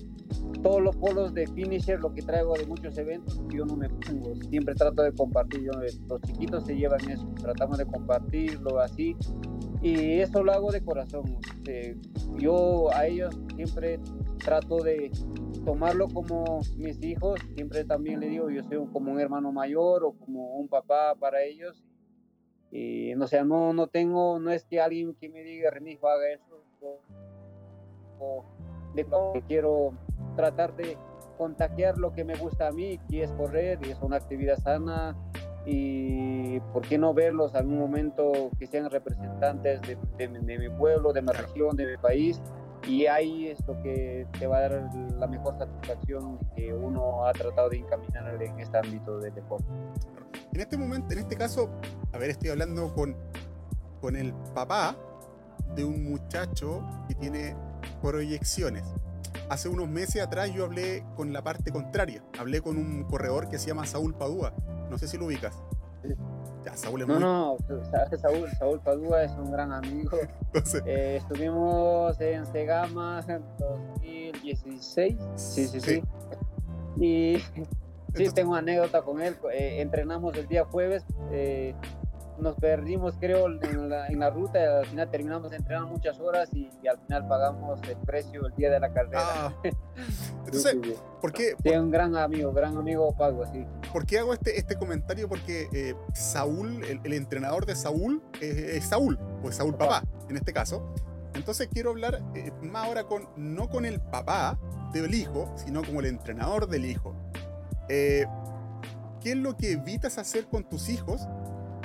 todos 0.64 0.82
los 0.82 0.96
polos 0.96 1.34
de 1.34 1.46
finisher, 1.48 2.00
lo 2.00 2.12
que 2.14 2.22
traigo 2.24 2.56
de 2.56 2.66
muchos 2.66 2.98
eventos, 2.98 3.40
yo 3.54 3.66
no 3.66 3.76
me 3.76 3.88
pongo, 3.90 4.34
siempre 4.50 4.74
trato 4.74 5.04
de 5.04 5.12
compartir, 5.14 5.70
los 6.10 6.22
chiquitos 6.22 6.66
se 6.66 6.76
llevan 6.76 7.08
eso, 7.10 7.28
tratamos 7.40 7.78
de 7.78 7.86
compartirlo 7.86 8.80
así, 8.80 9.16
y 9.82 10.20
eso 10.20 10.44
lo 10.44 10.52
hago 10.54 10.72
de 10.72 10.84
corazón, 10.84 11.38
este, 11.56 11.98
yo 12.40 12.92
a 12.94 13.06
ellos 13.06 13.38
siempre 13.56 14.00
trato 14.44 14.78
de 14.84 15.12
tomarlo 15.66 16.08
como 16.08 16.62
mis 16.78 17.02
hijos, 17.04 17.40
siempre 17.56 17.84
también 17.84 18.20
le 18.20 18.28
digo, 18.28 18.50
yo 18.50 18.64
soy 18.64 18.86
como 18.94 19.12
un 19.12 19.20
hermano 19.20 19.52
mayor 19.52 20.04
o 20.04 20.14
como 20.14 20.56
un 20.58 20.68
papá 20.68 21.16
para 21.20 21.42
ellos, 21.42 21.84
y 22.72 23.14
no 23.16 23.28
sea, 23.28 23.44
no, 23.44 23.74
no 23.74 23.88
tengo, 23.88 24.40
no 24.40 24.52
es 24.52 24.66
que 24.66 24.80
alguien 24.80 25.16
que 25.16 25.30
me 25.30 25.44
diga, 25.44 25.72
Renijo, 25.72 26.08
haga 26.08 26.32
eso, 26.32 26.62
o, 28.20 28.44
de 28.94 29.06
que 29.06 29.42
quiero 29.48 29.94
tratar 30.36 30.76
de 30.76 30.98
contagiar 31.38 31.98
lo 31.98 32.14
que 32.14 32.24
me 32.24 32.36
gusta 32.36 32.68
a 32.68 32.72
mí, 32.72 33.00
que 33.10 33.24
es 33.24 33.32
correr 33.34 33.80
y 33.86 33.92
es 33.92 34.02
una 34.02 34.18
actividad 34.18 34.58
sana. 34.58 35.16
Y 35.66 36.60
por 36.74 36.88
qué 36.88 36.98
no 36.98 37.14
verlos 37.14 37.56
algún 37.56 37.80
momento 37.80 38.52
que 38.60 38.68
sean 38.68 38.90
representantes 38.90 39.82
de, 39.82 39.98
de, 40.18 40.60
mi 40.60 40.70
pueblo, 40.70 41.12
de 41.12 41.24
mi 41.24 41.32
región, 41.32 41.76
de 41.76 41.88
mi 41.88 41.98
país 41.98 42.40
y 42.88 43.06
ahí 43.08 43.48
es 43.48 43.66
lo 43.68 43.82
que 43.82 44.28
te 44.38 44.48
va 44.48 44.58
a 44.58 44.62
dar 44.62 44.90
la 45.18 45.28
mejor 45.28 45.58
satisfacción 45.58 46.40
que 46.56 46.74
uno 46.74 47.26
ha 47.26 47.34
tratado 47.34 47.70
de 47.70 47.78
encaminar 47.78 48.42
en 48.42 48.60
este 48.60 48.78
ámbito 48.78 49.20
del 49.20 49.34
deporte. 49.34 49.68
En 50.54 50.62
este 50.62 50.78
momento, 50.78 51.14
en 51.14 51.20
este 51.20 51.36
caso, 51.36 51.70
a 52.14 52.18
ver, 52.18 52.30
estoy 52.30 52.50
hablando 52.50 52.94
con, 52.94 53.16
con 54.02 54.16
el 54.16 54.34
papá 54.54 54.96
de 55.76 55.84
un 55.84 56.04
muchacho 56.04 56.82
que 57.08 57.16
tiene 57.16 57.56
proyecciones 58.02 58.84
hace 59.50 59.70
unos 59.70 59.88
meses 59.88 60.22
atrás 60.22 60.52
yo 60.54 60.66
hablé 60.66 61.04
con 61.16 61.34
la 61.34 61.44
parte 61.44 61.72
contraria. 61.72 62.24
Hablé 62.40 62.62
con 62.62 62.78
un 62.78 63.04
corredor 63.04 63.50
que 63.50 63.60
se 63.60 63.68
llama 63.68 63.86
Saúl 63.86 64.16
Padua. 64.16 64.54
No 64.90 64.98
sé 64.98 65.08
si 65.08 65.18
lo 65.18 65.26
ubicas. 65.26 65.56
Ya, 66.66 66.76
Saúl 66.76 67.02
es 67.02 67.08
no, 67.08 67.14
muy... 67.14 67.24
no, 67.24 67.58
Saúl, 68.18 68.50
Saúl 68.58 68.80
Padua 68.80 69.24
es 69.24 69.32
un 69.34 69.52
gran 69.52 69.72
amigo. 69.72 70.18
Eh, 70.86 71.18
estuvimos 71.18 72.20
en 72.22 72.46
Segama 72.46 73.22
en 73.28 73.44
2016. 73.60 75.18
Sí, 75.36 75.68
sí, 75.68 75.82
sí. 75.82 76.02
Y 76.96 77.38
sí, 78.16 78.30
tengo 78.34 78.56
anécdota 78.56 79.02
con 79.02 79.22
él. 79.22 79.36
Eh, 79.52 79.82
entrenamos 79.82 80.34
el 80.38 80.48
día 80.48 80.64
jueves. 80.64 81.04
Eh, 81.32 81.76
nos 82.40 82.56
perdimos, 82.56 83.16
creo, 83.20 83.48
en 83.48 83.90
la, 83.90 84.08
en 84.08 84.20
la, 84.20 84.30
ruta. 84.30 84.80
Al 84.80 84.86
final 84.86 85.10
terminamos 85.10 85.52
de 85.52 85.58
entrenar 85.58 85.86
muchas 85.86 86.20
horas 86.20 86.50
y, 86.54 86.70
al 86.88 86.98
final 87.00 87.28
pagamos 87.28 87.80
el 87.88 87.98
precio 87.98 88.46
el 88.46 88.56
día 88.56 88.70
de 88.72 88.80
la 88.80 88.94
carrera. 88.94 89.22
Ah. 89.22 89.54
Entonces, 90.46 90.76
¿por 91.22 91.32
qué? 91.32 91.56
Sí, 91.64 91.70
un 91.70 91.92
gran 91.92 92.16
amigo, 92.16 92.52
gran 92.52 92.78
amigo 92.78 93.16
Pago, 93.16 93.44
así. 93.44 93.66
¿Por 93.92 94.06
qué 94.06 94.20
hago 94.20 94.34
este, 94.34 94.60
este 94.60 94.76
comentario? 94.76 95.28
Porque 95.28 95.68
eh, 95.74 95.96
Saúl, 96.14 96.84
el, 96.84 97.14
entrenador 97.14 97.66
de 97.66 97.76
Saúl, 97.76 98.22
es 98.42 98.86
Saúl, 98.86 99.18
pues 99.42 99.56
Saúl 99.56 99.76
papá, 99.76 100.04
en 100.30 100.38
este 100.38 100.54
caso. 100.54 100.94
Entonces 101.36 101.68
quiero 101.72 101.90
hablar 101.90 102.22
eh, 102.34 102.52
más 102.62 102.88
ahora 102.88 103.04
con, 103.04 103.28
no 103.36 103.70
con 103.70 103.86
el 103.86 104.00
papá 104.00 104.58
del 104.94 105.14
hijo, 105.14 105.54
sino 105.56 105.84
como 105.84 106.00
el 106.00 106.06
entrenador 106.08 106.68
del 106.68 106.86
hijo. 106.86 107.16
Eh, 107.90 108.26
¿Qué 109.22 109.32
es 109.32 109.38
lo 109.38 109.58
que 109.58 109.72
evitas 109.74 110.18
hacer 110.18 110.48
con 110.48 110.64
tus 110.64 110.90
hijos 110.90 111.28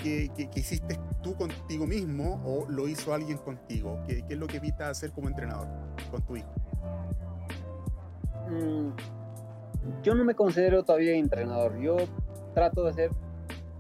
que, 0.03 0.31
hiciste 0.55 0.99
tú 1.23 1.35
contigo 1.35 1.87
mismo 1.87 2.43
o 2.45 2.69
lo 2.69 2.89
hizo 2.89 3.15
alguien 3.15 3.39
contigo? 3.39 3.99
¿Qué, 4.07 4.25
es 4.29 4.39
lo 4.39 4.47
que 4.47 4.59
evitas 4.59 4.89
hacer 4.89 5.13
como 5.13 5.29
entrenador 5.29 5.69
con 6.11 6.23
tu 6.23 6.37
hijo? 6.37 6.51
Mm, 8.49 8.91
yo 10.03 10.15
no 10.15 10.25
me 10.25 10.35
considero 10.35 10.83
todavía 10.83 11.15
entrenador. 11.15 11.79
Yo 11.81 11.97
trato 12.55 12.85
de 12.85 12.93
ser 12.93 13.11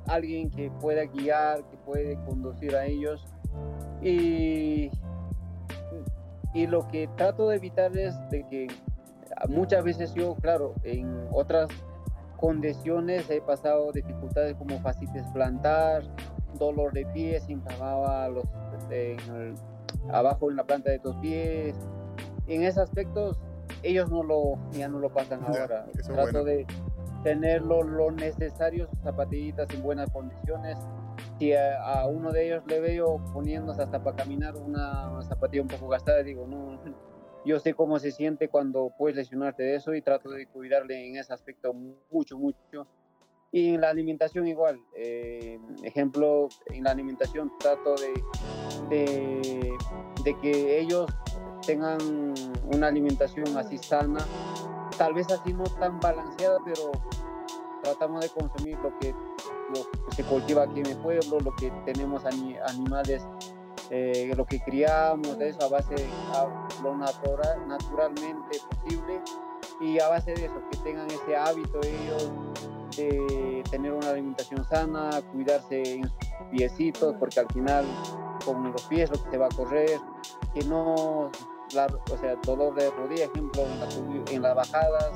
alguien 0.06 0.50
que 0.50 0.70
pueda 0.80 1.04
guiar, 1.04 1.64
que 1.64 1.76
puede 1.78 2.14
conducir 2.24 2.74
a 2.76 2.86
ellos. 2.86 3.26
Y, 4.02 4.90
y 6.54 6.66
lo 6.66 6.86
que 6.88 7.08
trato 7.16 7.48
de 7.48 7.56
evitar 7.56 7.96
es 7.96 8.14
de 8.30 8.46
que 8.48 8.68
muchas 9.48 9.84
veces 9.84 10.14
yo, 10.14 10.34
claro, 10.36 10.74
en 10.82 11.28
otras 11.32 11.68
condiciones, 12.40 13.28
he 13.30 13.40
pasado 13.40 13.92
dificultades 13.92 14.56
como 14.56 14.80
fascitis 14.80 15.22
plantar, 15.32 16.02
dolor 16.58 16.92
de 16.92 17.06
pies, 17.06 17.44
se 17.44 17.54
los, 17.54 18.44
este, 18.78 19.16
abajo 20.12 20.50
en 20.50 20.56
la 20.56 20.64
planta 20.64 20.90
de 20.90 20.98
tus 20.98 21.14
pies. 21.16 21.74
En 22.46 22.62
esos 22.62 22.84
aspectos, 22.84 23.38
ellos 23.82 24.10
no 24.10 24.22
lo, 24.22 24.58
ya 24.72 24.88
no 24.88 24.98
lo 24.98 25.10
pasan 25.12 25.44
ahora. 25.44 25.86
Trato 26.06 26.44
de 26.44 26.66
tener 27.22 27.62
lo, 27.62 28.10
necesario, 28.10 28.88
sus 28.88 28.98
zapatillitas 29.00 29.68
en 29.74 29.82
buenas 29.82 30.10
condiciones. 30.10 30.78
Si 31.38 31.52
a, 31.54 32.06
uno 32.06 32.32
de 32.32 32.46
ellos 32.46 32.62
le 32.66 32.80
veo 32.80 33.22
poniéndose 33.32 33.82
hasta 33.82 34.02
para 34.02 34.16
caminar 34.16 34.56
una 34.56 35.22
zapatilla 35.22 35.62
un 35.62 35.68
poco 35.68 35.88
gastada, 35.88 36.22
digo, 36.22 36.46
no, 36.46 36.78
yo 37.44 37.58
sé 37.58 37.74
cómo 37.74 37.98
se 37.98 38.12
siente 38.12 38.48
cuando 38.48 38.92
puedes 38.96 39.16
lesionarte 39.16 39.62
de 39.62 39.76
eso 39.76 39.94
y 39.94 40.02
trato 40.02 40.30
de 40.30 40.46
cuidarle 40.46 41.06
en 41.06 41.16
ese 41.16 41.32
aspecto 41.32 41.72
mucho, 42.10 42.38
mucho. 42.38 42.86
Y 43.52 43.74
en 43.74 43.80
la 43.80 43.90
alimentación 43.90 44.46
igual. 44.46 44.80
Eh, 44.94 45.58
ejemplo, 45.82 46.48
en 46.66 46.84
la 46.84 46.92
alimentación 46.92 47.50
trato 47.58 47.96
de, 47.96 49.76
de, 50.24 50.36
que 50.40 50.78
ellos 50.78 51.10
tengan 51.66 51.98
una 52.72 52.86
alimentación 52.86 53.56
así 53.56 53.78
sana, 53.78 54.24
tal 54.96 55.14
vez 55.14 55.30
así 55.32 55.52
no 55.52 55.64
tan 55.64 55.98
balanceada, 55.98 56.58
pero 56.64 56.92
tratamos 57.82 58.20
de 58.20 58.28
consumir 58.28 58.78
lo 58.78 58.90
lo 58.90 59.84
que 60.08 60.16
se 60.16 60.24
cultiva 60.24 60.64
aquí 60.64 60.80
en 60.80 60.86
el 60.86 60.96
pueblo, 60.98 61.40
lo 61.40 61.54
que 61.56 61.70
tenemos 61.84 62.24
animales 62.24 63.26
eh, 63.90 64.32
lo 64.36 64.46
que 64.46 64.60
criamos, 64.60 65.36
de 65.38 65.48
eso 65.48 65.64
a 65.64 65.68
base 65.68 65.94
de 65.94 66.08
lo 66.82 66.96
natural, 66.96 67.66
naturalmente 67.66 68.58
posible. 68.70 69.20
Y 69.80 69.98
a 69.98 70.08
base 70.08 70.34
de 70.34 70.44
eso, 70.44 70.62
que 70.70 70.78
tengan 70.78 71.06
ese 71.10 71.36
hábito 71.36 71.80
ellos 71.82 72.30
de 72.96 73.62
tener 73.70 73.92
una 73.92 74.10
alimentación 74.10 74.64
sana, 74.64 75.10
cuidarse 75.32 75.94
en 75.94 76.04
sus 76.04 76.48
piecitos, 76.50 77.16
porque 77.18 77.40
al 77.40 77.46
final 77.52 77.84
con 78.44 78.72
los 78.72 78.82
pies 78.84 79.10
lo 79.10 79.22
que 79.22 79.30
se 79.30 79.38
va 79.38 79.46
a 79.46 79.50
correr, 79.50 79.98
que 80.54 80.64
no, 80.64 80.94
o 80.94 82.16
sea, 82.20 82.36
dolor 82.44 82.74
de 82.74 82.90
rodilla, 82.90 83.24
ejemplo, 83.24 83.64
en 84.30 84.42
las 84.42 84.54
bajadas, 84.54 85.12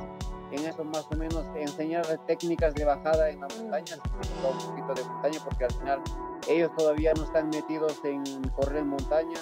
en 0.54 0.66
eso 0.66 0.84
más 0.84 1.06
o 1.10 1.16
menos 1.16 1.44
enseñar 1.56 2.06
técnicas 2.26 2.74
de 2.74 2.84
bajada 2.84 3.30
en 3.30 3.40
las 3.40 3.58
montañas, 3.58 3.98
un 3.98 4.58
poquito 4.58 4.94
de 4.94 5.08
montaña, 5.08 5.38
porque 5.44 5.64
al 5.64 5.72
final 5.72 6.00
ellos 6.48 6.70
todavía 6.76 7.12
no 7.14 7.24
están 7.24 7.48
metidos 7.48 8.00
en 8.04 8.22
correr 8.50 8.84
montaña, 8.84 9.38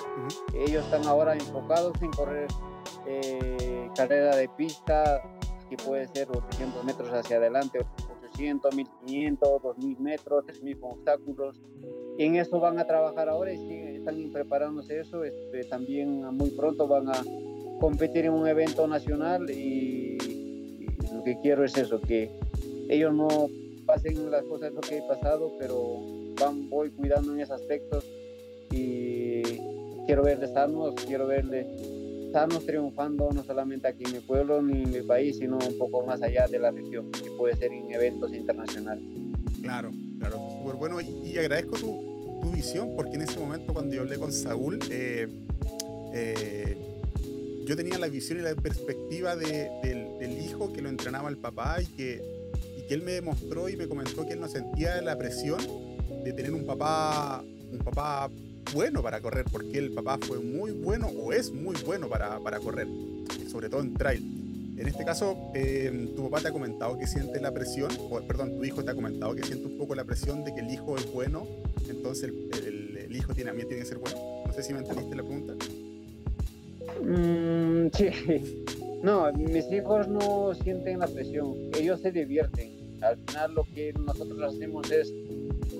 ellos 0.54 0.84
están 0.84 1.06
ahora 1.06 1.34
enfocados 1.34 2.00
en 2.00 2.10
correr 2.10 2.48
eh, 3.06 3.90
carrera 3.94 4.36
de 4.36 4.48
pista, 4.48 5.22
que 5.68 5.76
puede 5.76 6.06
ser 6.08 6.28
800 6.30 6.84
metros 6.84 7.10
hacia 7.10 7.36
adelante, 7.36 7.84
800, 8.22 8.74
1500, 8.74 9.62
2000 9.62 10.00
metros, 10.00 10.46
3000 10.46 10.78
obstáculos. 10.82 11.60
En 12.18 12.36
eso 12.36 12.60
van 12.60 12.78
a 12.78 12.86
trabajar 12.86 13.28
ahora 13.28 13.52
y 13.52 13.96
están 13.96 14.30
preparándose 14.32 15.00
eso. 15.00 15.24
Este, 15.24 15.64
también 15.64 16.22
muy 16.36 16.50
pronto 16.50 16.86
van 16.86 17.08
a 17.08 17.22
competir 17.80 18.26
en 18.26 18.32
un 18.32 18.46
evento 18.46 18.86
nacional 18.86 19.50
y, 19.50 20.01
lo 21.12 21.22
que 21.24 21.38
quiero 21.40 21.64
es 21.64 21.76
eso, 21.76 22.00
que 22.00 22.30
ellos 22.88 23.14
no 23.14 23.48
pasen 23.86 24.30
las 24.30 24.44
cosas 24.44 24.72
lo 24.72 24.80
que 24.80 24.98
he 24.98 25.02
pasado, 25.02 25.52
pero 25.58 26.00
van, 26.40 26.68
voy 26.68 26.90
cuidando 26.90 27.32
en 27.32 27.40
esos 27.40 27.60
aspectos 27.60 28.04
y 28.70 29.42
quiero 30.06 30.22
verles 30.22 30.50
sanos, 30.52 30.94
quiero 31.06 31.26
verles 31.26 31.66
sanos 32.32 32.64
triunfando 32.64 33.30
no 33.32 33.44
solamente 33.44 33.88
aquí 33.88 34.04
en 34.04 34.12
mi 34.12 34.20
pueblo 34.20 34.62
ni 34.62 34.82
en 34.82 34.90
mi 34.90 35.02
país, 35.02 35.36
sino 35.38 35.58
un 35.58 35.78
poco 35.78 36.04
más 36.04 36.22
allá 36.22 36.46
de 36.48 36.58
la 36.58 36.70
región, 36.70 37.10
que 37.12 37.30
puede 37.32 37.56
ser 37.56 37.72
en 37.72 37.92
eventos 37.92 38.32
internacionales. 38.32 39.04
Claro, 39.60 39.90
claro, 40.18 40.38
súper 40.58 40.76
bueno 40.76 41.00
y, 41.00 41.38
agradezco 41.38 41.76
tu, 41.76 42.40
tu, 42.40 42.50
visión 42.50 42.96
porque 42.96 43.16
en 43.16 43.22
ese 43.22 43.38
momento 43.38 43.72
cuando 43.72 43.94
yo 43.94 44.02
hablé 44.02 44.18
con 44.18 44.32
Saúl, 44.32 44.78
eh, 44.90 45.28
eh, 46.14 46.91
yo 47.66 47.76
tenía 47.76 47.98
la 47.98 48.08
visión 48.08 48.38
y 48.38 48.42
la 48.42 48.54
perspectiva 48.54 49.36
de, 49.36 49.70
del, 49.82 50.18
del, 50.18 50.44
hijo 50.44 50.72
que 50.72 50.82
lo 50.82 50.88
entrenaba 50.88 51.28
el 51.28 51.36
papá 51.36 51.80
y 51.80 51.86
que 51.86 52.42
que 52.86 52.94
él 52.94 53.02
me 53.02 53.20
mostró 53.20 53.68
y 53.68 53.76
me 53.76 53.86
comentó 53.86 54.26
que 54.26 54.34
él 54.34 54.40
no 54.40 54.48
sentía 54.48 55.00
la 55.02 55.16
presión 55.16 55.60
de 56.24 56.32
tener 56.32 56.52
un 56.52 56.64
papá, 56.64 57.44
un 57.70 57.78
papá 57.78 58.30
bueno 58.72 59.02
para 59.02 59.20
correr, 59.20 59.44
porque 59.50 59.78
el 59.78 59.92
papá 59.92 60.18
fue 60.20 60.38
muy 60.38 60.70
bueno 60.72 61.08
o 61.08 61.32
es 61.32 61.52
muy 61.52 61.76
bueno 61.84 62.08
para, 62.08 62.38
para 62.40 62.58
correr, 62.60 62.86
sobre 63.50 63.68
todo 63.68 63.80
en 63.80 63.94
trail. 63.94 64.74
En 64.78 64.88
este 64.88 65.04
caso, 65.04 65.36
em, 65.54 66.14
tu 66.14 66.24
papá 66.24 66.40
te 66.40 66.48
ha 66.48 66.52
comentado 66.52 66.98
que 66.98 67.06
siente 67.06 67.40
la 67.40 67.52
presión, 67.52 67.90
o 68.10 68.20
perdón, 68.22 68.56
tu 68.56 68.64
hijo 68.64 68.82
te 68.82 68.90
ha 68.90 68.94
comentado 68.94 69.34
que 69.34 69.44
siente 69.44 69.66
un 69.66 69.78
poco 69.78 69.94
la 69.94 70.04
presión 70.04 70.44
de 70.44 70.54
que 70.54 70.60
el 70.60 70.70
hijo 70.70 70.96
es 70.96 71.12
bueno, 71.12 71.46
entonces 71.88 72.24
el, 72.24 72.96
el, 72.96 73.16
hijo 73.16 73.34
tiene, 73.34 73.50
también 73.50 73.68
tiene 73.68 73.82
que 73.82 73.88
ser 73.88 73.98
bueno. 73.98 74.18
No 74.46 74.52
sé 74.52 74.62
si 74.62 74.72
me 74.72 74.78
entendiste 74.78 75.14
la 75.14 75.22
pregunta. 75.22 75.54
Mm, 77.02 77.88
sí. 77.92 78.64
No, 79.02 79.32
mis 79.32 79.68
hijos 79.72 80.06
no 80.06 80.54
sienten 80.54 81.00
la 81.00 81.08
presión, 81.08 81.54
ellos 81.76 82.00
se 82.00 82.12
divierten. 82.12 82.70
Al 83.02 83.16
final 83.16 83.52
lo 83.52 83.64
que 83.64 83.92
nosotros 83.94 84.40
hacemos 84.54 84.88
es, 84.92 85.12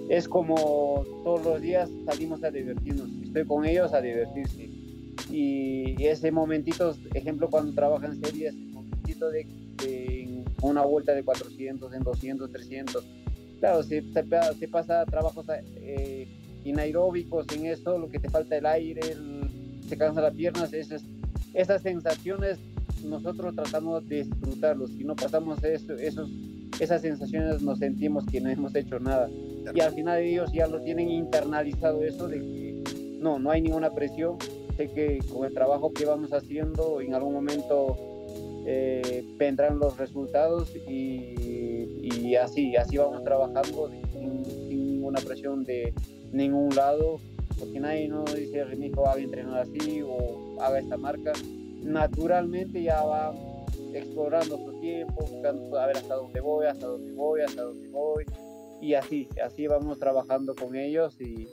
es 0.09 0.27
como 0.27 1.05
todos 1.23 1.45
los 1.45 1.63
días 1.63 1.89
salimos 2.05 2.43
a 2.43 2.51
divertirnos. 2.51 3.09
Estoy 3.23 3.45
con 3.45 3.65
ellos 3.65 3.93
a 3.93 4.01
divertirse. 4.01 4.69
Y 5.31 6.05
ese 6.05 6.33
momentito, 6.33 6.97
ejemplo, 7.15 7.49
cuando 7.49 7.73
trabajan 7.73 8.21
series, 8.21 8.57
de, 9.31 10.45
una 10.63 10.83
vuelta 10.83 11.15
de 11.15 11.23
400, 11.23 11.93
en 11.93 12.03
200, 12.03 12.51
300. 12.51 13.05
Claro, 13.61 13.83
si 13.83 14.01
se, 14.13 14.69
pasa 14.69 15.05
trabajos 15.05 15.47
eh, 15.77 16.27
en 16.65 17.67
eso, 17.67 17.99
lo 17.99 18.09
que 18.09 18.19
te 18.19 18.29
falta 18.29 18.57
el 18.57 18.67
aire, 18.67 19.01
se 19.88 19.97
cansan 19.97 20.25
las 20.25 20.35
piernas, 20.35 20.73
esas, 20.73 21.03
esas 21.55 21.83
sensaciones 21.83 22.59
nosotros 23.05 23.55
tratamos 23.55 24.09
de 24.09 24.25
disfrutarlos. 24.25 24.90
Si 24.90 25.05
no 25.05 25.16
pasamos 25.16 25.62
eso, 25.64 25.95
esos, 25.95 26.31
esas 26.79 27.03
sensaciones 27.03 27.62
nos 27.62 27.79
sentimos 27.79 28.25
que 28.27 28.40
no 28.40 28.49
hemos 28.49 28.75
hecho 28.75 28.99
nada. 29.01 29.29
Y 29.75 29.81
al 29.81 29.92
final 29.92 30.21
ellos 30.21 30.51
ya 30.53 30.66
lo 30.66 30.81
tienen 30.81 31.09
internalizado 31.11 32.03
eso 32.03 32.29
de 32.29 32.40
que 32.40 33.18
no, 33.21 33.38
no 33.38 33.51
hay 33.51 33.62
ninguna 33.62 33.90
presión. 33.90 34.37
Sé 34.77 34.88
que 34.88 35.21
con 35.33 35.47
el 35.47 35.55
trabajo 35.55 35.92
que 35.92 36.05
vamos 36.05 36.33
haciendo 36.33 37.01
en 37.01 37.14
algún 37.14 37.35
momento 37.35 37.97
eh, 38.64 39.25
vendrán 39.37 39.79
los 39.79 39.97
resultados 39.99 40.75
y, 40.88 42.35
así, 42.37 42.77
así 42.77 42.97
vamos 42.97 43.23
trabajando 43.25 43.90
sin, 44.12 44.42
ninguna 44.68 45.21
presión 45.21 45.64
de 45.64 45.92
ningún 46.33 46.75
lado, 46.75 47.21
porque 47.62 47.79
nadie 47.79 48.09
nos 48.09 48.35
dice, 48.35 48.64
mi 48.77 48.87
hijo 48.87 49.07
haga 49.07 49.20
entrenar 49.20 49.61
así 49.61 50.03
o 50.03 50.61
haga 50.61 50.81
esta 50.81 50.96
marca. 50.96 51.33
Naturalmente 51.81 52.83
ya 52.83 53.05
va 53.05 53.33
explorando 53.94 54.59
su 54.59 54.81
tiempo, 54.81 55.14
buscando 55.20 55.79
a 55.79 55.87
ver 55.87 55.98
hasta 55.98 56.16
dónde 56.16 56.40
voy, 56.40 56.66
hasta 56.66 56.87
dónde 56.88 57.12
voy, 57.12 57.42
hasta 57.42 57.62
dónde 57.62 57.88
voy. 57.88 58.25
Y 58.81 58.94
así, 58.94 59.29
así 59.40 59.68
vamos 59.68 60.01
trabajando 60.01 60.57
con 60.57 60.75
ellos 60.75 61.20
y, 61.20 61.46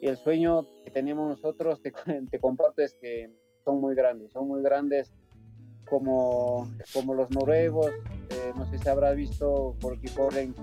el 0.00 0.16
sueño 0.16 0.64
que 0.84 0.92
tenemos 0.92 1.28
nosotros, 1.28 1.82
te, 1.82 1.92
te 2.30 2.38
comparto, 2.38 2.82
es 2.82 2.94
que 2.94 3.28
son 3.64 3.80
muy 3.80 3.96
grandes, 3.96 4.30
son 4.30 4.46
muy 4.46 4.62
grandes 4.62 5.12
como, 5.90 6.70
como 6.94 7.14
los 7.14 7.32
noruegos, 7.32 7.90
eh, 8.30 8.52
no 8.56 8.64
sé 8.70 8.78
si 8.78 8.88
habrá 8.88 9.10
visto 9.10 9.74
porque 9.80 10.08
corren 10.14 10.54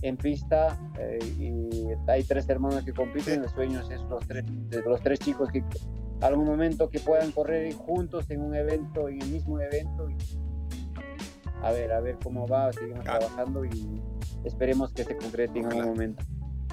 en 0.00 0.16
pista 0.16 0.78
eh, 0.98 1.18
y 1.38 1.77
hay 2.06 2.24
tres 2.24 2.48
hermanos 2.48 2.84
que 2.84 2.92
compiten, 2.92 3.42
el 3.42 3.48
sueño 3.50 3.80
es 3.80 4.00
los 4.02 4.26
tres, 4.26 4.44
de 4.46 4.82
los 4.82 5.00
tres 5.00 5.18
chicos 5.18 5.50
que 5.50 5.62
algún 6.20 6.46
momento 6.46 6.88
que 6.88 7.00
puedan 7.00 7.30
correr 7.32 7.72
juntos 7.74 8.30
en 8.30 8.42
un 8.42 8.54
evento, 8.54 9.08
en 9.08 9.22
el 9.22 9.28
mismo 9.28 9.60
evento. 9.60 10.10
Y, 10.10 10.16
a 11.62 11.72
ver, 11.72 11.92
a 11.92 12.00
ver 12.00 12.18
cómo 12.22 12.46
va, 12.46 12.72
seguimos 12.72 13.04
trabajando 13.04 13.64
y 13.64 14.02
esperemos 14.44 14.92
que 14.92 15.04
se 15.04 15.16
concrete 15.16 15.58
en 15.58 15.66
algún 15.66 15.86
momento. 15.86 16.24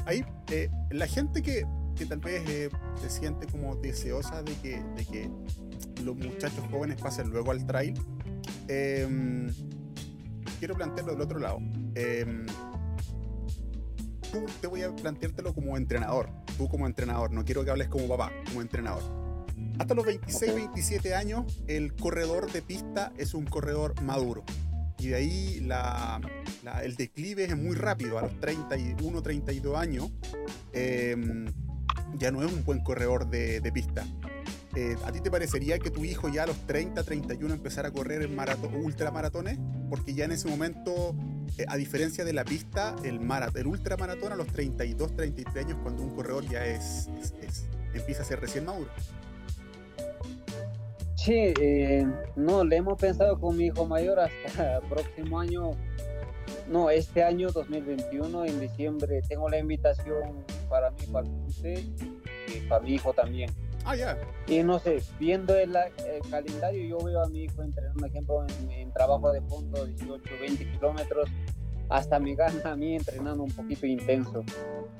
Ahí, 0.06 0.23
eh, 0.51 0.69
la 0.91 1.08
gente 1.08 1.41
que, 1.41 1.65
que 1.95 2.06
tal 2.06 2.19
vez 2.19 2.71
se 2.95 3.10
siente 3.10 3.47
como 3.47 3.75
deseosa 3.75 4.43
de 4.43 4.54
que, 4.56 4.84
de 4.95 5.06
que 5.06 5.30
los 6.04 6.15
muchachos 6.15 6.63
jóvenes 6.71 7.01
pasen 7.01 7.30
luego 7.30 7.51
al 7.51 7.65
trail, 7.65 7.93
em, 8.67 9.47
quiero 10.60 10.75
plantearlo 10.75 11.13
del 11.13 11.21
otro 11.21 11.39
lado. 11.39 11.60
Tú 14.36 14.45
te 14.60 14.67
voy 14.67 14.82
a 14.82 14.93
planteártelo 14.93 15.54
como 15.54 15.78
entrenador, 15.78 16.30
tú 16.58 16.67
como 16.67 16.88
entrenador, 16.88 17.32
no 17.32 17.45
quiero 17.45 17.63
que 17.63 17.71
hables 17.71 17.88
como 17.88 18.06
papá, 18.10 18.34
como 18.50 18.62
entrenador. 18.62 19.02
Hasta 19.80 19.93
los 19.93 20.06
26, 20.06 20.54
27 20.54 21.15
años, 21.15 21.45
el 21.67 21.95
corredor 21.95 22.52
de 22.52 22.62
pista 22.62 23.13
es 23.17 23.34
un 23.34 23.45
corredor 23.45 23.93
maduro. 24.02 24.43
Y 25.00 25.08
de 25.08 25.15
ahí 25.15 25.69
el 26.84 26.95
declive 26.98 27.45
es 27.45 27.56
muy 27.56 27.78
rápido. 27.78 28.19
A 28.19 28.24
los 28.24 28.38
31, 28.41 29.21
32 29.21 29.78
años, 29.78 30.12
em, 30.74 31.45
ya 32.17 32.30
no 32.32 32.43
es 32.43 32.52
un 32.52 32.65
buen 32.65 32.84
corredor 32.84 33.30
de 33.30 33.71
pista. 33.74 34.06
Eh, 34.75 34.97
¿a 35.05 35.11
ti 35.13 35.21
te 35.21 35.31
parecería 35.31 35.79
que 35.79 35.89
tu 35.89 36.03
hijo 36.03 36.27
ya 36.27 36.43
a 36.43 36.47
los 36.47 36.57
30, 36.67 37.01
31 37.01 37.53
empezara 37.53 37.88
a 37.89 37.91
correr 37.91 38.23
en 38.23 38.38
ultramaratones? 38.83 39.57
Porque 39.89 40.13
ya 40.13 40.25
en 40.25 40.33
ese 40.33 40.49
momento, 40.49 41.15
eh, 41.57 41.65
a 41.69 41.77
diferencia 41.77 42.25
de 42.25 42.33
la 42.33 42.43
pista, 42.43 42.93
el, 43.05 43.21
marat 43.21 43.55
el 43.55 43.67
ultramaratón 43.67 44.33
a 44.33 44.35
los 44.35 44.47
32, 44.47 45.15
33 45.15 45.65
años, 45.65 45.79
cuando 45.81 46.03
un 46.03 46.09
corredor 46.09 46.45
ya 46.49 46.65
es, 46.65 47.07
empieza 47.93 48.23
a 48.23 48.25
ser 48.25 48.41
recién 48.41 48.65
maduro. 48.65 48.89
Sí, 51.15 51.53
eh, 51.61 52.05
no, 52.35 52.65
le 52.65 52.75
hemos 52.75 52.99
pensado 52.99 53.39
con 53.39 53.55
mi 53.55 53.67
hijo 53.67 53.85
mayor 53.85 54.19
hasta 54.19 54.79
el 54.79 54.83
próximo 54.89 55.39
año, 55.39 55.71
no, 56.67 56.89
este 56.89 57.23
año 57.23 57.49
2021, 57.49 58.43
en 58.43 58.59
diciembre, 58.59 59.21
tengo 59.29 59.49
la 59.49 59.57
invitación 59.57 60.43
para 60.67 60.91
mí, 60.91 61.05
para 61.11 61.27
usted 61.47 61.81
y 62.53 62.59
para 62.67 62.83
mi 62.83 62.95
hijo 62.95 63.13
también 63.13 63.49
Ah, 63.86 63.95
ya. 63.95 64.17
Y 64.48 64.63
no 64.63 64.80
sé, 64.80 65.02
viendo 65.19 65.56
el, 65.56 65.78
calendario, 66.30 66.84
yo 66.86 67.06
veo 67.06 67.21
a 67.21 67.30
mi 67.30 67.43
hijo 67.43 67.62
entrenando, 67.62 68.06
ejemplo, 68.06 68.45
en, 68.69 68.91
trabajo 68.91 69.32
de 69.32 69.41
fondo, 69.41 69.86
18, 69.86 70.24
20 70.41 70.71
kilómetros, 70.71 71.30
hasta 71.89 72.19
me 72.19 72.34
gana 72.34 72.71
a 72.71 72.76
mí 72.76 72.95
entrenando 72.95 73.43
un 73.43 73.52
poquito 73.52 73.86
intenso. 73.86 74.43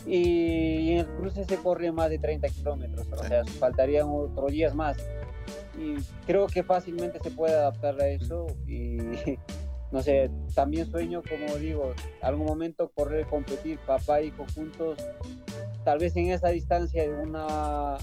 Y, 0.06 0.92
en 0.92 1.00
el 1.00 1.08
cruce 1.08 1.46
se 1.46 1.58
corre 1.58 1.92
más 1.92 2.12
de 2.12 2.20
30 2.20 2.48
kilómetros, 2.50 3.08
o 3.12 3.24
sea, 3.24 3.44
faltarían 3.60 4.08
otros 4.08 4.52
días 4.52 4.76
más. 4.76 4.98
Y 5.80 5.96
creo 6.28 6.46
que 6.46 6.64
fácilmente 6.64 7.20
se 7.20 7.32
puede 7.32 7.54
adaptar 7.54 8.00
a 8.00 8.08
eso 8.08 8.48
y 8.68 8.98
no 9.92 10.02
sé, 10.02 10.30
también 10.54 10.90
sueño, 10.90 11.24
como 11.28 11.56
digo, 11.58 11.94
algún 12.22 12.46
momento 12.46 12.90
correr, 12.90 13.26
competir, 13.26 13.80
papá 13.80 14.22
y 14.22 14.28
hijo 14.28 14.46
juntos, 14.54 15.00
tal 15.86 16.00
vez 16.00 16.16
en 16.18 16.32
esa 16.32 16.50
distancia 16.50 17.04
de 17.04 17.14
una 17.14 17.98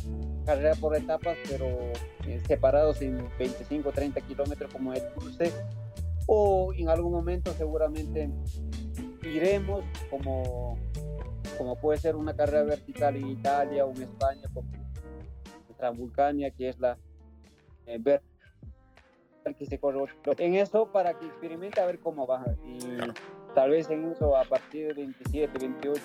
carrera 0.47 0.75
por 0.77 0.97
etapas, 0.97 1.37
pero 1.51 1.67
eh, 2.27 2.41
separados 2.47 3.03
en 3.03 3.29
25, 3.39 3.91
30 3.91 4.21
kilómetros 4.23 4.73
como 4.73 4.93
el 4.95 5.03
cruce, 5.15 5.53
o 6.27 6.73
en 6.73 6.89
algún 6.89 7.13
momento 7.13 7.53
seguramente 7.53 8.31
iremos 9.25 9.85
como, 10.09 10.79
como 11.59 11.77
puede 11.77 11.99
ser 11.99 12.15
una 12.15 12.35
carrera 12.35 12.63
vertical 12.63 13.17
en 13.17 13.27
Italia 13.29 13.85
o 13.85 13.91
en 13.91 14.03
España, 14.03 14.49
como 14.55 14.71
Transvulcania, 15.77 16.53
que 16.53 16.69
es 16.69 16.79
la 16.79 16.97
eh, 17.87 17.99
vertical 17.99 19.57
que 19.59 19.67
se 19.67 19.81
corre. 19.81 20.05
En 20.39 20.55
eso 20.55 20.93
para 20.93 21.19
que 21.19 21.27
experimente 21.27 21.81
a 21.81 21.87
ver 21.87 21.99
cómo 21.99 22.29
va. 22.29 22.45
Y 22.65 22.79
tal 23.57 23.71
vez 23.71 23.91
en 23.91 24.13
eso 24.13 24.37
a 24.37 24.45
partir 24.45 24.87
de 24.87 24.95
27, 24.95 25.59
28 25.59 26.01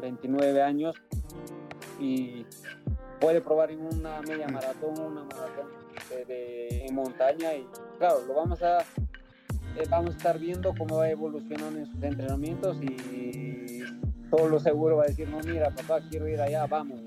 29 0.00 0.62
años 0.62 0.96
y 1.98 2.46
puede 3.20 3.40
probar 3.40 3.70
en 3.70 3.80
una 3.80 4.20
media 4.22 4.48
maratón, 4.48 4.98
una 4.98 5.24
maratón 5.24 5.66
de, 6.26 6.86
en 6.86 6.94
montaña 6.94 7.54
y 7.54 7.66
claro, 7.98 8.22
lo 8.26 8.34
vamos 8.34 8.62
a 8.62 8.78
eh, 9.76 9.84
vamos 9.88 10.14
a 10.14 10.16
estar 10.16 10.38
viendo 10.38 10.74
cómo 10.76 10.96
va 10.96 11.08
evolucionando 11.08 11.78
en 11.78 11.86
sus 11.86 12.02
entrenamientos 12.02 12.76
y 12.82 13.82
todo 14.30 14.48
lo 14.48 14.58
seguro 14.58 14.96
va 14.96 15.04
a 15.04 15.06
decir, 15.06 15.28
no, 15.28 15.38
mira, 15.40 15.70
papá, 15.70 16.00
quiero 16.08 16.28
ir 16.28 16.40
allá, 16.40 16.66
vamos. 16.66 17.00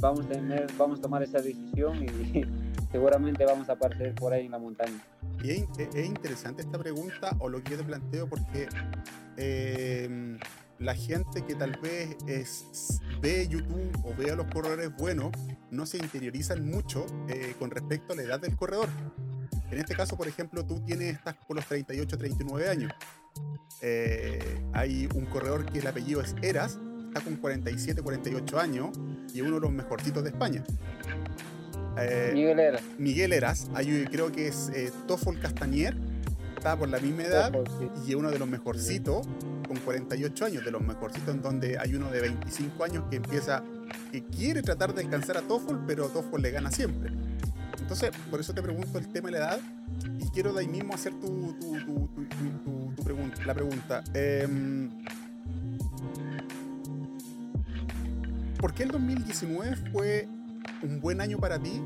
vamos 0.00 0.26
a, 0.26 0.28
tener, 0.28 0.66
vamos 0.76 0.98
a 0.98 1.02
tomar 1.02 1.22
esa 1.22 1.40
decisión 1.40 2.04
y 2.04 2.44
seguramente 2.92 3.44
vamos 3.44 3.68
a 3.68 3.72
aparecer 3.72 4.14
por 4.14 4.32
ahí 4.32 4.46
en 4.46 4.52
la 4.52 4.58
montaña. 4.58 5.00
Y 5.42 5.50
es, 5.50 6.06
interesante 6.06 6.62
esta 6.62 6.78
pregunta 6.78 7.34
o 7.38 7.48
lo 7.48 7.62
que 7.62 7.72
yo 7.72 7.78
te 7.78 7.84
planteo 7.84 8.28
porque 8.28 8.68
eh, 9.36 10.38
la 10.78 10.94
gente 10.94 11.44
que 11.44 11.54
tal 11.54 11.78
vez 11.80 12.16
es, 12.26 13.00
ve 13.20 13.46
YouTube 13.48 13.90
o 14.04 14.14
ve 14.16 14.30
a 14.30 14.36
los 14.36 14.46
corredores 14.46 14.94
buenos 14.96 15.30
no 15.70 15.86
se 15.86 15.98
interiorizan 15.98 16.64
mucho 16.68 17.06
eh, 17.28 17.54
con 17.58 17.70
respecto 17.70 18.12
a 18.12 18.16
la 18.16 18.22
edad 18.22 18.40
del 18.40 18.56
corredor. 18.56 18.88
En 19.70 19.78
este 19.78 19.94
caso, 19.94 20.16
por 20.16 20.28
ejemplo, 20.28 20.64
tú 20.66 20.80
tienes, 20.80 21.16
estás 21.16 21.34
por 21.46 21.56
los 21.56 21.66
38, 21.66 22.18
39 22.18 22.68
años. 22.68 22.92
Eh, 23.80 24.62
hay 24.72 25.08
un 25.14 25.24
corredor 25.26 25.64
que 25.64 25.78
el 25.78 25.86
apellido 25.86 26.20
es 26.20 26.34
Eras, 26.42 26.78
está 27.06 27.20
con 27.20 27.36
47, 27.36 28.02
48 28.02 28.60
años 28.60 28.90
y 29.32 29.40
es 29.40 29.42
uno 29.42 29.54
de 29.54 29.60
los 29.60 29.72
mejorcitos 29.72 30.22
de 30.22 30.30
España. 30.30 30.62
Eh, 31.98 32.32
Miguel 32.34 32.60
Eras. 32.60 32.82
Miguel 32.98 33.32
Eras, 33.32 33.70
hay, 33.74 34.04
creo 34.10 34.30
que 34.30 34.48
es 34.48 34.70
Toffol 35.06 35.38
Castañer 35.40 35.96
está 36.62 36.76
por 36.76 36.88
la 36.88 37.00
misma 37.00 37.24
edad 37.24 37.52
y 38.06 38.10
es 38.10 38.14
uno 38.14 38.30
de 38.30 38.38
los 38.38 38.46
mejorcitos 38.46 39.26
con 39.72 39.80
48 39.80 40.44
años, 40.44 40.64
de 40.64 40.70
los 40.70 40.82
mejorcitos 40.82 41.34
en 41.34 41.40
donde 41.40 41.78
hay 41.78 41.94
uno 41.94 42.10
de 42.10 42.20
25 42.20 42.84
años 42.84 43.04
que 43.08 43.16
empieza, 43.16 43.64
que 44.10 44.22
quiere 44.22 44.60
tratar 44.62 44.94
de 44.94 45.02
alcanzar 45.02 45.38
a 45.38 45.40
TOEFL, 45.42 45.76
pero 45.86 46.08
TOEFL 46.08 46.42
le 46.42 46.50
gana 46.50 46.70
siempre. 46.70 47.10
Entonces, 47.78 48.10
por 48.30 48.38
eso 48.38 48.52
te 48.52 48.60
pregunto 48.60 48.98
el 48.98 49.08
tema 49.08 49.30
de 49.30 49.32
la 49.32 49.38
edad 49.38 49.60
y 50.18 50.28
quiero 50.28 50.52
de 50.52 50.60
ahí 50.60 50.68
mismo 50.68 50.94
hacer 50.94 51.14
tu, 51.14 51.56
pregunta, 53.02 53.46
la 53.46 53.54
pregunta. 53.54 54.04
Em, 54.12 54.90
¿Por 58.58 58.74
qué 58.74 58.82
el 58.82 58.90
2019 58.90 59.76
fue 59.90 60.28
un 60.82 61.00
buen 61.00 61.22
año 61.22 61.38
para 61.38 61.58
ti 61.58 61.80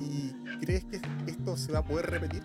y 0.00 0.32
crees 0.64 0.84
que 0.86 1.00
esto 1.26 1.58
se 1.58 1.72
va 1.72 1.80
a 1.80 1.84
poder 1.84 2.10
repetir? 2.10 2.40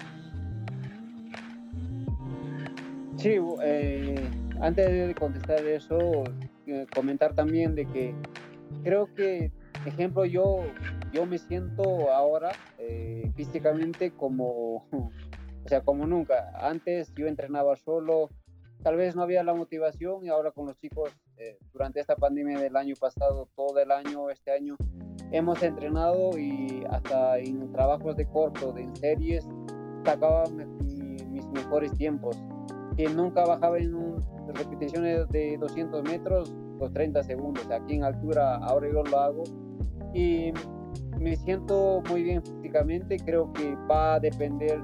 Sí, 3.17 3.37
eh, 3.63 4.15
antes 4.59 5.07
de 5.07 5.15
contestar 5.15 5.65
eso, 5.65 6.23
eh, 6.67 6.85
comentar 6.93 7.33
también 7.33 7.75
de 7.75 7.85
que 7.85 8.15
creo 8.83 9.13
que, 9.13 9.51
ejemplo, 9.85 10.25
yo, 10.25 10.61
yo 11.11 11.25
me 11.25 11.37
siento 11.37 12.11
ahora 12.11 12.51
eh, 12.79 13.31
físicamente 13.35 14.11
como, 14.11 14.87
o 14.91 15.67
sea, 15.67 15.81
como 15.81 16.07
nunca. 16.07 16.51
Antes 16.59 17.13
yo 17.15 17.27
entrenaba 17.27 17.75
solo, 17.75 18.29
tal 18.81 18.97
vez 18.97 19.15
no 19.15 19.21
había 19.21 19.43
la 19.43 19.53
motivación 19.53 20.25
y 20.25 20.29
ahora 20.29 20.51
con 20.51 20.65
los 20.65 20.77
chicos, 20.77 21.15
durante 21.73 21.99
esta 21.99 22.15
pandemia 22.15 22.59
del 22.59 22.77
año 22.77 22.95
pasado, 22.99 23.49
todo 23.55 23.79
el 23.79 23.91
año, 23.91 24.29
este 24.29 24.51
año, 24.51 24.75
hemos 25.31 25.61
entrenado 25.61 26.37
y 26.37 26.85
hasta 26.89 27.37
en 27.39 27.71
trabajos 27.73 28.15
de 28.15 28.25
corto, 28.27 28.71
de 28.71 28.87
series, 28.95 29.45
sacaba 30.05 30.45
mis 30.49 31.45
mejores 31.51 31.91
tiempos 31.93 32.37
que 32.95 33.09
nunca 33.09 33.45
bajaba 33.45 33.77
en 33.77 34.15
repeticiones 34.53 35.27
de 35.29 35.57
200 35.57 36.03
metros 36.03 36.53
los 36.79 36.91
30 36.93 37.23
segundos. 37.23 37.69
Aquí 37.71 37.95
en 37.95 38.03
altura 38.03 38.57
ahora 38.57 38.87
yo 38.91 39.03
lo 39.03 39.19
hago 39.19 39.43
y 40.13 40.51
me 41.19 41.35
siento 41.35 42.01
muy 42.09 42.23
bien 42.23 42.43
físicamente. 42.43 43.17
Creo 43.17 43.51
que 43.53 43.75
va 43.89 44.15
a 44.15 44.19
depender, 44.19 44.79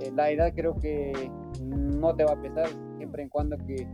eh, 0.00 0.12
la 0.14 0.30
edad 0.30 0.52
creo 0.54 0.74
que 0.76 1.30
no 1.62 2.14
te 2.14 2.24
va 2.24 2.32
a 2.32 2.40
pesar 2.40 2.68
siempre 2.96 3.22
en 3.22 3.28
cuando 3.28 3.56
que 3.58 3.86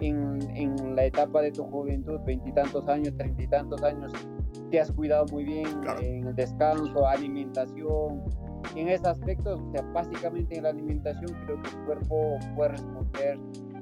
en, 0.00 0.38
en 0.56 0.96
la 0.96 1.04
etapa 1.04 1.42
de 1.42 1.52
tu 1.52 1.64
juventud, 1.64 2.18
veintitantos 2.26 2.88
años, 2.88 3.14
treinta 3.16 3.42
y 3.42 3.46
tantos 3.46 3.82
años, 3.82 4.12
te 4.70 4.80
has 4.80 4.90
cuidado 4.90 5.26
muy 5.30 5.44
bien 5.44 5.68
en 6.00 6.26
el 6.26 6.34
descanso, 6.34 7.06
alimentación, 7.06 8.22
en 8.76 8.88
ese 8.88 9.08
aspecto, 9.08 9.54
o 9.54 9.72
sea, 9.72 9.82
básicamente 9.92 10.56
en 10.56 10.64
la 10.64 10.70
alimentación 10.70 11.30
creo 11.44 11.62
que 11.62 11.68
el 11.68 11.84
cuerpo 11.84 12.38
puede 12.56 12.70
responder 12.70 13.38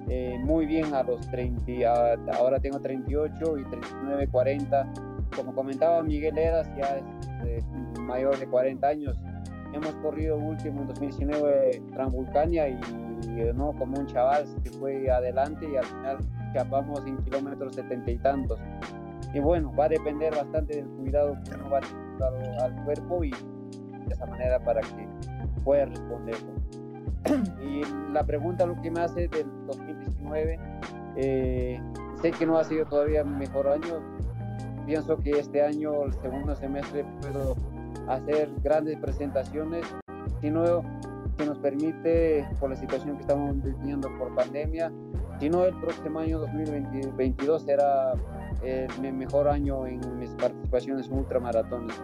eh, 0.08 0.38
muy 0.42 0.66
bien 0.66 0.92
a 0.94 1.02
los 1.02 1.20
30, 1.30 2.34
ahora 2.36 2.58
tengo 2.58 2.80
38 2.80 3.58
y 3.58 3.64
39, 3.64 4.28
40. 4.28 4.92
Como 5.36 5.54
comentaba 5.54 6.02
Miguel 6.02 6.36
Eras, 6.36 6.68
ya 6.76 7.00
es 7.46 7.64
mayor 8.00 8.36
de 8.38 8.46
40 8.46 8.86
años. 8.86 9.16
Hemos 9.72 9.94
corrido 10.02 10.36
último 10.36 10.80
en 10.80 10.88
2019 10.88 11.82
Transvulcania 11.94 12.68
y 12.68 12.80
no 13.54 13.72
como 13.72 13.98
un 13.98 14.06
chaval 14.06 14.44
que 14.64 14.70
fue 14.70 15.08
adelante 15.10 15.68
y 15.70 15.76
al 15.76 15.84
final 15.84 16.18
chapamos 16.52 17.06
en 17.06 17.16
kilómetros 17.18 17.76
setenta 17.76 18.10
y 18.10 18.18
tantos. 18.18 18.58
Y 19.32 19.38
bueno, 19.38 19.72
va 19.78 19.84
a 19.84 19.88
depender 19.88 20.34
bastante 20.34 20.76
del 20.76 20.86
cuidado 20.86 21.36
que 21.44 21.54
uno 21.54 21.70
va 21.70 21.78
a 21.78 21.80
tener 21.80 22.60
al 22.60 22.84
cuerpo 22.84 23.22
y 23.22 23.30
de 24.06 24.14
esa 24.14 24.26
manera 24.26 24.58
para 24.60 24.80
que 24.80 25.08
pueda 25.64 25.86
responder. 25.86 26.36
Y 27.62 27.82
la 28.12 28.24
pregunta 28.24 28.66
lo 28.66 28.80
que 28.80 28.90
me 28.90 29.00
hace 29.00 29.28
del 29.28 29.46
2019, 29.66 30.58
eh, 31.16 31.80
sé 32.20 32.30
que 32.30 32.46
no 32.46 32.58
ha 32.58 32.64
sido 32.64 32.86
todavía 32.86 33.22
mi 33.24 33.36
mejor 33.36 33.68
año, 33.68 34.00
pienso 34.86 35.16
que 35.18 35.32
este 35.32 35.62
año, 35.62 36.04
el 36.04 36.14
segundo 36.14 36.54
semestre, 36.56 37.04
puedo 37.20 37.56
hacer 38.08 38.50
grandes 38.62 38.98
presentaciones, 38.98 39.84
si 40.40 40.50
no 40.50 40.82
que 41.36 41.46
nos 41.46 41.58
permite, 41.58 42.46
por 42.58 42.70
la 42.70 42.76
situación 42.76 43.16
que 43.16 43.22
estamos 43.22 43.62
viviendo 43.62 44.08
por 44.18 44.34
pandemia, 44.34 44.92
si 45.38 45.48
no 45.48 45.64
el 45.64 45.74
próximo 45.80 46.18
año 46.18 46.38
2022 46.40 47.62
será 47.62 48.12
el 48.62 49.12
mejor 49.12 49.48
año 49.48 49.86
en 49.86 50.00
mis 50.18 50.30
participaciones 50.30 51.06
en 51.06 51.14
ultramaratones 51.14 51.96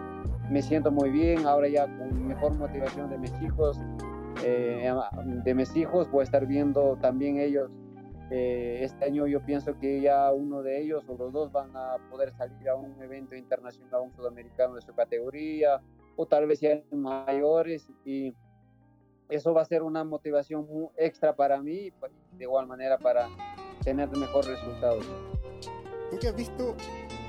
me 0.49 0.61
siento 0.61 0.91
muy 0.91 1.09
bien, 1.09 1.45
ahora 1.45 1.67
ya 1.67 1.85
con 1.97 2.27
mejor 2.27 2.55
motivación 2.55 3.09
de 3.09 3.17
mis 3.17 3.33
hijos, 3.41 3.79
eh, 4.43 4.91
de 5.43 5.53
mis 5.53 5.75
hijos, 5.75 6.09
voy 6.09 6.21
a 6.21 6.23
estar 6.23 6.45
viendo 6.45 6.97
también 7.01 7.37
ellos. 7.37 7.71
Eh, 8.29 8.79
este 8.81 9.05
año 9.05 9.25
yo 9.25 9.41
pienso 9.45 9.77
que 9.79 10.01
ya 10.01 10.31
uno 10.33 10.61
de 10.61 10.81
ellos 10.81 11.03
o 11.07 11.15
los 11.15 11.31
dos 11.31 11.51
van 11.51 11.75
a 11.75 11.95
poder 12.09 12.33
salir 12.33 12.69
a 12.69 12.75
un 12.75 13.01
evento 13.01 13.35
internacional, 13.35 14.01
un 14.01 14.13
sudamericano 14.13 14.75
de 14.75 14.81
su 14.81 14.93
categoría, 14.93 15.81
o 16.15 16.25
tal 16.25 16.45
vez 16.47 16.59
ya 16.59 16.81
mayores, 16.91 17.89
y 18.03 18.35
eso 19.29 19.53
va 19.53 19.61
a 19.61 19.65
ser 19.65 19.83
una 19.83 20.03
motivación 20.03 20.67
extra 20.97 21.35
para 21.35 21.61
mí, 21.61 21.91
de 22.33 22.43
igual 22.43 22.67
manera 22.67 22.97
para 22.97 23.27
tener 23.83 24.09
mejores 24.09 24.49
resultados. 24.49 25.05
¿Tú 26.11 26.17
qué 26.19 26.27
has 26.27 26.35
visto 26.35 26.75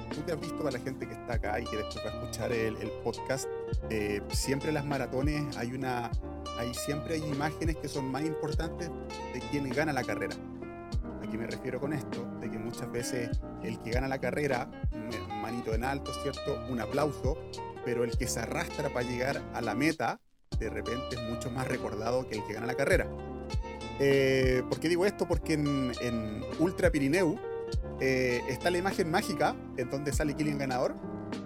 tú 0.08 0.22
te 0.22 0.32
has 0.32 0.40
visto 0.40 0.58
para 0.58 0.72
la 0.72 0.80
gente 0.80 1.06
que 1.06 1.14
está 1.14 1.34
acá 1.34 1.60
y 1.60 1.64
que 1.64 1.76
después 1.76 2.04
va 2.04 2.10
a 2.10 2.14
escuchar 2.14 2.52
el, 2.52 2.90
podcast, 3.04 3.48
eh, 3.90 4.20
siempre 4.32 4.68
en 4.68 4.74
las 4.74 4.84
maratones 4.84 5.56
hay 5.56 5.72
una, 5.72 6.10
hay, 6.58 6.74
siempre 6.74 7.14
hay 7.14 7.24
imágenes 7.24 7.76
que 7.76 7.88
son 7.88 8.10
más 8.10 8.22
importantes 8.22 8.90
de 9.32 9.40
quien 9.50 9.68
gana 9.70 9.92
la 9.92 10.04
carrera. 10.04 10.34
¿A 11.22 11.30
qué 11.30 11.38
me 11.38 11.46
refiero 11.46 11.80
con 11.80 11.92
esto? 11.92 12.26
De 12.40 12.50
que 12.50 12.58
muchas 12.58 12.90
veces 12.90 13.30
el 13.62 13.78
que 13.80 13.90
gana 13.90 14.08
la 14.08 14.18
carrera, 14.18 14.70
manito 15.42 15.74
en 15.74 15.84
alto, 15.84 16.12
¿cierto? 16.22 16.58
Un 16.70 16.80
aplauso, 16.80 17.38
pero 17.84 18.04
el 18.04 18.16
que 18.16 18.26
se 18.26 18.40
arrastra 18.40 18.88
para 18.90 19.06
llegar 19.06 19.42
a 19.54 19.60
la 19.60 19.74
meta, 19.74 20.20
de 20.58 20.70
repente 20.70 21.16
es 21.16 21.22
mucho 21.22 21.50
más 21.50 21.68
recordado 21.68 22.28
que 22.28 22.36
el 22.36 22.46
que 22.46 22.54
gana 22.54 22.66
la 22.66 22.74
carrera. 22.74 23.08
Eh, 24.00 24.62
¿Por 24.68 24.78
qué 24.78 24.88
digo 24.88 25.04
esto? 25.06 25.26
Porque 25.26 25.54
en, 25.54 25.92
en 26.00 26.42
Ultra 26.58 26.90
Pirineu, 26.90 27.38
eh, 28.00 28.40
está 28.48 28.70
la 28.70 28.78
imagen 28.78 29.10
mágica, 29.10 29.56
en 29.76 29.90
donde 29.90 30.12
sale 30.12 30.34
Killian 30.34 30.58
ganador, 30.58 30.94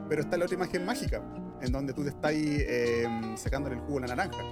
pero 0.08 0.22
está 0.22 0.36
la 0.36 0.44
otra 0.44 0.56
imagen 0.56 0.84
mágica, 0.84 1.22
en 1.60 1.72
donde 1.72 1.92
tú 1.92 2.02
te 2.02 2.10
estás 2.10 2.32
eh, 2.34 3.06
sacándole 3.36 3.76
el 3.76 3.80
jugo 3.82 3.98
a 3.98 4.00
la 4.02 4.06
naranja. 4.08 4.42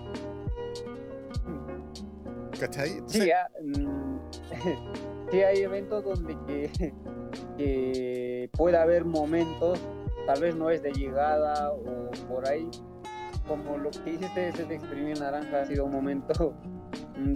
¿Cachai? 2.58 3.02
Sí, 3.06 3.30
mm, 3.62 4.18
sí, 5.30 5.42
hay 5.42 5.58
eventos 5.60 6.04
donde 6.04 6.36
que 7.56 8.50
puede 8.52 8.76
haber 8.76 9.04
momentos, 9.04 9.78
tal 10.26 10.40
vez 10.40 10.54
no 10.54 10.70
es 10.70 10.82
de 10.82 10.92
llegada 10.92 11.72
o 11.72 12.10
por 12.28 12.48
ahí, 12.48 12.68
como 13.46 13.78
lo 13.78 13.90
que 13.90 14.10
hiciste 14.10 14.48
ese 14.48 14.64
de 14.64 14.76
exprimir 14.76 15.18
naranja 15.18 15.62
ha 15.62 15.66
sido 15.66 15.84
un 15.84 15.92
momento 15.92 16.54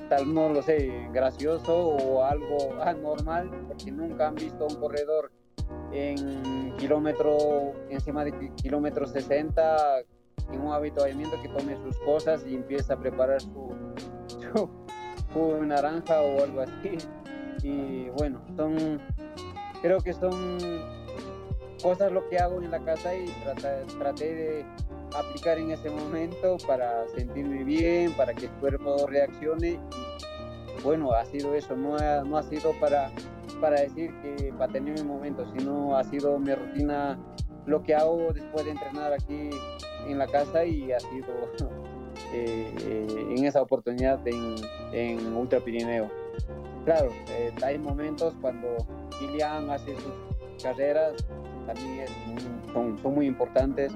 tal 0.09 0.32
no 0.32 0.48
lo 0.48 0.62
sé, 0.62 1.09
gracioso 1.12 1.76
o 1.76 2.24
algo 2.24 2.74
anormal, 2.82 3.50
porque 3.68 3.90
nunca 3.90 4.28
han 4.28 4.34
visto 4.34 4.66
un 4.66 4.76
corredor 4.76 5.30
en 5.92 6.76
kilómetro, 6.76 7.72
encima 7.88 8.24
de 8.24 8.52
kilómetro 8.57 9.07
60, 9.07 10.00
en 10.52 10.61
un 10.61 10.72
habituamiento 10.72 11.40
que 11.40 11.48
tome 11.48 11.76
sus 11.76 11.96
cosas 12.00 12.44
y 12.46 12.55
empiece 12.55 12.92
a 12.92 12.96
preparar 12.96 13.40
su, 13.40 13.74
su, 15.32 15.64
naranja 15.64 16.20
o 16.20 16.42
algo 16.42 16.61
así. 16.61 16.98
Y 17.62 18.09
bueno, 18.11 18.40
son, 18.57 19.00
creo 19.80 20.00
que 20.00 20.12
son 20.12 20.59
cosas 21.82 22.12
lo 22.12 22.28
que 22.28 22.38
hago 22.38 22.61
en 22.61 22.70
la 22.70 22.80
casa 22.80 23.14
y 23.14 23.26
traté 23.98 24.34
de 24.34 24.66
aplicar 25.14 25.58
en 25.58 25.70
ese 25.70 25.90
momento 25.90 26.56
para 26.66 27.06
sentirme 27.08 27.64
bien, 27.64 28.12
para 28.16 28.34
que 28.34 28.46
el 28.46 28.52
cuerpo 28.52 29.06
reaccione. 29.06 29.80
Y 30.78 30.82
bueno, 30.82 31.12
ha 31.12 31.24
sido 31.24 31.54
eso, 31.54 31.76
no 31.76 31.96
ha, 31.96 32.42
sido 32.42 32.72
para, 32.80 33.10
para 33.60 33.80
decir 33.80 34.12
que 34.20 34.52
para 34.58 34.72
tener 34.72 34.94
mi 34.94 35.04
momento, 35.04 35.46
sino 35.56 35.96
ha 35.96 36.04
sido 36.04 36.38
mi 36.38 36.54
rutina, 36.54 37.18
lo 37.66 37.82
que 37.82 37.94
hago 37.94 38.32
después 38.32 38.64
de 38.64 38.72
entrenar 38.72 39.12
aquí 39.12 39.50
en 40.06 40.18
la 40.18 40.26
casa 40.26 40.64
y 40.64 40.92
ha 40.92 41.00
sido 41.00 41.28
eh, 42.32 42.74
eh, 42.82 43.26
en 43.36 43.44
esa 43.44 43.62
oportunidad 43.62 44.26
en, 44.26 44.56
en 44.92 45.36
Ultra 45.36 45.60
Pirineo. 45.60 46.10
Claro, 46.84 47.10
eh, 47.30 47.50
hay 47.62 47.78
momentos 47.78 48.34
cuando 48.42 48.76
Kilian 49.18 49.70
hace 49.70 49.94
sus 49.94 50.62
carreras, 50.62 51.14
también 51.66 52.06
son, 52.74 52.98
son 52.98 53.14
muy 53.14 53.26
importantes 53.26 53.90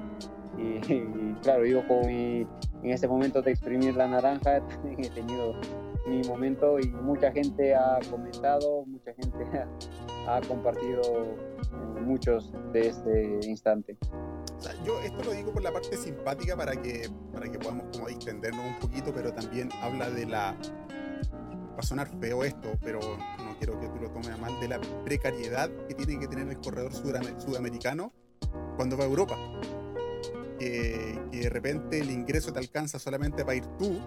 y, 0.58 1.34
claro, 1.42 1.64
yo 1.64 1.86
con 1.86 2.04
en 2.08 2.48
ese 2.82 3.08
momento 3.08 3.42
de 3.42 3.52
exprimir 3.52 3.94
la 3.94 4.08
naranja 4.08 4.56
he 4.98 5.10
tenido 5.10 5.54
mi 6.06 6.22
momento 6.22 6.78
y 6.78 6.88
mucha 6.88 7.30
gente 7.30 7.74
ha 7.74 7.98
comentado, 8.10 8.84
mucha 8.86 9.12
gente 9.14 9.44
ha, 10.26 10.40
compartido 10.42 11.02
muchos 12.04 12.52
de 12.72 12.88
este 12.88 13.40
instante. 13.46 13.96
Yo 14.84 14.98
esto 15.00 15.22
lo 15.24 15.32
digo 15.32 15.52
por 15.52 15.62
la 15.62 15.72
parte 15.72 15.96
simpática 15.96 16.56
para 16.56 16.74
que, 16.80 17.08
para 17.32 17.50
que 17.50 17.58
podamos 17.58 17.84
como 17.92 18.08
distendernos 18.08 18.64
un 18.64 18.78
poquito, 18.80 19.12
pero 19.14 19.32
también 19.32 19.68
habla 19.82 20.10
de 20.10 20.26
la, 20.26 20.56
va 21.78 21.78
a 21.78 21.82
sonar 21.82 22.08
feo 22.18 22.42
esto, 22.42 22.72
pero 22.82 22.98
no 23.00 23.56
quiero 23.58 23.78
que 23.78 23.88
tú 23.88 23.96
lo 24.00 24.10
tomes 24.10 24.30
a 24.30 24.36
mal, 24.38 24.58
de 24.60 24.68
la 24.68 24.80
precariedad 25.04 25.70
que 25.86 25.94
tiene 25.94 26.18
que 26.18 26.26
tener 26.26 26.48
el 26.48 26.58
corredor 26.58 26.92
sudamericano 26.92 28.12
cuando 28.76 28.96
va 28.96 29.04
a 29.04 29.06
Europa. 29.06 29.36
Que, 30.58 31.18
de 31.30 31.48
repente 31.48 32.00
el 32.00 32.10
ingreso 32.10 32.52
te 32.52 32.58
alcanza 32.58 32.98
solamente 32.98 33.44
para 33.44 33.56
ir 33.56 33.66
tú, 33.78 34.00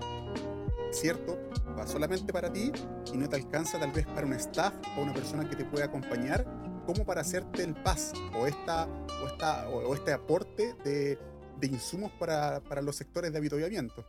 ¿cierto? 0.92 1.40
Va 1.78 1.88
solamente 1.88 2.34
para 2.34 2.52
ti 2.52 2.72
y 3.14 3.18
no 3.18 3.30
te 3.30 3.38
alcanza 3.38 3.80
tal 3.80 3.92
vez 3.92 4.06
para 4.08 4.26
un 4.26 4.34
staff 4.34 4.74
o 4.98 5.02
una 5.02 5.14
persona 5.14 5.50
que 5.50 5.56
te 5.56 5.66
pueda 5.66 5.86
acompañar 5.86 6.46
como 6.86 7.06
para 7.06 7.22
hacerte 7.22 7.64
el 7.64 7.76
paz 7.76 8.14
o, 8.38 8.48
esta, 8.48 8.88
o, 9.24 9.28
esta, 9.28 9.70
o 9.70 9.94
este 9.94 10.14
aporte 10.14 10.76
de, 10.84 11.18
de 11.60 11.68
insumos 11.68 12.12
para, 12.14 12.60
para, 12.62 12.82
los 12.82 12.96
sectores 12.96 13.32
de 13.32 13.38
habituamiento. 13.38 14.04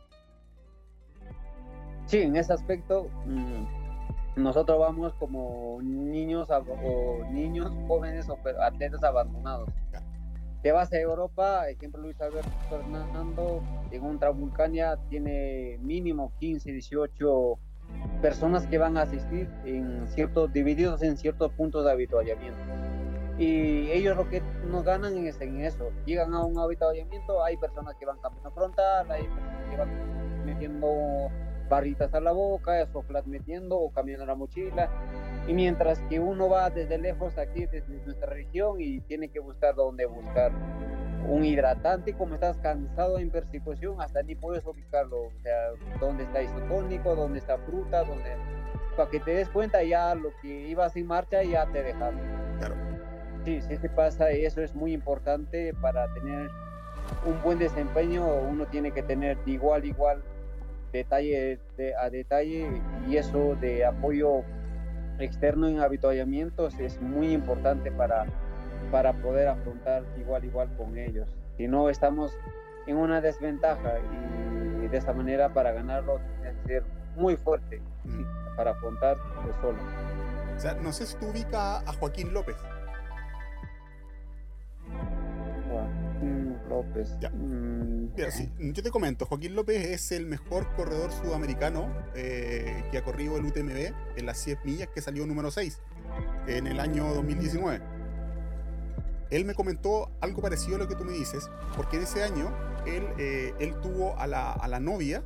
Sí, 2.07 2.17
en 2.17 2.35
ese 2.35 2.51
aspecto 2.51 3.09
mm, 3.25 4.41
nosotros 4.41 4.79
vamos 4.79 5.13
como 5.15 5.79
niños 5.81 6.49
o 6.49 7.25
niños 7.31 7.71
jóvenes 7.87 8.27
o 8.29 8.37
atletas 8.61 9.03
abandonados. 9.03 9.69
Te 10.63 10.71
vas 10.71 10.93
a 10.93 10.97
Europa, 10.97 11.67
ejemplo 11.67 12.01
Luis 12.01 12.19
Alberto 12.21 12.49
Fernando, 12.69 13.61
en 13.91 14.01
un 14.01 14.17
Vulcania 14.39 14.97
tiene 15.09 15.77
mínimo 15.81 16.31
15, 16.39 16.71
18 16.71 17.59
personas 18.21 18.65
que 18.67 18.77
van 18.77 18.95
a 18.95 19.01
asistir 19.01 19.49
en 19.65 20.07
ciertos, 20.07 20.53
divididos 20.53 21.01
en 21.01 21.17
ciertos 21.17 21.51
puntos 21.51 21.83
de 21.83 21.91
habituallamiento. 21.91 22.61
Y 23.37 23.91
ellos 23.91 24.15
lo 24.15 24.29
que 24.29 24.41
nos 24.71 24.85
ganan 24.85 25.17
es 25.27 25.41
en 25.41 25.59
eso. 25.59 25.89
Llegan 26.05 26.33
a 26.33 26.45
un 26.45 26.57
habituallamiento, 26.57 27.43
hay 27.43 27.57
personas 27.57 27.95
que 27.97 28.05
van 28.05 28.19
cambiando 28.19 28.51
frontal, 28.51 29.11
hay 29.11 29.23
personas 29.23 29.69
que 29.69 29.75
van 29.75 30.45
metiendo 30.45 31.29
barritas 31.69 32.13
a 32.13 32.21
la 32.21 32.31
boca, 32.31 32.87
soplas 32.93 33.27
metiendo 33.27 33.77
o 33.77 33.91
cambiando 33.91 34.25
la 34.25 34.35
mochila. 34.35 34.89
Y 35.47 35.53
mientras 35.53 35.99
que 36.09 36.19
uno 36.19 36.49
va 36.49 36.69
desde 36.69 36.97
lejos 36.97 37.37
aquí, 37.37 37.65
desde 37.65 37.93
nuestra 38.05 38.29
región, 38.29 38.79
y 38.79 39.01
tiene 39.01 39.27
que 39.27 39.39
buscar 39.39 39.75
dónde 39.75 40.05
buscar 40.05 40.51
un 41.27 41.43
hidratante, 41.45 42.13
como 42.13 42.35
estás 42.35 42.57
cansado 42.57 43.19
en 43.19 43.29
persecución, 43.29 44.01
hasta 44.01 44.23
ni 44.23 44.35
puedes 44.35 44.65
ubicarlo. 44.65 45.23
O 45.23 45.31
sea, 45.41 45.71
dónde 45.99 46.23
está 46.23 46.41
isotónico, 46.41 47.15
dónde 47.15 47.39
está 47.39 47.57
fruta, 47.59 48.03
dónde... 48.03 48.29
Para 48.95 49.09
que 49.09 49.19
te 49.19 49.31
des 49.31 49.49
cuenta 49.49 49.81
ya 49.83 50.13
lo 50.13 50.29
que 50.41 50.47
ibas 50.47 50.95
en 50.95 51.07
marcha 51.07 51.41
ya 51.43 51.65
te 51.65 51.81
dejaron. 51.81 52.19
Claro. 52.59 52.75
Sí, 53.43 53.59
sí 53.61 53.77
te 53.77 53.89
pasa, 53.89 54.31
y 54.31 54.45
eso 54.45 54.61
es 54.61 54.73
muy 54.75 54.93
importante 54.93 55.73
para 55.81 56.13
tener 56.13 56.49
un 57.25 57.41
buen 57.41 57.59
desempeño, 57.59 58.25
uno 58.25 58.65
tiene 58.67 58.91
que 58.91 59.03
tener 59.03 59.37
igual, 59.45 59.83
igual 59.85 60.21
detalle 60.93 61.59
a 61.99 62.09
detalle 62.09 62.81
y 63.09 63.17
eso 63.17 63.55
de 63.55 63.83
apoyo 63.83 64.43
externo 65.19 65.67
en 65.67 65.79
habituallamientos 65.79 66.79
es 66.79 66.99
muy 67.01 67.31
importante 67.31 67.91
para, 67.91 68.25
para 68.91 69.13
poder 69.13 69.47
afrontar 69.47 70.03
igual 70.19 70.45
igual 70.45 70.69
con 70.77 70.97
ellos. 70.97 71.27
Si 71.57 71.67
no 71.67 71.89
estamos 71.89 72.37
en 72.87 72.97
una 72.97 73.21
desventaja 73.21 73.95
y 74.83 74.87
de 74.87 74.97
esta 74.97 75.13
manera 75.13 75.53
para 75.53 75.71
ganarlo 75.71 76.19
tiene 76.41 76.57
que 76.59 76.67
ser 76.67 76.83
muy 77.15 77.35
fuerte 77.35 77.81
mm. 78.03 78.55
para 78.55 78.71
afrontar 78.71 79.17
solo. 79.61 79.77
O 80.55 80.59
sea, 80.59 80.75
no 80.75 80.91
sé 80.91 81.05
si 81.05 81.15
tú 81.17 81.27
ubicas 81.27 81.83
a 81.87 81.93
Joaquín 81.93 82.33
López. 82.33 82.55
López. 86.69 87.15
Mm, 87.31 88.07
yo 88.71 88.83
te 88.83 88.91
comento, 88.91 89.25
Joaquín 89.25 89.55
López 89.55 89.85
es 89.85 90.11
el 90.11 90.25
mejor 90.25 90.73
corredor 90.75 91.11
sudamericano 91.11 91.91
eh, 92.15 92.83
que 92.91 92.97
ha 92.97 93.03
corrido 93.03 93.37
el 93.37 93.45
UTMB 93.45 93.93
en 94.17 94.25
las 94.25 94.37
100 94.39 94.59
millas 94.63 94.89
que 94.93 95.01
salió 95.01 95.25
número 95.25 95.51
6 95.51 95.81
en 96.47 96.67
el 96.67 96.79
año 96.79 97.13
2019. 97.13 97.81
Él 99.29 99.45
me 99.45 99.55
comentó 99.55 100.11
algo 100.21 100.41
parecido 100.41 100.75
a 100.75 100.79
lo 100.79 100.87
que 100.87 100.95
tú 100.95 101.05
me 101.05 101.13
dices, 101.13 101.49
porque 101.75 101.97
en 101.97 102.03
ese 102.03 102.23
año 102.23 102.51
él, 102.85 103.03
eh, 103.17 103.53
él 103.59 103.73
tuvo 103.81 104.17
a 104.19 104.27
la, 104.27 104.51
a 104.51 104.67
la 104.67 104.79
novia, 104.79 105.23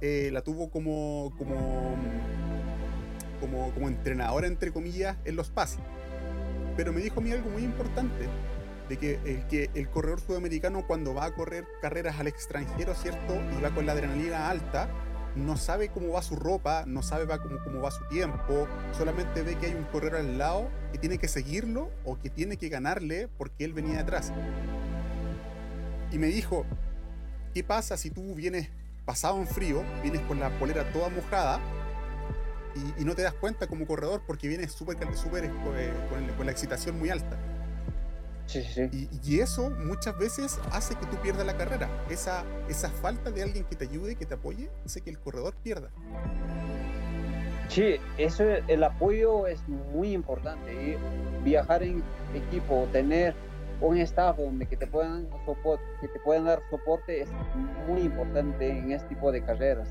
eh, 0.00 0.30
la 0.32 0.42
tuvo 0.42 0.70
como, 0.70 1.34
como, 1.36 1.96
como, 3.40 3.72
como 3.74 3.88
entrenadora, 3.88 4.46
entre 4.46 4.70
comillas, 4.70 5.16
en 5.24 5.34
los 5.34 5.50
pases. 5.50 5.80
Pero 6.76 6.92
me 6.92 7.00
dijo 7.00 7.18
a 7.18 7.22
mí 7.22 7.32
algo 7.32 7.50
muy 7.50 7.64
importante, 7.64 8.28
de 8.88 8.96
que 8.96 9.20
el, 9.24 9.46
que 9.46 9.70
el 9.74 9.88
corredor 9.88 10.20
sudamericano 10.20 10.86
cuando 10.86 11.14
va 11.14 11.26
a 11.26 11.34
correr 11.34 11.66
carreras 11.80 12.18
al 12.18 12.26
extranjero, 12.26 12.94
¿cierto? 12.94 13.34
Y 13.56 13.62
va 13.62 13.70
con 13.70 13.86
la 13.86 13.92
adrenalina 13.92 14.48
alta, 14.48 14.88
no 15.36 15.56
sabe 15.56 15.88
cómo 15.88 16.12
va 16.12 16.22
su 16.22 16.36
ropa, 16.36 16.84
no 16.86 17.02
sabe 17.02 17.26
cómo, 17.38 17.62
cómo 17.62 17.80
va 17.80 17.90
su 17.90 18.04
tiempo, 18.08 18.66
solamente 18.96 19.42
ve 19.42 19.56
que 19.56 19.66
hay 19.66 19.74
un 19.74 19.84
corredor 19.84 20.20
al 20.20 20.38
lado 20.38 20.68
que 20.92 20.98
tiene 20.98 21.18
que 21.18 21.28
seguirlo 21.28 21.90
o 22.04 22.18
que 22.18 22.30
tiene 22.30 22.56
que 22.56 22.68
ganarle 22.68 23.28
porque 23.36 23.64
él 23.64 23.72
venía 23.72 23.98
detrás. 23.98 24.32
Y 26.10 26.18
me 26.18 26.28
dijo, 26.28 26.64
¿qué 27.54 27.62
pasa 27.62 27.96
si 27.96 28.10
tú 28.10 28.34
vienes 28.34 28.68
pasado 29.04 29.38
en 29.38 29.46
frío, 29.46 29.84
vienes 30.02 30.22
con 30.22 30.40
la 30.40 30.50
polera 30.58 30.90
toda 30.92 31.08
mojada 31.08 31.60
y, 32.98 33.04
no 33.04 33.14
te 33.14 33.22
das 33.22 33.34
cuenta 33.34 33.66
como 33.66 33.86
corredor 33.86 34.22
porque 34.26 34.48
vienes 34.48 34.72
súper 34.72 34.96
súper 35.16 35.46
eh, 35.46 35.92
con, 36.10 36.26
con 36.36 36.46
la 36.46 36.52
excitación 36.52 36.98
muy 36.98 37.10
alta? 37.10 37.36
Y, 38.54 39.40
eso 39.40 39.70
muchas 39.70 40.18
veces 40.18 40.58
hace 40.72 40.94
que 40.94 41.06
tú 41.06 41.16
pierdas 41.22 41.46
la 41.46 41.56
carrera. 41.56 41.88
Esa, 42.10 42.44
esa 42.68 42.88
falta 42.88 43.30
de 43.30 43.42
alguien 43.42 43.64
que 43.64 43.76
te 43.76 43.84
ayude, 43.84 44.14
que 44.16 44.26
te 44.26 44.34
apoye, 44.34 44.70
hace 44.84 45.00
que 45.00 45.10
el 45.10 45.18
corredor 45.18 45.54
pierda. 45.62 45.90
Sí, 47.68 47.96
eso, 48.16 48.44
el 48.44 48.82
apoyo 48.82 49.46
es 49.46 49.60
muy 49.68 50.12
importante. 50.12 50.98
viajar 51.44 51.82
en 51.82 52.02
equipo, 52.34 52.88
tener 52.92 53.34
un 53.80 53.98
staff 53.98 54.36
donde 54.38 54.66
que 54.66 54.76
te 54.76 54.86
puedan 54.86 55.28
que 56.00 56.08
te 56.08 56.18
puedan 56.20 56.46
dar 56.46 56.60
soporte 56.68 57.22
es 57.22 57.28
muy 57.86 58.00
importante 58.00 58.68
en 58.70 58.92
este 58.92 59.08
tipo 59.08 59.30
de 59.30 59.42
carreras. 59.42 59.88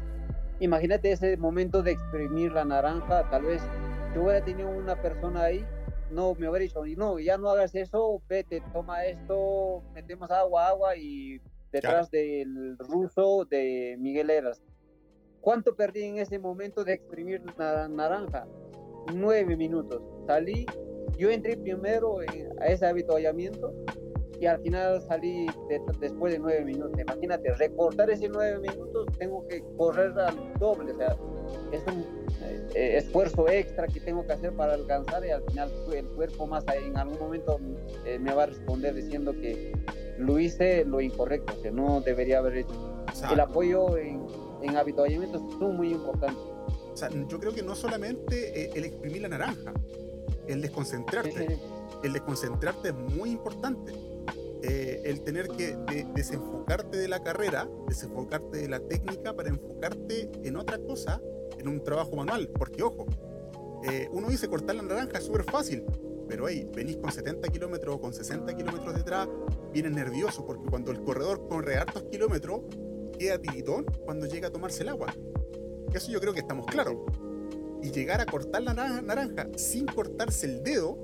Imagínate 0.59 1.11
ese 1.11 1.37
momento 1.37 1.83
de 1.83 1.91
exprimir 1.91 2.51
la 2.51 2.65
naranja, 2.65 3.29
tal 3.29 3.43
vez 3.43 3.61
yo 4.13 4.23
hubiera 4.23 4.43
tenido 4.43 4.69
una 4.69 4.95
persona 4.95 5.43
ahí 5.43 5.65
no 6.11 6.33
me 6.35 6.49
hubiera 6.49 6.63
dicho, 6.63 6.83
no, 6.95 7.19
ya 7.19 7.37
no 7.37 7.49
hagas 7.49 7.75
eso, 7.75 8.21
vete, 8.27 8.61
toma 8.73 9.05
esto, 9.05 9.83
metemos 9.93 10.31
agua, 10.31 10.67
agua 10.67 10.95
y 10.95 11.41
detrás 11.71 12.09
del 12.11 12.77
ruso 12.77 13.45
de 13.45 13.95
Miguel 13.99 14.29
Eras. 14.29 14.61
¿Cuánto 15.41 15.75
perdí 15.75 16.03
en 16.03 16.17
ese 16.17 16.39
momento 16.39 16.83
de 16.83 16.93
exprimir 16.93 17.41
la 17.57 17.87
naranja? 17.87 18.47
Nueve 19.13 19.55
minutos. 19.55 20.01
Salí, 20.25 20.65
yo 21.17 21.29
entré 21.29 21.55
primero 21.55 22.19
a 22.59 22.65
ese 22.67 22.85
habituallamiento 22.85 23.73
y 24.39 24.45
al 24.45 24.61
final 24.61 25.01
salí 25.01 25.47
después 25.99 26.33
de 26.33 26.39
nueve 26.39 26.65
minutos. 26.65 26.99
Imagínate, 26.99 27.53
recortar 27.55 28.09
esos 28.09 28.29
nueve 28.29 28.59
minutos, 28.59 29.07
tengo 29.17 29.47
que 29.47 29.63
correr 29.77 30.11
al 30.19 30.53
doble. 30.59 30.91
O 30.91 30.97
sea, 30.97 31.15
es 31.71 31.81
un 31.87 32.05
eh, 32.75 32.97
esfuerzo 32.97 33.49
extra 33.49 33.87
que 33.87 33.99
tengo 33.99 34.25
que 34.25 34.33
hacer 34.33 34.53
para 34.53 34.73
alcanzar 34.73 35.25
y 35.25 35.29
al 35.29 35.43
final 35.43 35.71
el 35.93 36.05
cuerpo 36.07 36.47
más 36.47 36.63
en 36.73 36.97
algún 36.97 37.19
momento 37.19 37.59
eh, 38.05 38.19
me 38.19 38.33
va 38.33 38.43
a 38.43 38.45
responder 38.47 38.93
diciendo 38.93 39.33
que 39.33 39.73
lo 40.17 40.39
hice 40.39 40.85
lo 40.85 41.01
incorrecto, 41.01 41.61
que 41.61 41.71
no 41.71 42.01
debería 42.01 42.39
haber 42.39 42.57
hecho. 42.57 43.03
El 43.31 43.39
apoyo 43.39 43.97
en, 43.97 44.25
en 44.61 44.77
habituallamientos 44.77 45.41
es 45.41 45.59
muy 45.59 45.91
importante. 45.91 46.39
O 46.93 46.97
sea, 46.97 47.09
yo 47.27 47.39
creo 47.39 47.53
que 47.53 47.61
no 47.61 47.75
solamente 47.75 48.63
eh, 48.63 48.71
el 48.73 48.85
exprimir 48.85 49.21
la 49.21 49.29
naranja, 49.29 49.73
el 50.47 50.61
desconcentrarte. 50.61 51.59
El 52.03 52.13
desconcentrarte 52.13 52.89
es 52.89 52.95
muy 52.95 53.31
importante 53.31 53.91
eh, 54.63 55.01
el 55.05 55.21
tener 55.21 55.47
que 55.47 55.77
desenfocarte 56.15 56.97
de 56.97 57.07
la 57.07 57.21
carrera, 57.21 57.67
desenfocarte 57.87 58.57
de 58.57 58.67
la 58.67 58.79
técnica 58.79 59.35
para 59.35 59.49
enfocarte 59.49 60.29
en 60.43 60.55
otra 60.57 60.79
cosa, 60.79 61.21
un 61.69 61.83
trabajo 61.83 62.15
manual. 62.15 62.49
Porque, 62.49 62.83
ojo, 62.83 63.05
eh, 63.83 64.09
uno 64.11 64.29
dice 64.29 64.47
cortar 64.47 64.75
la 64.75 64.83
naranja 64.83 65.17
es 65.17 65.25
súper 65.25 65.43
fácil, 65.43 65.83
pero 66.27 66.47
hey, 66.47 66.69
venís 66.73 66.97
con 66.97 67.11
70 67.11 67.47
kilómetros 67.49 67.95
o 67.95 68.01
con 68.01 68.13
60 68.13 68.55
kilómetros 68.55 68.95
detrás, 68.95 69.27
vienes 69.71 69.91
nervioso 69.91 70.45
porque 70.45 70.69
cuando 70.69 70.91
el 70.91 71.01
corredor 71.03 71.47
corre 71.47 71.77
hartos 71.77 72.03
kilómetros, 72.03 72.61
queda 73.17 73.39
tiritón 73.39 73.85
cuando 74.05 74.25
llega 74.25 74.47
a 74.49 74.51
tomarse 74.51 74.83
el 74.83 74.89
agua. 74.89 75.13
Eso 75.93 76.11
yo 76.11 76.19
creo 76.19 76.33
que 76.33 76.39
estamos 76.39 76.65
claros. 76.65 76.97
Y 77.81 77.91
llegar 77.91 78.21
a 78.21 78.25
cortar 78.25 78.63
la 78.63 78.73
naranja 78.73 79.47
sin 79.55 79.85
cortarse 79.85 80.47
el 80.47 80.63
dedo 80.63 80.97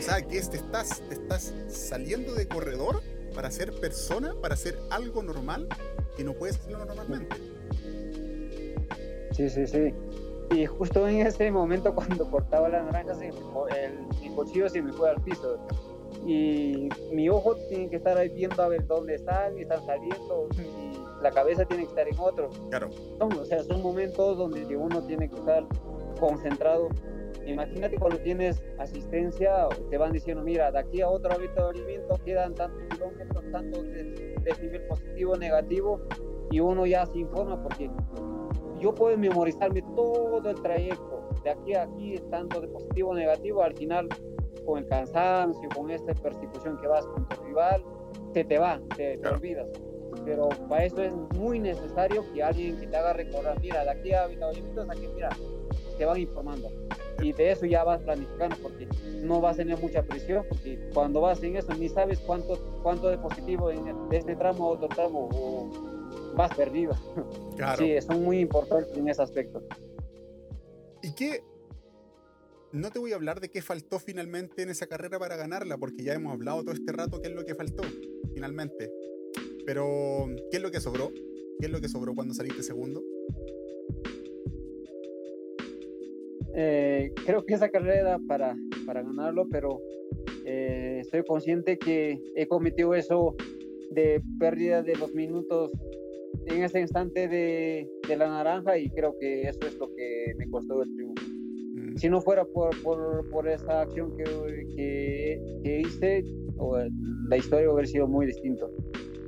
o 0.00 0.02
sea, 0.02 0.22
que 0.22 0.40
te 0.40 0.56
estás, 0.56 1.02
te 1.08 1.14
estás 1.14 1.52
saliendo 1.68 2.34
de 2.34 2.48
corredor 2.48 3.02
para 3.34 3.50
ser 3.50 3.72
persona, 3.80 4.34
para 4.40 4.54
hacer 4.54 4.78
algo 4.90 5.22
normal 5.22 5.68
que 6.16 6.24
no 6.24 6.32
puedes 6.32 6.56
hacerlo 6.56 6.86
normalmente. 6.86 7.36
Sí, 9.30 9.48
sí, 9.48 9.66
sí. 9.66 9.94
Y 10.52 10.66
justo 10.66 11.06
en 11.06 11.26
ese 11.26 11.50
momento 11.50 11.94
cuando 11.94 12.28
cortaba 12.30 12.68
la 12.68 12.82
naranja, 12.82 13.12
el, 13.22 14.06
mi 14.20 14.28
cuchillo 14.34 14.68
se 14.68 14.82
me 14.82 14.92
fue 14.92 15.10
al 15.10 15.20
piso. 15.22 15.58
Y 16.26 16.88
mi 17.12 17.28
ojo 17.28 17.54
tiene 17.68 17.88
que 17.88 17.96
estar 17.96 18.18
ahí 18.18 18.28
viendo 18.28 18.62
a 18.62 18.68
ver 18.68 18.86
dónde 18.86 19.14
están, 19.14 19.56
y 19.56 19.62
están 19.62 19.84
saliendo. 19.86 20.48
Y 20.58 21.22
la 21.22 21.30
cabeza 21.30 21.64
tiene 21.64 21.84
que 21.84 21.90
estar 21.90 22.08
en 22.08 22.18
otro. 22.18 22.50
Claro. 22.68 22.90
Son, 23.18 23.32
o 23.32 23.44
sea, 23.44 23.62
son 23.62 23.82
momentos 23.82 24.36
donde 24.36 24.76
uno 24.76 25.02
tiene 25.02 25.28
que 25.28 25.36
estar 25.36 25.64
concentrado. 26.18 26.88
Imagínate 27.46 27.96
cuando 27.96 28.18
tienes 28.18 28.62
asistencia, 28.78 29.68
te 29.90 29.98
van 29.98 30.12
diciendo, 30.12 30.42
mira, 30.42 30.70
de 30.70 30.78
aquí 30.78 31.00
a 31.00 31.08
otro 31.08 31.32
avituallamiento 31.32 32.16
quedan 32.24 32.54
tantos 32.54 32.82
kilómetros, 32.90 33.44
tantos 33.50 33.82
de, 33.84 34.54
nivel 34.60 34.82
positivo, 34.86 35.36
negativo, 35.36 36.00
y 36.50 36.60
uno 36.60 36.86
ya 36.86 37.06
se 37.06 37.18
informa 37.18 37.60
porque 37.62 37.90
yo 38.80 38.94
puedo 38.94 39.16
memorizarme 39.16 39.82
todo 39.94 40.48
el 40.48 40.60
trayecto, 40.62 41.28
de 41.44 41.50
aquí 41.50 41.74
a 41.74 41.82
aquí, 41.82 42.18
tanto 42.30 42.60
de 42.60 42.68
positivo, 42.68 43.14
negativo, 43.14 43.62
al 43.62 43.74
final 43.74 44.08
con 44.64 44.78
el 44.78 44.86
cansancio, 44.88 45.68
con 45.74 45.90
esta 45.90 46.14
persecución 46.14 46.78
que 46.78 46.86
vas 46.86 47.06
con 47.06 47.28
tu 47.28 47.42
rival, 47.44 47.82
se 48.32 48.44
te 48.44 48.58
va, 48.58 48.80
te, 48.96 49.18
te 49.18 49.28
olvidas. 49.28 49.68
Pero 50.24 50.48
para 50.68 50.84
eso 50.84 51.02
es 51.02 51.12
muy 51.36 51.58
necesario 51.58 52.24
que 52.32 52.42
alguien 52.42 52.78
que 52.78 52.86
te 52.86 52.96
haga 52.96 53.12
recordar, 53.12 53.60
mira, 53.60 53.84
de 53.84 53.90
aquí 53.90 54.12
a 54.12 54.24
avituallamientos, 54.24 54.90
aquí, 54.90 55.08
mira, 55.14 55.30
te 55.96 56.04
van 56.04 56.18
informando. 56.18 56.68
Y 57.22 57.32
de 57.32 57.52
eso 57.52 57.66
ya 57.66 57.84
vas 57.84 58.00
planificando 58.00 58.56
porque 58.62 58.88
no 59.22 59.40
vas 59.40 59.54
a 59.54 59.56
tener 59.58 59.78
mucha 59.78 60.02
presión, 60.02 60.44
porque 60.48 60.78
cuando 60.94 61.20
vas 61.20 61.42
en 61.42 61.56
eso 61.56 61.72
ni 61.74 61.88
sabes 61.88 62.18
cuánto, 62.20 62.58
cuánto 62.82 63.08
de 63.08 63.18
positivo 63.18 63.70
en 63.70 63.86
este 64.10 64.34
tramo 64.36 64.64
a 64.64 64.68
otro 64.70 64.88
tramo 64.88 65.28
o 65.32 65.70
vas 66.40 66.56
perdido. 66.56 66.94
Claro. 67.56 67.84
Sí, 67.84 68.00
son 68.00 68.24
muy 68.24 68.38
importantes 68.40 68.96
en 68.96 69.08
ese 69.08 69.22
aspecto. 69.22 69.62
¿Y 71.02 71.14
qué? 71.14 71.42
No 72.72 72.90
te 72.90 72.98
voy 72.98 73.12
a 73.12 73.16
hablar 73.16 73.40
de 73.40 73.50
qué 73.50 73.60
faltó 73.60 73.98
finalmente 73.98 74.62
en 74.62 74.70
esa 74.70 74.86
carrera 74.86 75.18
para 75.18 75.36
ganarla, 75.36 75.76
porque 75.76 76.02
ya 76.02 76.14
hemos 76.14 76.32
hablado 76.32 76.62
todo 76.62 76.72
este 76.72 76.92
rato 76.92 77.20
qué 77.20 77.28
es 77.28 77.34
lo 77.34 77.44
que 77.44 77.54
faltó 77.54 77.82
finalmente. 78.32 78.90
Pero, 79.66 80.28
¿qué 80.50 80.56
es 80.56 80.62
lo 80.62 80.70
que 80.70 80.80
sobró? 80.80 81.12
¿Qué 81.58 81.66
es 81.66 81.70
lo 81.70 81.80
que 81.80 81.88
sobró 81.88 82.14
cuando 82.14 82.32
saliste 82.32 82.62
segundo? 82.62 83.02
Eh, 86.54 87.12
creo 87.26 87.44
que 87.44 87.54
esa 87.54 87.68
carrera 87.68 88.18
para, 88.26 88.56
para 88.86 89.02
ganarlo, 89.02 89.46
pero 89.50 89.80
eh, 90.46 90.98
estoy 91.00 91.22
consciente 91.24 91.78
que 91.78 92.18
he 92.34 92.46
cometido 92.46 92.94
eso 92.94 93.36
de 93.90 94.22
pérdida 94.38 94.82
de 94.82 94.96
los 94.96 95.12
minutos 95.12 95.70
en 96.46 96.62
ese 96.64 96.80
instante 96.80 97.28
de, 97.28 97.88
de 98.08 98.16
la 98.16 98.28
naranja 98.28 98.78
y 98.78 98.88
creo 98.90 99.16
que 99.18 99.42
eso 99.42 99.60
es 99.66 99.76
lo 99.78 99.88
que 99.94 100.34
me 100.36 100.48
costó 100.50 100.82
el 100.82 100.92
triunfo. 100.94 101.24
Mm. 101.74 101.96
Si 101.96 102.08
no 102.08 102.20
fuera 102.20 102.44
por, 102.44 102.70
por, 102.82 103.28
por 103.30 103.48
esa 103.48 103.82
acción 103.82 104.16
que, 104.16 104.24
que, 104.76 105.60
que, 105.62 105.80
hice, 105.80 106.24
la 107.28 107.36
historia 107.36 107.70
hubiera 107.70 107.88
sido 107.88 108.06
muy 108.06 108.26
distinta. 108.26 108.66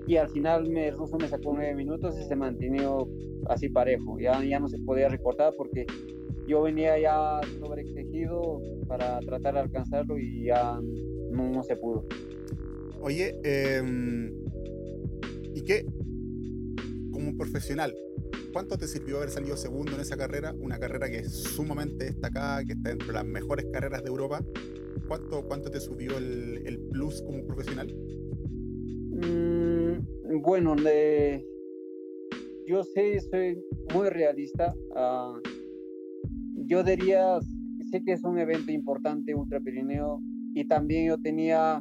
Y 0.06 0.16
al 0.16 0.28
final 0.30 0.68
me, 0.68 0.88
el 0.88 0.96
ruso 0.96 1.16
me 1.18 1.28
sacó 1.28 1.52
nueve 1.54 1.74
minutos 1.74 2.18
y 2.18 2.24
se 2.24 2.34
mantuvo 2.34 3.08
así 3.48 3.68
parejo. 3.68 4.18
Ya, 4.18 4.42
ya 4.44 4.58
no 4.58 4.68
se 4.68 4.78
podía 4.80 5.08
recortar 5.08 5.54
porque 5.56 5.86
yo 6.46 6.62
venía 6.62 6.98
ya 6.98 7.40
sobreexigido 7.60 8.60
para 8.88 9.20
tratar 9.20 9.54
de 9.54 9.60
alcanzarlo 9.60 10.18
y 10.18 10.46
ya 10.46 10.78
no, 11.30 11.62
se 11.62 11.76
pudo. 11.76 12.04
Oye, 13.00 13.34
em, 13.44 14.32
¿y 15.54 15.62
qué? 15.62 15.86
Como 17.22 17.36
profesional, 17.36 17.94
¿cuánto 18.52 18.76
te 18.76 18.88
sirvió 18.88 19.18
haber 19.18 19.30
salido 19.30 19.56
segundo 19.56 19.94
en 19.94 20.00
esa 20.00 20.16
carrera? 20.16 20.52
Una 20.58 20.80
carrera 20.80 21.08
que 21.08 21.18
es 21.18 21.32
sumamente 21.32 22.06
destacada, 22.06 22.64
que 22.64 22.72
está 22.72 22.90
entre 22.90 23.12
las 23.12 23.24
mejores 23.24 23.66
carreras 23.72 24.02
de 24.02 24.08
Europa. 24.08 24.44
¿Cuánto, 25.06 25.46
cuánto 25.46 25.70
te 25.70 25.78
subió 25.78 26.18
el, 26.18 26.66
el 26.66 26.80
plus 26.90 27.22
como 27.22 27.46
profesional? 27.46 27.94
Mm, 29.12 30.40
bueno, 30.42 30.74
de, 30.74 31.46
yo 32.66 32.82
sé, 32.82 33.20
soy 33.20 33.62
muy 33.94 34.08
realista. 34.08 34.74
Uh, 34.90 35.38
yo 36.66 36.82
diría, 36.82 37.38
sé 37.88 38.02
que 38.02 38.14
es 38.14 38.24
un 38.24 38.36
evento 38.40 38.72
importante, 38.72 39.32
Ultra 39.32 39.60
Pirineo, 39.60 40.20
y 40.54 40.66
también 40.66 41.06
yo 41.06 41.18
tenía 41.18 41.80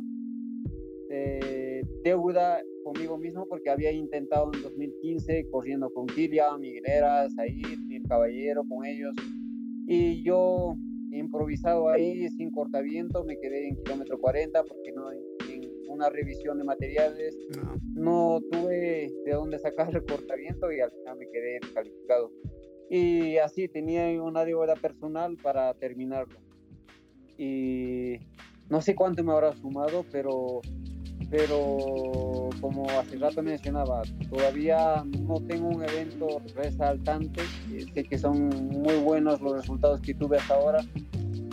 eh, 1.10 1.61
deuda 2.04 2.62
conmigo 2.84 3.18
mismo 3.18 3.48
porque 3.48 3.70
había 3.70 3.92
intentado 3.92 4.52
en 4.54 4.62
2015 4.62 5.48
corriendo 5.50 5.90
con 5.92 6.08
Kiria, 6.08 6.58
Migueleras, 6.58 7.38
ahí, 7.38 7.62
el 7.92 8.04
Caballero, 8.08 8.64
con 8.68 8.86
ellos, 8.86 9.16
y 9.88 10.24
yo 10.24 10.76
improvisado 11.12 11.90
ahí, 11.90 12.30
sin 12.30 12.52
cortaviento, 12.52 13.24
me 13.24 13.38
quedé 13.38 13.68
en 13.68 13.76
kilómetro 13.84 14.20
40 14.20 14.64
porque 14.64 14.92
no 14.94 15.12
en 15.12 15.22
una 15.90 16.10
revisión 16.10 16.58
de 16.58 16.64
materiales, 16.64 17.38
no. 17.96 18.40
no 18.40 18.42
tuve 18.50 19.12
de 19.26 19.32
dónde 19.34 19.60
sacar 19.60 19.94
el 19.94 20.06
cortaviento 20.06 20.72
y 20.72 20.80
al 20.80 20.92
final 20.92 21.18
me 21.18 21.30
quedé 21.30 21.60
descalificado 21.62 22.32
y 22.94 23.38
así 23.38 23.70
tenía 23.70 24.22
una 24.22 24.44
deuda 24.44 24.76
personal 24.76 25.38
para 25.42 25.74
terminarlo. 25.76 26.38
Y 27.38 28.18
no 28.70 28.82
sé 28.82 28.96
cuánto 28.96 29.24
me 29.24 29.32
habrá 29.32 29.56
sumado, 29.56 30.04
pero, 30.12 30.60
pero 31.32 32.50
como 32.60 32.88
hace 32.92 33.18
rato 33.18 33.42
mencionaba, 33.42 34.02
todavía 34.30 35.04
no 35.26 35.40
tengo 35.40 35.70
un 35.70 35.84
evento 35.84 36.42
resaltante. 36.54 37.42
Sé 37.94 38.04
que 38.04 38.18
son 38.18 38.50
muy 38.50 38.98
buenos 38.98 39.40
los 39.40 39.54
resultados 39.54 40.02
que 40.02 40.14
tuve 40.14 40.38
hasta 40.38 40.56
ahora. 40.56 40.84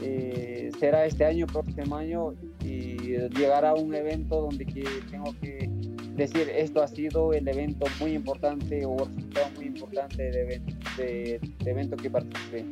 Eh, 0.03 0.70
será 0.81 1.07
este 1.07 1.24
año, 1.24 1.47
próximo 1.47 1.95
año, 1.95 2.35
y 2.64 2.97
llegará 3.37 3.74
un 3.74 3.95
evento 3.95 4.43
donde 4.43 4.66
que 4.66 4.85
tengo 5.11 5.33
que 5.41 5.70
decir 6.16 6.51
esto 6.53 6.83
ha 6.83 6.89
sido 6.89 7.33
el 7.33 7.47
evento 7.47 7.87
muy 8.01 8.12
importante 8.14 8.85
o 8.85 8.97
resultado 8.99 9.47
muy 9.55 9.66
importante 9.66 10.31
de, 10.31 10.43
evento, 10.43 10.74
de, 10.97 11.41
evento 11.64 11.97
que 11.97 12.11
participé. 12.11 12.64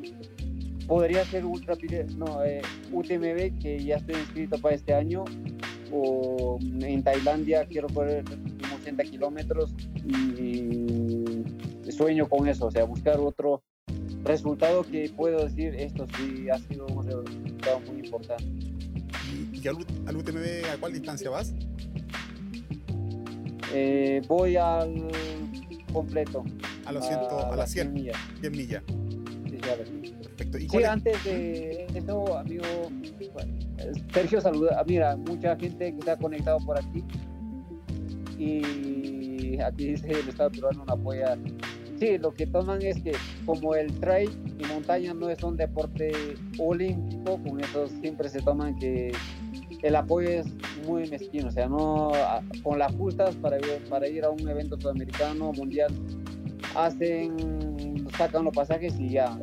Podría 0.89 1.25
ser 1.25 1.45
Ultra 1.45 1.77
no, 2.17 2.45
eh, 2.45 2.63
UTMB, 2.93 3.61
que 3.61 3.83
ya 3.85 3.97
estoy 3.97 4.17
inscrito 4.17 4.59
para 4.59 4.75
este 4.75 4.95
año, 4.95 5.25
o 5.93 6.59
en 6.80 7.03
Tailandia 7.03 7.66
quiero 7.66 7.89
correr 7.89 8.24
80 8.80 9.05
kilómetros 9.05 9.74
y 10.05 11.16
sueño 11.91 12.28
con 12.28 12.47
eso, 12.49 12.66
o 12.66 12.70
sea, 12.70 12.84
buscar 12.84 13.18
otro 13.18 13.62
resultado 14.24 14.82
que 14.82 15.11
puedo 15.16 15.45
decir, 15.45 15.74
esto 15.74 16.07
sí 16.16 16.49
ha 16.51 16.59
sido 16.59 16.87
un 16.87 17.07
resultado 17.07 17.80
muy 17.80 18.05
importante. 18.05 18.45
¿Y 19.53 19.66
al, 19.68 19.76
al 20.07 20.16
UTMB 20.16 20.72
a 20.72 20.76
cuál 20.78 20.93
distancia 20.93 21.30
vas? 21.30 21.55
Eh, 23.72 24.22
voy 24.28 24.57
al 24.57 25.09
completo. 25.93 26.45
A 26.84 26.93
los 26.93 27.05
a, 27.07 27.57
las 27.57 27.70
100, 27.70 27.93
millas. 27.93 28.16
100 28.41 28.53
millas. 28.53 28.82
Sí, 29.49 29.59
Perfecto. 30.22 30.59
¿Y 30.59 30.68
sí, 30.68 30.84
antes 30.84 31.24
de 31.24 31.87
eso, 31.95 32.39
amigo, 32.39 32.64
Sergio, 34.12 34.41
saluda. 34.41 34.83
Mira, 34.87 35.16
mucha 35.16 35.57
gente 35.57 35.93
que 35.93 35.99
está 35.99 36.16
conectado 36.16 36.59
por 36.64 36.79
aquí. 36.79 37.05
Y 38.39 39.59
aquí 39.61 39.89
dice 39.89 40.11
el 40.11 40.29
Estado 40.29 40.51
peruano 40.51 40.83
una 40.83 40.93
apoya. 40.93 41.37
Sí, 41.99 42.18
lo 42.18 42.35
que 42.35 42.47
toman 42.47 42.83
es 42.83 43.01
que 43.01 43.12
como 43.47 43.74
el 43.74 43.91
trail 44.01 44.31
y 44.59 44.64
montaña 44.66 45.14
no 45.14 45.31
es 45.31 45.43
un 45.43 45.57
deporte 45.57 46.12
olímpico, 46.59 47.39
con 47.43 47.61
eso 47.61 47.89
siempre 48.01 48.29
se 48.29 48.43
toman 48.43 48.79
que 48.79 49.12
el 49.83 49.97
apoyo 49.97 50.29
es 50.29 50.47
muy 50.87 51.09
mezquino, 51.09 51.49
o 51.49 51.51
sea, 51.51 51.68
no 51.68 52.12
con 52.62 52.79
las 52.79 52.95
justas 52.97 53.35
para, 53.37 53.57
para 53.89 54.09
ir 54.09 54.24
a 54.24 54.31
un 54.31 54.47
evento 54.47 54.79
sudamericano, 54.79 55.53
mundial, 55.55 55.91
hacen, 56.74 58.07
sacan 58.16 58.45
los 58.45 58.55
pasajes 58.55 58.99
y 59.01 59.11
ya. 59.11 59.39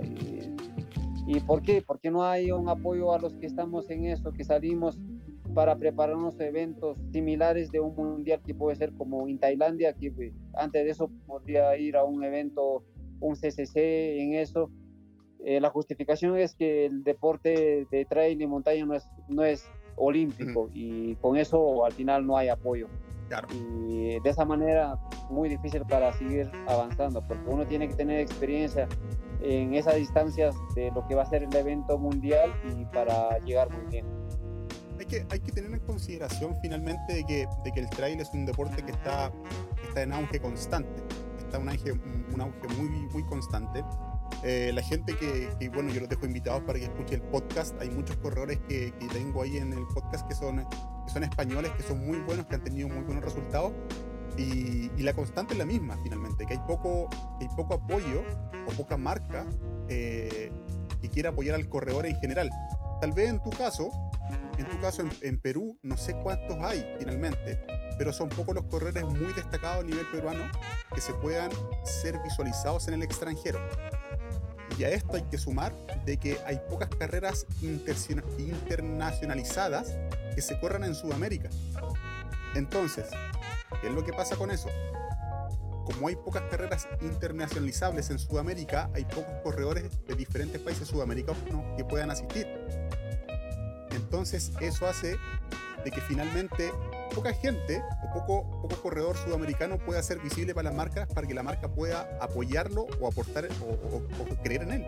¿Y, 1.25 1.39
por 1.41 1.61
qué? 1.61 1.81
Porque 1.81 2.11
no 2.11 2.23
hay 2.23 2.51
un 2.51 2.67
apoyo 2.69 3.13
a 3.13 3.19
los 3.19 3.33
que 3.35 3.45
estamos 3.45 3.89
en 3.89 4.05
eso, 4.05 4.33
que 4.33 4.43
salimos 4.43 4.99
para 5.53 5.75
prepararnos 5.75 6.39
eventos 6.39 6.97
similares 7.11 7.71
de 7.71 7.79
un 7.79 7.95
mundial 7.95 8.41
que 8.45 8.53
puede 8.53 8.75
ser 8.75 8.93
como 8.93 9.27
en 9.27 9.37
Tailandia, 9.37 9.93
que 9.93 10.11
pues, 10.11 10.33
antes 10.55 10.83
de 10.83 10.91
eso 10.91 11.09
podría 11.25 11.77
ir 11.77 11.95
a 11.95 12.03
un 12.03 12.23
evento, 12.23 12.83
un 13.19 13.35
CCC 13.35 14.19
en 14.19 14.33
eso. 14.33 14.69
Eh, 15.45 15.59
la 15.59 15.69
justificación 15.69 16.37
es 16.37 16.55
que 16.55 16.85
el 16.85 17.03
deporte 17.03 17.85
de 17.89 18.05
trail 18.05 18.41
y 18.41 18.47
montaña 18.47 18.85
no 18.85 18.95
es, 18.95 19.07
no 19.27 19.43
es 19.43 19.69
olímpico 19.95 20.69
y 20.73 21.15
con 21.15 21.37
eso 21.37 21.85
al 21.85 21.91
final 21.91 22.25
no 22.25 22.37
hay 22.37 22.49
apoyo. 22.49 22.87
Y 23.51 24.19
de 24.19 24.29
esa 24.29 24.45
manera 24.45 24.97
muy 25.29 25.49
difícil 25.49 25.83
para 25.83 26.13
seguir 26.13 26.51
avanzando, 26.67 27.21
porque 27.27 27.43
uno 27.49 27.65
tiene 27.65 27.87
que 27.87 27.95
tener 27.95 28.19
experiencia 28.19 28.87
en 29.41 29.73
esas 29.73 29.95
distancias 29.95 30.55
de 30.75 30.91
lo 30.91 31.05
que 31.07 31.15
va 31.15 31.23
a 31.23 31.25
ser 31.25 31.43
el 31.43 31.55
evento 31.55 31.97
mundial 31.97 32.53
y 32.77 32.85
para 32.85 33.37
llegar 33.39 33.69
muy 33.69 33.85
bien. 33.91 34.05
Hay 34.99 35.05
que, 35.05 35.25
hay 35.29 35.39
que 35.39 35.51
tener 35.51 35.73
en 35.73 35.79
consideración 35.79 36.55
finalmente 36.61 37.13
de 37.13 37.23
que, 37.25 37.47
de 37.63 37.71
que 37.71 37.79
el 37.79 37.89
trail 37.89 38.19
es 38.19 38.31
un 38.33 38.45
deporte 38.45 38.83
que 38.83 38.91
está, 38.91 39.31
está 39.87 40.03
en 40.03 40.13
auge 40.13 40.39
constante, 40.39 41.03
está 41.39 41.57
un 41.57 41.69
auge, 41.69 41.91
un 41.91 42.41
auge 42.41 42.67
muy, 42.77 42.89
muy 43.11 43.25
constante 43.25 43.83
eh, 44.43 44.71
la 44.73 44.81
gente 44.81 45.15
que, 45.15 45.69
bueno, 45.69 45.89
yo 45.89 46.01
los 46.01 46.09
dejo 46.09 46.25
invitados 46.25 46.63
para 46.63 46.77
que 46.77 46.85
escuchen 46.85 47.21
el 47.21 47.27
podcast. 47.29 47.79
Hay 47.79 47.89
muchos 47.89 48.17
corredores 48.17 48.59
que, 48.67 48.93
que, 48.99 49.07
tengo 49.07 49.41
ahí 49.41 49.57
en 49.57 49.71
el 49.71 49.85
podcast 49.93 50.27
que 50.27 50.35
son, 50.35 50.65
que 51.05 51.11
son 51.11 51.23
españoles, 51.23 51.71
que 51.71 51.83
son 51.83 52.05
muy 52.05 52.19
buenos, 52.19 52.45
que 52.47 52.55
han 52.55 52.63
tenido 52.63 52.87
muy 52.87 53.03
buenos 53.03 53.23
resultados. 53.23 53.73
Y, 54.37 54.89
la 55.03 55.13
constante 55.13 55.53
es 55.53 55.59
la 55.59 55.65
misma, 55.65 55.99
finalmente, 56.01 56.45
que 56.45 56.53
hay 56.53 56.61
poco, 56.65 57.09
hay 57.41 57.49
poco 57.57 57.73
apoyo 57.73 58.23
o 58.65 58.71
poca 58.71 58.95
marca 58.95 59.45
eh, 59.89 60.49
que 61.01 61.09
quiera 61.09 61.31
apoyar 61.31 61.55
al 61.55 61.67
corredor 61.67 62.05
en 62.05 62.15
general. 62.15 62.49
Tal 63.01 63.11
vez 63.11 63.29
en 63.29 63.43
tu 63.43 63.49
caso, 63.49 63.91
en 64.57 64.65
tu 64.69 64.79
caso 64.79 65.03
en, 65.21 65.39
Perú, 65.39 65.77
no 65.81 65.97
sé 65.97 66.15
cuántos 66.23 66.57
hay 66.59 66.85
finalmente, 66.99 67.59
pero 67.97 68.13
son 68.13 68.29
pocos 68.29 68.55
los 68.55 68.63
corredores 68.65 69.03
muy 69.03 69.33
destacados 69.33 69.83
a 69.83 69.87
nivel 69.87 70.05
peruano 70.09 70.45
que 70.95 71.01
se 71.01 71.11
puedan 71.15 71.51
ser 71.83 72.17
visualizados 72.23 72.87
en 72.87 72.93
el 72.93 73.03
extranjero. 73.03 73.59
Y 74.77 74.85
a 74.85 74.89
esto 74.89 75.17
hay 75.17 75.23
que 75.23 75.37
sumar 75.37 75.75
de 76.05 76.15
que 76.17 76.37
hay 76.45 76.61
pocas 76.69 76.87
carreras 76.89 77.45
internacionalizadas 77.61 79.97
que 80.33 80.41
se 80.41 80.59
corran 80.59 80.83
en 80.83 80.95
Sudamérica. 80.95 81.49
Entonces, 82.55 83.07
¿qué 83.81 83.87
es 83.87 83.93
lo 83.93 84.03
que 84.03 84.13
pasa 84.13 84.35
con 84.35 84.51
eso? 84.51 84.69
Como 85.85 86.07
hay 86.07 86.15
pocas 86.15 86.43
carreras 86.49 86.87
internacionalizables 87.01 88.09
en 88.09 88.19
Sudamérica, 88.19 88.89
hay 88.93 89.05
pocos 89.05 89.33
corredores 89.43 90.05
de 90.07 90.15
diferentes 90.15 90.61
países 90.61 90.87
sudamericanos 90.87 91.37
que 91.75 91.83
puedan 91.83 92.09
asistir. 92.09 92.47
Entonces 93.91 94.51
eso 94.61 94.87
hace 94.87 95.17
de 95.83 95.91
que 95.91 96.01
finalmente 96.01 96.71
poca 97.13 97.33
gente 97.33 97.81
o 98.03 98.13
poco, 98.13 98.61
poco 98.61 98.75
corredor 98.81 99.17
sudamericano 99.17 99.77
pueda 99.77 100.01
ser 100.01 100.19
visible 100.19 100.55
para 100.55 100.69
las 100.69 100.75
marcas 100.75 101.07
para 101.13 101.27
que 101.27 101.33
la 101.33 101.43
marca 101.43 101.67
pueda 101.67 102.17
apoyarlo 102.21 102.87
o 102.99 103.07
aportar 103.07 103.47
o, 103.61 104.43
creer 104.43 104.63
en 104.63 104.71
él. 104.71 104.85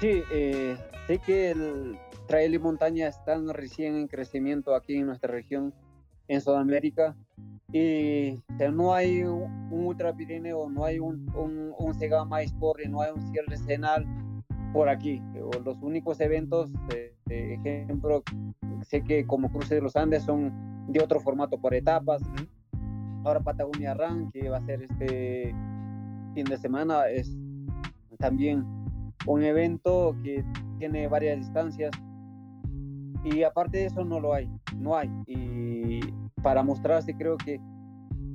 Sí, 0.00 0.22
eh, 0.30 0.76
sé 1.06 1.18
que 1.18 1.50
el 1.52 1.98
trail 2.26 2.54
y 2.54 2.58
montaña 2.58 3.08
están 3.08 3.48
recién 3.48 3.96
en 3.96 4.08
crecimiento 4.08 4.74
aquí 4.74 4.96
en 4.96 5.06
nuestra 5.06 5.32
región, 5.32 5.74
en 6.28 6.40
Sudamérica, 6.40 7.16
y 7.72 8.40
no 8.72 8.94
hay 8.94 9.22
un, 9.22 9.68
Ultra 9.72 10.14
Pirineo, 10.14 10.70
no 10.70 10.84
hay 10.84 11.00
un, 11.00 11.28
un, 11.34 11.72
un 11.76 11.94
Segama 11.94 12.42
Sport, 12.42 12.84
no 12.86 13.00
hay 13.00 13.10
un 13.12 13.22
cierre 13.32 13.56
Senal 13.56 14.06
por 14.72 14.88
aquí. 14.88 15.20
Los 15.64 15.82
únicos 15.82 16.20
eventos, 16.20 16.70
de 16.88 17.54
ejemplo, 17.64 18.22
sé 18.82 19.02
que 19.02 19.26
como 19.26 19.50
Cruce 19.50 19.76
de 19.76 19.80
los 19.80 19.96
Andes 19.96 20.22
son 20.22 20.52
de 20.88 21.02
otro 21.02 21.20
formato 21.20 21.58
por 21.58 21.74
etapas. 21.74 22.22
Ahora 23.24 23.40
Patagonia 23.40 23.94
Run, 23.94 24.30
que 24.30 24.48
va 24.48 24.58
a 24.58 24.66
ser 24.66 24.82
este 24.82 25.54
fin 26.34 26.44
de 26.44 26.58
semana, 26.58 27.08
es 27.08 27.36
también 28.18 28.64
un 29.26 29.42
evento 29.42 30.14
que 30.22 30.44
tiene 30.78 31.08
varias 31.08 31.38
distancias. 31.38 31.90
Y 33.24 33.42
aparte 33.42 33.78
de 33.78 33.86
eso 33.86 34.04
no 34.04 34.20
lo 34.20 34.34
hay, 34.34 34.48
no 34.76 34.96
hay. 34.96 35.10
Y 35.26 36.00
para 36.42 36.62
mostrarse 36.62 37.14
creo 37.14 37.36
que 37.38 37.58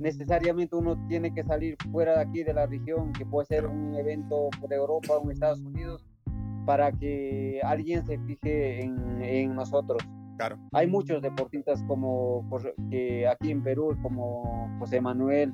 necesariamente 0.00 0.74
uno 0.74 0.96
tiene 1.06 1.32
que 1.32 1.44
salir 1.44 1.76
fuera 1.92 2.16
de 2.16 2.22
aquí 2.22 2.42
de 2.42 2.54
la 2.54 2.66
región, 2.66 3.12
que 3.12 3.24
puede 3.24 3.46
ser 3.46 3.66
un 3.66 3.94
evento 3.94 4.48
por 4.60 4.72
Europa 4.72 5.14
o 5.16 5.24
en 5.24 5.30
Estados 5.30 5.60
Unidos, 5.60 6.04
para 6.66 6.90
que 6.90 7.60
alguien 7.62 8.04
se 8.04 8.18
fije 8.18 8.82
en, 8.82 9.22
en 9.22 9.54
nosotros. 9.54 10.02
Claro. 10.36 10.58
Hay 10.72 10.86
muchos 10.86 11.20
deportistas 11.20 11.82
como 11.86 12.48
que 12.90 13.28
aquí 13.28 13.50
en 13.50 13.62
Perú, 13.62 13.96
como 14.02 14.74
José 14.78 15.00
Manuel, 15.00 15.52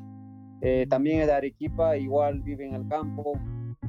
eh, 0.61 0.87
también 0.89 1.20
es 1.20 1.26
de 1.26 1.32
Arequipa, 1.34 1.97
igual 1.97 2.41
vive 2.41 2.66
en 2.66 2.74
el 2.74 2.89
campo, 2.89 3.32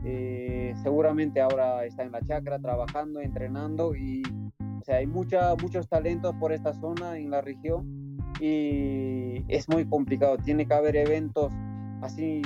eh, 0.03 0.73
seguramente 0.81 1.39
ahora 1.39 1.85
está 1.85 2.03
en 2.03 2.11
la 2.11 2.21
chacra 2.21 2.59
trabajando, 2.59 3.19
entrenando 3.19 3.95
y 3.95 4.23
sea, 4.87 4.97
hay 4.97 5.07
mucha, 5.07 5.55
muchos 5.55 5.87
talentos 5.87 6.33
por 6.39 6.51
esta 6.51 6.73
zona 6.73 7.17
en 7.17 7.29
la 7.29 7.41
región 7.41 8.17
y 8.39 9.43
es 9.47 9.67
muy 9.67 9.85
complicado, 9.85 10.37
tiene 10.37 10.65
que 10.65 10.73
haber 10.73 10.95
eventos 10.95 11.51
así 12.01 12.41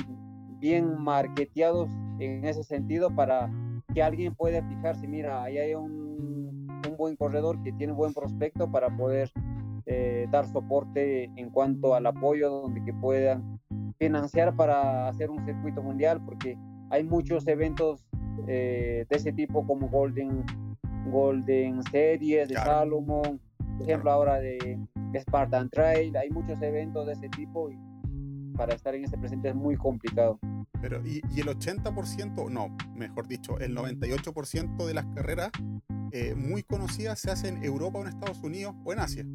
bien 0.58 0.98
marketeados 0.98 1.88
en 2.18 2.44
ese 2.44 2.64
sentido 2.64 3.14
para 3.14 3.50
que 3.94 4.02
alguien 4.02 4.34
pueda 4.34 4.62
fijarse, 4.62 5.06
mira, 5.06 5.42
ahí 5.42 5.58
hay 5.58 5.74
un, 5.74 6.68
un 6.88 6.96
buen 6.96 7.16
corredor 7.16 7.62
que 7.62 7.72
tiene 7.72 7.92
buen 7.92 8.12
prospecto 8.12 8.70
para 8.70 8.94
poder 8.96 9.30
eh, 9.86 10.26
dar 10.30 10.46
soporte 10.46 11.24
en 11.36 11.50
cuanto 11.50 11.94
al 11.94 12.06
apoyo 12.06 12.50
donde 12.50 12.82
que 12.84 12.92
puedan 12.92 13.60
financiar 13.98 14.56
para 14.56 15.08
hacer 15.08 15.30
un 15.30 15.44
circuito 15.44 15.82
mundial, 15.82 16.20
porque 16.24 16.56
hay 16.90 17.04
muchos 17.04 17.46
eventos 17.46 18.04
eh, 18.48 19.06
de 19.08 19.16
ese 19.16 19.32
tipo 19.32 19.66
como 19.66 19.88
Golden, 19.88 20.44
Golden 21.06 21.82
Series 21.84 22.48
de 22.48 22.54
Salomon, 22.54 23.40
por 23.78 23.82
ejemplo 23.82 24.10
ahora 24.10 24.38
de, 24.38 24.78
Spartan 25.18 25.68
Trail, 25.68 26.16
hay 26.16 26.30
muchos 26.30 26.60
eventos 26.62 27.06
de 27.06 27.12
ese 27.12 27.28
tipo 27.28 27.70
y 27.70 27.78
para 28.56 28.74
estar 28.74 28.94
en 28.94 29.04
ese 29.04 29.18
presente 29.18 29.50
es 29.50 29.54
muy 29.54 29.76
complicado. 29.76 30.38
Pero, 30.80 31.00
y, 31.06 31.20
el 31.38 31.46
80%, 31.46 32.50
no, 32.50 32.76
mejor 32.94 33.28
dicho, 33.28 33.58
el 33.58 33.76
98% 33.76 34.86
de 34.86 34.94
las 34.94 35.06
carreras 35.14 35.50
eh, 36.12 36.34
muy 36.34 36.62
conocidas 36.62 37.18
se 37.20 37.30
hacen 37.30 37.58
en 37.58 37.64
Europa 37.64 37.98
o 37.98 38.02
en 38.02 38.08
Estados 38.08 38.42
Unidos 38.42 38.74
o 38.84 38.92
en 38.92 38.98
Asia. 38.98 39.26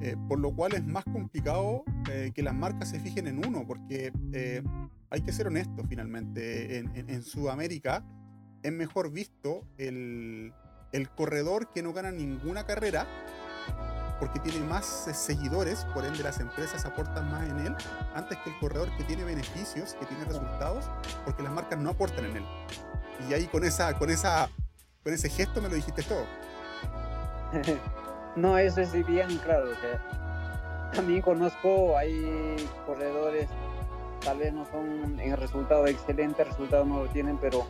Eh, 0.00 0.16
por 0.28 0.40
lo 0.40 0.52
cual 0.52 0.74
es 0.74 0.84
más 0.84 1.04
complicado 1.04 1.84
eh, 2.10 2.32
que 2.34 2.42
las 2.42 2.54
marcas 2.54 2.90
se 2.90 2.98
fijen 2.98 3.28
en 3.28 3.38
uno, 3.46 3.64
porque 3.66 4.12
hay 5.10 5.20
que 5.20 5.32
ser 5.32 5.46
honesto 5.46 5.84
finalmente. 5.88 6.78
En, 6.78 7.22
Sudamérica 7.22 8.04
es 8.62 8.72
mejor 8.72 9.10
visto 9.10 9.64
el, 9.78 10.52
el 10.92 11.10
corredor 11.10 11.70
que 11.72 11.82
no 11.82 11.92
gana 11.92 12.10
ninguna 12.10 12.64
carrera 12.64 13.06
porque 14.22 14.38
tiene 14.38 14.60
más 14.68 15.08
eh, 15.08 15.14
seguidores, 15.14 15.84
por 15.86 16.04
ende 16.04 16.22
las 16.22 16.38
empresas 16.38 16.84
aportan 16.84 17.28
más 17.32 17.42
en 17.48 17.58
él, 17.66 17.74
antes 18.14 18.38
que 18.38 18.50
el 18.50 18.58
corredor 18.60 18.88
que 18.96 19.02
tiene 19.02 19.24
beneficios, 19.24 19.94
que 19.94 20.06
tiene 20.06 20.24
resultados, 20.24 20.84
porque 21.24 21.42
las 21.42 21.50
marcas 21.50 21.80
no 21.80 21.90
aportan 21.90 22.26
en 22.26 22.36
él. 22.36 22.44
Y 23.28 23.34
ahí 23.34 23.46
con 23.46 23.64
esa, 23.64 23.98
con 23.98 24.10
esa, 24.10 24.48
con 25.02 25.12
ese 25.12 25.28
gesto 25.28 25.60
me 25.60 25.68
lo 25.68 25.74
dijiste 25.74 26.04
todo. 26.04 26.24
no, 28.36 28.56
eso 28.58 28.80
es 28.80 28.92
bien 28.92 29.38
claro. 29.38 29.70
O 29.72 30.94
también 30.94 31.20
conozco, 31.20 31.98
hay 31.98 32.64
corredores, 32.86 33.48
tal 34.24 34.38
vez 34.38 34.52
no 34.52 34.64
son 34.66 35.18
en 35.18 35.36
resultado 35.36 35.88
excelente, 35.88 36.44
resultado 36.44 36.84
no 36.84 37.02
lo 37.02 37.10
tienen, 37.10 37.38
pero 37.38 37.66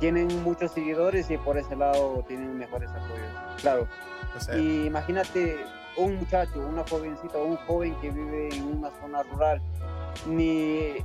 tienen 0.00 0.42
muchos 0.42 0.72
seguidores 0.72 1.30
y 1.30 1.38
por 1.38 1.56
ese 1.56 1.76
lado 1.76 2.24
tienen 2.28 2.56
mejores 2.58 2.90
apoyos. 2.90 3.60
Claro, 3.60 3.86
y 4.56 4.86
imagínate 4.86 5.58
un 5.96 6.16
muchacho, 6.16 6.60
una 6.60 6.84
jovencita 6.88 7.38
o 7.38 7.44
un 7.44 7.56
joven 7.56 7.94
que 8.00 8.10
vive 8.10 8.54
en 8.54 8.78
una 8.78 8.90
zona 9.00 9.22
rural, 9.22 9.62
ni 10.26 10.96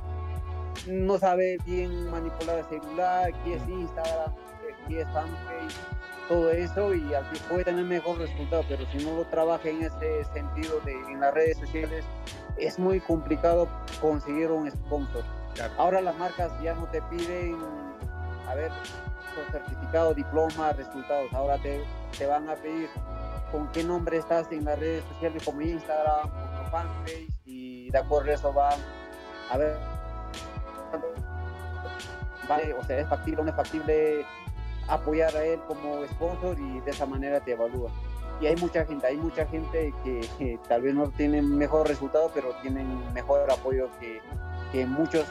no 0.86 1.18
sabe 1.18 1.58
bien 1.64 2.10
manipular 2.10 2.58
el 2.58 2.64
celular, 2.66 3.32
qué 3.44 3.54
es 3.54 3.68
Instagram, 3.68 4.32
qué 4.88 5.00
es 5.00 5.06
fanpage, 5.08 5.76
todo 6.28 6.50
eso 6.50 6.94
y 6.94 7.10
puede 7.48 7.64
tener 7.64 7.84
mejor 7.84 8.18
resultado, 8.18 8.64
pero 8.68 8.84
si 8.90 9.04
no 9.04 9.16
lo 9.16 9.24
trabaja 9.24 9.68
en 9.68 9.82
ese 9.82 10.24
sentido 10.32 10.80
de 10.80 10.92
en 10.92 11.20
las 11.20 11.34
redes 11.34 11.58
sociales, 11.58 12.04
es 12.56 12.78
muy 12.78 13.00
complicado 13.00 13.68
conseguir 14.00 14.50
un 14.50 14.70
sponsor. 14.70 15.24
Ahora 15.76 16.00
las 16.00 16.16
marcas 16.18 16.50
ya 16.62 16.74
no 16.74 16.86
te 16.86 17.02
piden, 17.02 17.56
a 18.52 18.54
ver, 18.54 18.70
certificado, 19.50 20.12
diploma, 20.12 20.72
resultados, 20.72 21.32
ahora 21.32 21.56
te, 21.58 21.82
te 22.16 22.26
van 22.26 22.48
a 22.50 22.54
pedir 22.54 22.88
con 23.50 23.66
qué 23.72 23.82
nombre 23.82 24.18
estás 24.18 24.52
en 24.52 24.66
las 24.66 24.78
redes 24.78 25.04
sociales 25.04 25.42
como 25.42 25.62
Instagram, 25.62 26.28
como 26.28 26.70
fanpage 26.70 27.28
y 27.46 27.90
de 27.90 27.98
acuerdo 27.98 28.30
a 28.30 28.34
eso 28.34 28.52
van 28.52 28.78
a 29.50 29.56
ver 29.56 29.76
vale, 32.48 32.74
o 32.74 32.84
sea, 32.84 32.98
es 32.98 33.08
factible 33.08 33.40
o 33.40 33.44
no 33.44 33.50
es 33.50 33.56
factible 33.56 34.26
apoyar 34.88 35.34
a 35.34 35.44
él 35.44 35.60
como 35.66 36.04
sponsor 36.06 36.58
y 36.58 36.80
de 36.80 36.90
esa 36.90 37.06
manera 37.06 37.40
te 37.40 37.52
evalúa. 37.52 37.90
Y 38.40 38.46
hay 38.46 38.56
mucha 38.56 38.84
gente, 38.84 39.06
hay 39.06 39.16
mucha 39.16 39.46
gente 39.46 39.94
que, 40.04 40.58
tal 40.68 40.82
vez 40.82 40.94
no 40.94 41.08
tienen 41.10 41.56
mejor 41.56 41.86
resultado, 41.86 42.30
pero 42.34 42.52
tienen 42.60 43.00
mejor 43.14 43.50
apoyo 43.50 43.88
que, 44.00 44.20
que 44.72 44.84
muchos 44.84 45.24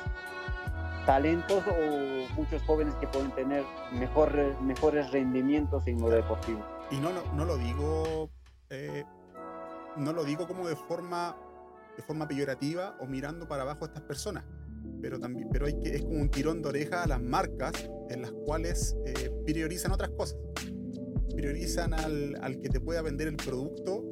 talentos 1.06 1.64
o 1.68 2.34
muchos 2.36 2.62
jóvenes 2.64 2.94
que 2.96 3.08
pueden 3.08 3.32
tener 3.32 3.64
mejor, 3.94 4.34
mejores 4.62 5.12
rendimientos 5.12 5.86
en 5.88 6.00
lo 6.00 6.10
deportivo. 6.10 6.64
Y 6.92 6.98
no, 6.98 7.10
no, 7.34 7.46
lo 7.46 7.58
digo 7.58 8.30
eh, 8.70 9.04
no 9.98 10.14
lo 10.14 10.24
digo 10.24 10.48
como 10.48 10.68
de 10.68 10.76
forma 10.76 11.38
de 11.96 12.04
forma 12.04 12.28
peyorativa 12.28 12.96
o 13.00 13.06
mirando 13.06 13.48
para 13.48 13.64
abajo 13.64 13.86
a 13.86 13.88
estas 13.88 14.04
personas, 14.04 14.46
pero 15.02 15.20
también 15.20 15.50
pero 15.52 15.66
hay 15.66 15.80
que 15.80 15.96
es 15.96 16.02
como 16.04 16.20
un 16.20 16.30
tirón 16.30 16.62
de 16.62 16.70
oreja 16.70 17.04
a 17.04 17.08
las 17.08 17.22
marcas 17.22 17.74
en 18.10 18.22
las 18.22 18.32
cuales 18.32 18.96
eh, 19.06 19.30
priorizan 19.46 19.92
otras 19.92 20.10
cosas. 20.12 20.38
Priorizan 21.36 21.94
al, 21.94 22.38
al, 22.42 22.60
que 22.60 22.70
te 22.70 22.80
pueda 22.80 23.02
vender 23.02 23.28
el 23.28 23.38
producto 23.38 24.04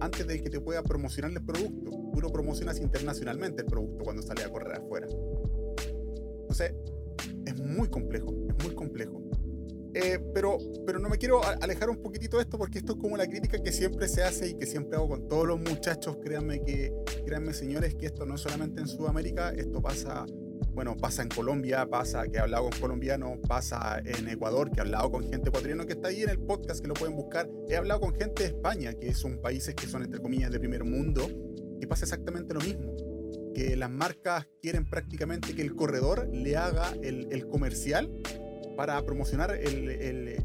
antes 0.00 0.26
de 0.26 0.42
que 0.42 0.50
te 0.50 0.60
pueda 0.60 0.82
promocionar 0.82 1.30
el 1.30 1.44
producto. 1.44 1.90
Tú 2.12 2.20
lo 2.20 2.30
promocionas 2.30 2.80
internacionalmente 2.80 3.62
el 3.62 3.66
producto 3.66 4.04
cuando 4.04 4.22
sale 4.22 4.44
a 4.44 4.48
correr 4.48 4.78
afuera. 4.78 5.06
Entonces, 6.54 6.72
es 7.46 7.56
muy 7.58 7.88
complejo, 7.88 8.32
es 8.48 8.64
muy 8.64 8.74
complejo. 8.76 9.20
Eh, 9.92 10.20
pero, 10.32 10.58
pero 10.86 11.00
no 11.00 11.08
me 11.08 11.18
quiero 11.18 11.40
alejar 11.44 11.90
un 11.90 11.96
poquitito 11.96 12.36
de 12.36 12.44
esto 12.44 12.58
porque 12.58 12.78
esto 12.78 12.92
es 12.92 12.98
como 12.98 13.16
la 13.16 13.26
crítica 13.26 13.60
que 13.60 13.72
siempre 13.72 14.08
se 14.08 14.22
hace 14.22 14.50
y 14.50 14.54
que 14.54 14.66
siempre 14.66 14.96
hago 14.96 15.08
con 15.08 15.28
todos 15.28 15.46
los 15.46 15.60
muchachos. 15.60 16.18
Créanme 16.22 16.62
que, 16.62 16.92
créanme 17.26 17.54
señores, 17.54 17.96
que 17.96 18.06
esto 18.06 18.24
no 18.24 18.36
es 18.36 18.40
solamente 18.40 18.80
en 18.80 18.88
Sudamérica, 18.88 19.50
esto 19.50 19.82
pasa, 19.82 20.26
bueno, 20.72 20.96
pasa 20.96 21.22
en 21.22 21.28
Colombia, 21.28 21.88
pasa 21.88 22.26
que 22.28 22.36
he 22.36 22.40
hablado 22.40 22.70
con 22.70 22.80
colombianos, 22.80 23.38
pasa 23.48 24.00
en 24.04 24.28
Ecuador, 24.28 24.70
que 24.70 24.78
he 24.78 24.82
hablado 24.82 25.10
con 25.10 25.24
gente 25.28 25.48
ecuatoriana 25.48 25.86
que 25.86 25.94
está 25.94 26.08
ahí 26.08 26.22
en 26.22 26.30
el 26.30 26.38
podcast, 26.38 26.80
que 26.80 26.88
lo 26.88 26.94
pueden 26.94 27.16
buscar. 27.16 27.48
He 27.68 27.76
hablado 27.76 28.00
con 28.00 28.14
gente 28.14 28.44
de 28.44 28.48
España, 28.50 28.94
que 28.94 29.12
son 29.12 29.38
países 29.38 29.74
que 29.74 29.88
son 29.88 30.04
entre 30.04 30.20
comillas 30.20 30.52
de 30.52 30.60
primer 30.60 30.84
mundo, 30.84 31.26
y 31.80 31.86
pasa 31.86 32.04
exactamente 32.04 32.54
lo 32.54 32.60
mismo 32.60 33.13
que 33.54 33.76
las 33.76 33.90
marcas 33.90 34.46
quieren 34.60 34.84
prácticamente 34.84 35.54
que 35.54 35.62
el 35.62 35.74
corredor 35.74 36.28
le 36.32 36.56
haga 36.56 36.92
el, 37.02 37.28
el 37.30 37.46
comercial 37.48 38.10
para 38.76 39.00
promocionar 39.04 39.54
el, 39.54 39.88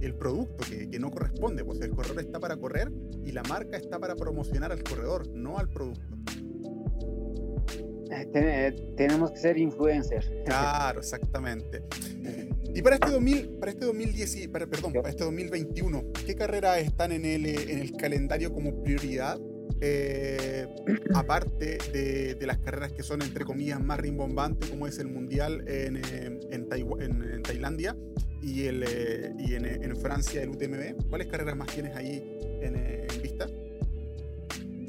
el, 0.01 0.15
producto 0.15 0.63
que, 0.69 0.99
no 0.99 1.11
corresponde. 1.11 1.63
Pues 1.63 1.81
el 1.81 1.91
corredor 1.91 2.19
está 2.19 2.39
para 2.39 2.57
correr 2.57 2.91
y 3.25 3.31
la 3.31 3.43
marca 3.43 3.77
está 3.77 3.99
para 3.99 4.15
promocionar 4.15 4.71
al 4.71 4.83
corredor, 4.83 5.27
no 5.29 5.57
al 5.57 5.69
producto. 5.69 6.15
Eh, 8.11 8.93
tenemos 8.97 9.31
que 9.31 9.37
ser 9.37 9.57
influencers. 9.57 10.31
Claro, 10.45 10.99
exactamente. 10.99 11.83
Y 12.73 12.81
para 12.81 12.95
este 12.95 13.11
2000, 13.11 13.49
para 13.59 13.71
este 13.71 13.85
2010, 13.85 14.47
para, 14.49 14.67
perdón, 14.67 14.93
para 14.93 15.09
este 15.09 15.23
2021, 15.23 16.03
¿qué 16.25 16.35
carreras 16.35 16.79
están 16.79 17.11
en 17.11 17.25
el, 17.25 17.45
en 17.45 17.79
el 17.79 17.91
calendario 17.93 18.53
como 18.53 18.83
prioridad? 18.83 19.39
Eh, 19.81 20.67
aparte 21.15 21.77
de, 21.93 22.37
las 22.45 22.57
carreras 22.59 22.91
que 22.91 23.03
son 23.03 23.21
entre 23.21 23.45
comillas 23.45 23.81
más 23.81 23.99
rimbombantes, 23.99 24.69
como 24.69 24.87
es 24.87 24.99
el 24.99 25.07
Mundial 25.07 25.63
en, 25.67 25.97
eh, 25.97 26.39
en, 26.51 26.67
en 27.23 27.43
Tailandia 27.43 27.95
y, 28.41 28.65
el, 28.65 28.83
eh, 28.83 29.33
y 29.37 29.53
en, 29.55 29.95
Francia 29.97 30.41
el 30.41 30.49
UTMB, 30.49 31.09
¿cuáles 31.09 31.27
carreras 31.27 31.55
más 31.55 31.67
tienes 31.67 31.95
ahí 31.95 32.23
en, 32.61 33.21
vista? 33.21 33.47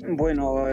Bueno, 0.08 0.64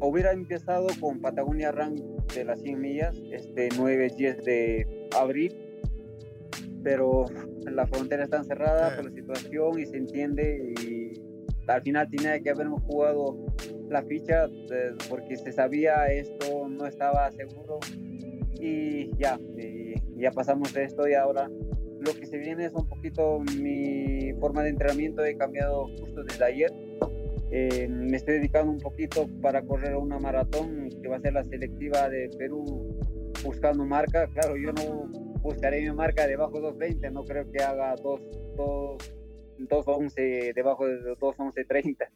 hubiera 0.00 0.32
empezado 0.32 0.88
con 1.00 1.20
Patagonia 1.20 1.72
Run 1.72 1.94
de 2.34 2.44
las 2.44 2.60
100 2.60 2.80
millas, 2.80 3.16
este 3.30 3.68
9-10 3.70 4.42
de 4.42 5.08
abril, 5.16 5.61
pero 6.82 7.24
la 7.64 7.86
frontera 7.86 8.24
está 8.24 8.42
cerrada 8.44 8.94
por 8.96 9.06
la 9.06 9.10
situación 9.10 9.78
y 9.78 9.86
se 9.86 9.96
entiende 9.96 10.74
y 10.80 11.12
al 11.66 11.82
final 11.82 12.08
tenía 12.10 12.40
que 12.40 12.50
habernos 12.50 12.82
jugado 12.82 13.46
la 13.88 14.02
ficha 14.02 14.46
eh, 14.46 14.92
porque 15.08 15.36
se 15.36 15.52
sabía 15.52 16.06
esto 16.06 16.68
no 16.68 16.86
estaba 16.86 17.30
seguro. 17.32 17.78
Y 18.60 19.10
ya 19.16 19.38
ya 20.16 20.30
pasamos 20.30 20.72
de 20.72 20.84
esto 20.84 21.08
y 21.08 21.14
ahora 21.14 21.48
lo 22.00 22.14
que 22.14 22.26
se 22.26 22.38
viene 22.38 22.66
es 22.66 22.72
un 22.72 22.88
poquito 22.88 23.40
mi 23.58 24.32
forma 24.40 24.62
de 24.62 24.70
entrenamiento 24.70 25.24
he 25.24 25.36
cambiado 25.36 25.86
justo 25.98 26.22
desde 26.24 26.44
ayer. 26.44 26.72
Eh, 27.50 27.86
me 27.88 28.16
estoy 28.16 28.34
dedicando 28.34 28.72
un 28.72 28.78
poquito 28.78 29.28
para 29.42 29.62
correr 29.62 29.94
una 29.96 30.18
maratón 30.18 30.88
que 31.02 31.08
va 31.08 31.16
a 31.16 31.20
ser 31.20 31.34
la 31.34 31.44
selectiva 31.44 32.08
de 32.08 32.30
Perú 32.38 32.96
buscando 33.44 33.84
marca. 33.84 34.26
Claro 34.28 34.56
yo 34.56 34.72
no 34.72 35.31
buscaré 35.42 35.82
mi 35.82 35.92
marca 35.92 36.26
debajo 36.26 36.54
de 36.54 36.62
220, 36.62 37.10
no 37.10 37.24
creo 37.24 37.50
que 37.50 37.62
haga 37.62 37.94
2.11 37.96 40.54
debajo 40.54 40.86
de 40.86 41.14
2.11.30. 41.16 42.08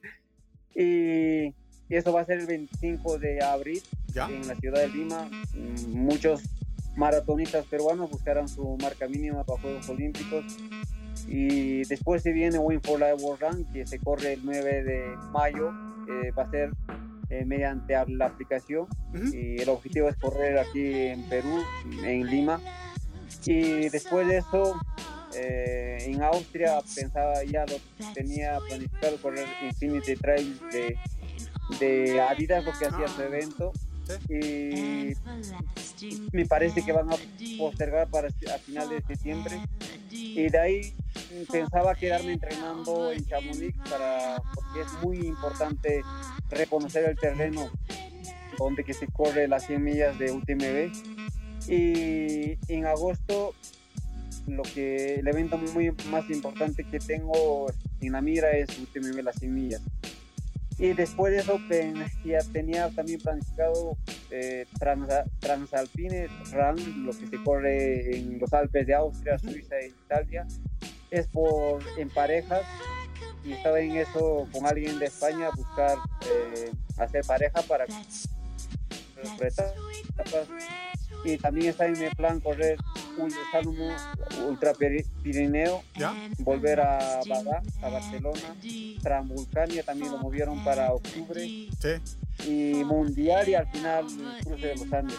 Y 0.74 1.54
eso 1.88 2.12
va 2.12 2.20
a 2.20 2.24
ser 2.24 2.40
el 2.40 2.46
25 2.46 3.18
de 3.18 3.42
abril 3.42 3.82
en 4.14 4.46
la 4.46 4.54
ciudad 4.56 4.80
de 4.80 4.88
Lima. 4.88 5.30
Muchos 5.88 6.42
maratonistas 6.96 7.66
peruanos 7.66 8.10
buscarán 8.10 8.48
su 8.48 8.76
marca 8.80 9.08
mínima 9.08 9.44
para 9.44 9.60
Juegos 9.60 9.88
Olímpicos. 9.88 10.44
Y 11.28 11.84
después 11.84 12.22
se 12.22 12.32
viene 12.32 12.58
Win 12.58 12.80
for 12.82 13.00
Life 13.00 13.22
World 13.22 13.42
Run, 13.42 13.64
que 13.72 13.86
se 13.86 13.98
corre 13.98 14.34
el 14.34 14.40
9 14.44 14.84
de 14.84 15.16
mayo. 15.32 15.70
Eh, 16.08 16.30
va 16.36 16.44
a 16.44 16.50
ser 16.50 16.70
eh, 17.30 17.44
mediante 17.44 17.94
la 18.08 18.26
aplicación. 18.26 18.86
Y 19.32 19.60
el 19.60 19.68
objetivo 19.68 20.08
es 20.08 20.16
correr 20.16 20.58
aquí 20.58 20.94
en 20.94 21.28
Perú, 21.28 21.62
en 22.04 22.26
Lima. 22.26 22.60
Y 23.44 23.88
después 23.88 24.26
de 24.26 24.38
eso, 24.38 24.78
eh, 25.34 25.98
en 26.00 26.22
Austria 26.22 26.78
pensaba 26.94 27.44
ya 27.44 27.64
lo 27.66 27.76
tenía 28.14 28.58
planificado 28.66 29.16
correr 29.18 29.46
Infinity 29.62 30.16
Trail 30.16 30.58
de, 30.72 30.96
de 31.78 32.20
Adidas, 32.20 32.64
lo 32.64 32.72
que 32.72 32.86
hacía 32.86 33.08
su 33.08 33.22
evento. 33.22 33.72
Y 34.28 35.14
me 36.32 36.46
parece 36.46 36.84
que 36.84 36.92
van 36.92 37.12
a 37.12 37.16
postergar 37.58 38.08
para 38.08 38.28
a 38.28 38.58
finales 38.58 39.02
de 39.06 39.14
septiembre. 39.14 39.60
Y 40.10 40.48
de 40.48 40.58
ahí 40.58 40.94
pensaba 41.50 41.94
quedarme 41.94 42.32
entrenando 42.32 43.10
en 43.12 43.26
Chamonix 43.26 43.76
para, 43.90 44.36
porque 44.54 44.80
es 44.80 44.92
muy 45.02 45.18
importante 45.26 46.02
reconocer 46.50 47.08
el 47.08 47.16
terreno 47.16 47.70
donde 48.58 48.84
que 48.84 48.94
se 48.94 49.06
corre 49.08 49.48
las 49.48 49.66
100 49.66 49.82
millas 49.82 50.18
de 50.18 50.32
UTMB 50.32 51.15
y 51.68 52.58
en 52.68 52.86
agosto, 52.86 53.54
lo 54.46 54.62
que 54.62 55.16
el 55.16 55.28
evento 55.28 55.58
muy 55.58 55.90
más 56.10 56.28
importante 56.30 56.84
que 56.84 56.98
tengo 56.98 57.66
en 58.00 58.12
la 58.12 58.20
mira 58.20 58.50
es 58.52 58.68
UTMB 58.78 59.22
Las 59.22 59.36
Semillas. 59.36 59.82
Y 60.78 60.92
después 60.92 61.32
de 61.32 61.38
eso 61.38 61.58
ya 62.24 62.38
tenía 62.52 62.90
también 62.90 63.18
planificado 63.20 63.96
eh, 64.30 64.66
Transalpine 65.40 66.28
Run, 66.52 67.06
lo 67.06 67.12
que 67.12 67.26
se 67.26 67.42
corre 67.42 68.18
en 68.18 68.38
los 68.38 68.52
Alpes 68.52 68.86
de 68.86 68.94
Austria, 68.94 69.38
Suiza 69.38 69.76
e 69.78 69.88
Italia. 69.88 70.46
Es 71.10 71.26
por 71.28 71.82
en 71.98 72.10
parejas 72.10 72.62
y 73.42 73.52
estaba 73.52 73.80
en 73.80 73.96
eso 73.96 74.46
con 74.52 74.66
alguien 74.66 74.98
de 74.98 75.06
España, 75.06 75.48
buscar 75.56 75.96
eh, 76.30 76.70
hacer 76.98 77.24
pareja 77.24 77.62
para 77.62 77.86
y 81.24 81.36
también 81.38 81.68
está 81.70 81.86
en 81.86 81.98
mi 81.98 82.08
plan 82.10 82.40
correr 82.40 82.78
un 83.18 83.32
Ultra 84.46 84.72
Pirineo, 85.22 85.82
volver 86.38 86.80
a 86.80 87.20
Badá, 87.28 87.62
a 87.82 87.88
Barcelona, 87.88 88.56
Transvulcania 89.02 89.82
también 89.82 90.12
lo 90.12 90.18
movieron 90.18 90.62
para 90.64 90.92
octubre, 90.92 91.68
y 92.46 92.84
Mundial 92.84 93.48
y 93.48 93.54
al 93.54 93.66
final 93.68 94.06
el 94.06 94.44
cruce 94.44 94.66
de 94.66 94.76
los 94.76 94.92
Andes. 94.92 95.16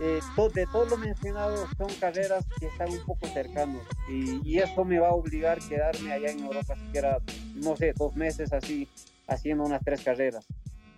Eh, 0.00 0.20
de 0.54 0.66
todo 0.66 0.84
lo 0.86 0.96
mencionado 0.96 1.66
son 1.76 1.88
carreras 1.98 2.44
que 2.60 2.66
están 2.66 2.90
un 2.90 3.04
poco 3.04 3.26
cercanos 3.26 3.82
y, 4.08 4.40
y, 4.48 4.58
eso 4.58 4.84
me 4.84 4.98
va 4.98 5.08
a 5.08 5.12
obligar 5.12 5.58
a 5.58 5.68
quedarme 5.68 6.12
allá 6.12 6.30
en 6.30 6.40
Europa 6.40 6.76
siquiera, 6.76 7.18
no 7.54 7.74
sé, 7.76 7.94
dos 7.96 8.14
meses 8.14 8.52
así, 8.52 8.86
haciendo 9.26 9.64
unas 9.64 9.82
tres 9.82 10.02
carreras. 10.02 10.46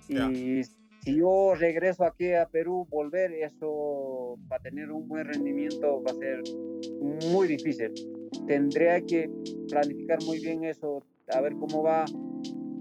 Y 0.09 0.63
si 1.09 1.17
yo 1.17 1.55
regreso 1.55 2.05
aquí 2.05 2.35
a 2.35 2.47
Perú, 2.47 2.87
volver, 2.91 3.33
eso 3.33 4.37
para 4.47 4.63
tener 4.63 4.91
un 4.91 5.09
buen 5.09 5.25
rendimiento 5.25 6.03
va 6.03 6.11
a 6.11 6.15
ser 6.15 6.43
muy 7.33 7.49
difícil. 7.49 7.95
Tendría 8.47 9.01
que 9.01 9.31
planificar 9.71 10.23
muy 10.25 10.39
bien 10.39 10.65
eso, 10.65 11.03
a 11.33 11.41
ver 11.41 11.55
cómo 11.55 11.83
va 11.83 12.05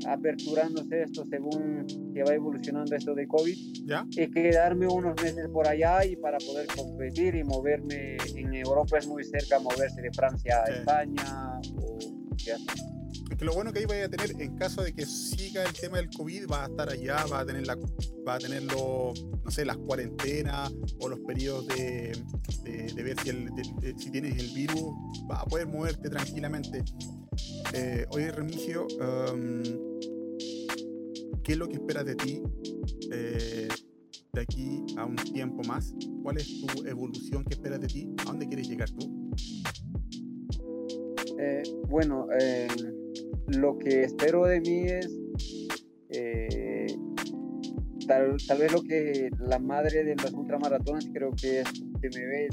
aperturándose 0.06 1.04
esto 1.04 1.24
según 1.30 1.86
que 2.14 2.24
va 2.24 2.34
evolucionando 2.34 2.96
esto 2.96 3.16
de 3.16 3.28
COVID 3.28 3.58
¿Ya? 3.86 4.06
y 4.12 4.30
quedarme 4.30 4.88
unos 4.88 5.16
meses 5.24 5.48
por 5.48 5.68
allá 5.68 6.06
y 6.06 6.16
para 6.18 6.38
poder 6.38 6.68
competir 6.68 7.34
y 7.34 7.44
moverme 7.44 8.18
en 8.36 8.54
Europa 8.54 9.00
es 9.00 9.08
muy 9.08 9.24
cerca 9.24 9.58
moverse 9.60 10.02
de 10.02 10.12
Francia 10.12 10.64
a 10.66 10.72
España 10.72 11.60
o 11.82 11.98
ya 12.38 12.58
que 13.38 13.46
lo 13.46 13.54
bueno 13.54 13.72
que 13.72 13.80
ahí 13.80 13.86
vaya 13.86 14.06
a 14.06 14.10
tener, 14.10 14.42
en 14.42 14.56
caso 14.56 14.82
de 14.82 14.94
que 14.94 15.06
siga 15.06 15.64
el 15.64 15.74
tema 15.74 15.98
del 15.98 16.10
COVID, 16.10 16.48
va 16.52 16.66
a 16.66 16.68
estar 16.68 16.90
allá, 16.90 17.26
va 17.32 17.42
a 17.42 17.46
tener, 17.46 17.68
la, 17.68 17.78
va 18.28 18.36
a 18.36 18.40
tener 18.40 18.64
no 18.64 19.14
sé, 19.50 19.64
las 19.64 19.78
cuarentenas 19.78 20.74
o 21.00 21.08
los 21.08 21.20
periodos 21.20 21.68
de, 21.68 22.18
de, 22.64 23.04
ver 23.04 23.20
si, 23.22 23.30
el, 23.30 23.50
si, 23.98 24.10
tienes 24.10 24.38
el 24.38 24.50
virus, 24.56 24.82
va 25.30 25.42
a 25.42 25.46
poder 25.46 25.68
moverte 25.68 26.10
tranquilamente. 26.10 26.84
Eh, 27.74 28.06
oye, 28.10 28.32
Remigio, 28.32 28.88
um, 29.00 29.62
¿qué 31.44 31.52
es 31.52 31.58
lo 31.58 31.68
que 31.68 31.76
esperas 31.76 32.06
de 32.06 32.16
ti 32.16 32.42
eh, 33.12 33.68
de 34.34 34.42
aquí 34.42 34.84
a 34.98 35.06
un 35.06 35.16
tiempo 35.16 35.62
más? 35.68 35.94
¿Cuál 36.24 36.38
es 36.38 36.62
tu 36.62 36.86
evolución 36.88 37.44
que 37.44 37.54
esperas 37.54 37.80
de 37.82 37.88
ti? 37.88 38.10
¿A 38.18 38.24
dónde 38.24 38.48
quieres 38.48 38.68
llegar 38.68 38.90
tú? 38.90 39.32
Eh, 41.40 41.62
bueno, 41.88 42.28
eh, 42.40 42.68
lo 43.48 43.78
que 43.78 44.04
espero 44.04 44.46
de 44.46 44.62
mí 44.62 44.84
es 44.86 45.10
eh, 46.10 46.88
tal, 48.08 48.38
vez 48.60 48.72
lo 48.72 48.82
que 48.82 49.30
la 49.40 49.60
madre 49.60 50.04
de 50.04 50.16
las 50.16 50.32
ultramaratones 50.34 51.10
creo 51.14 51.32
que 51.32 51.62
es 51.62 51.68
que 52.02 52.50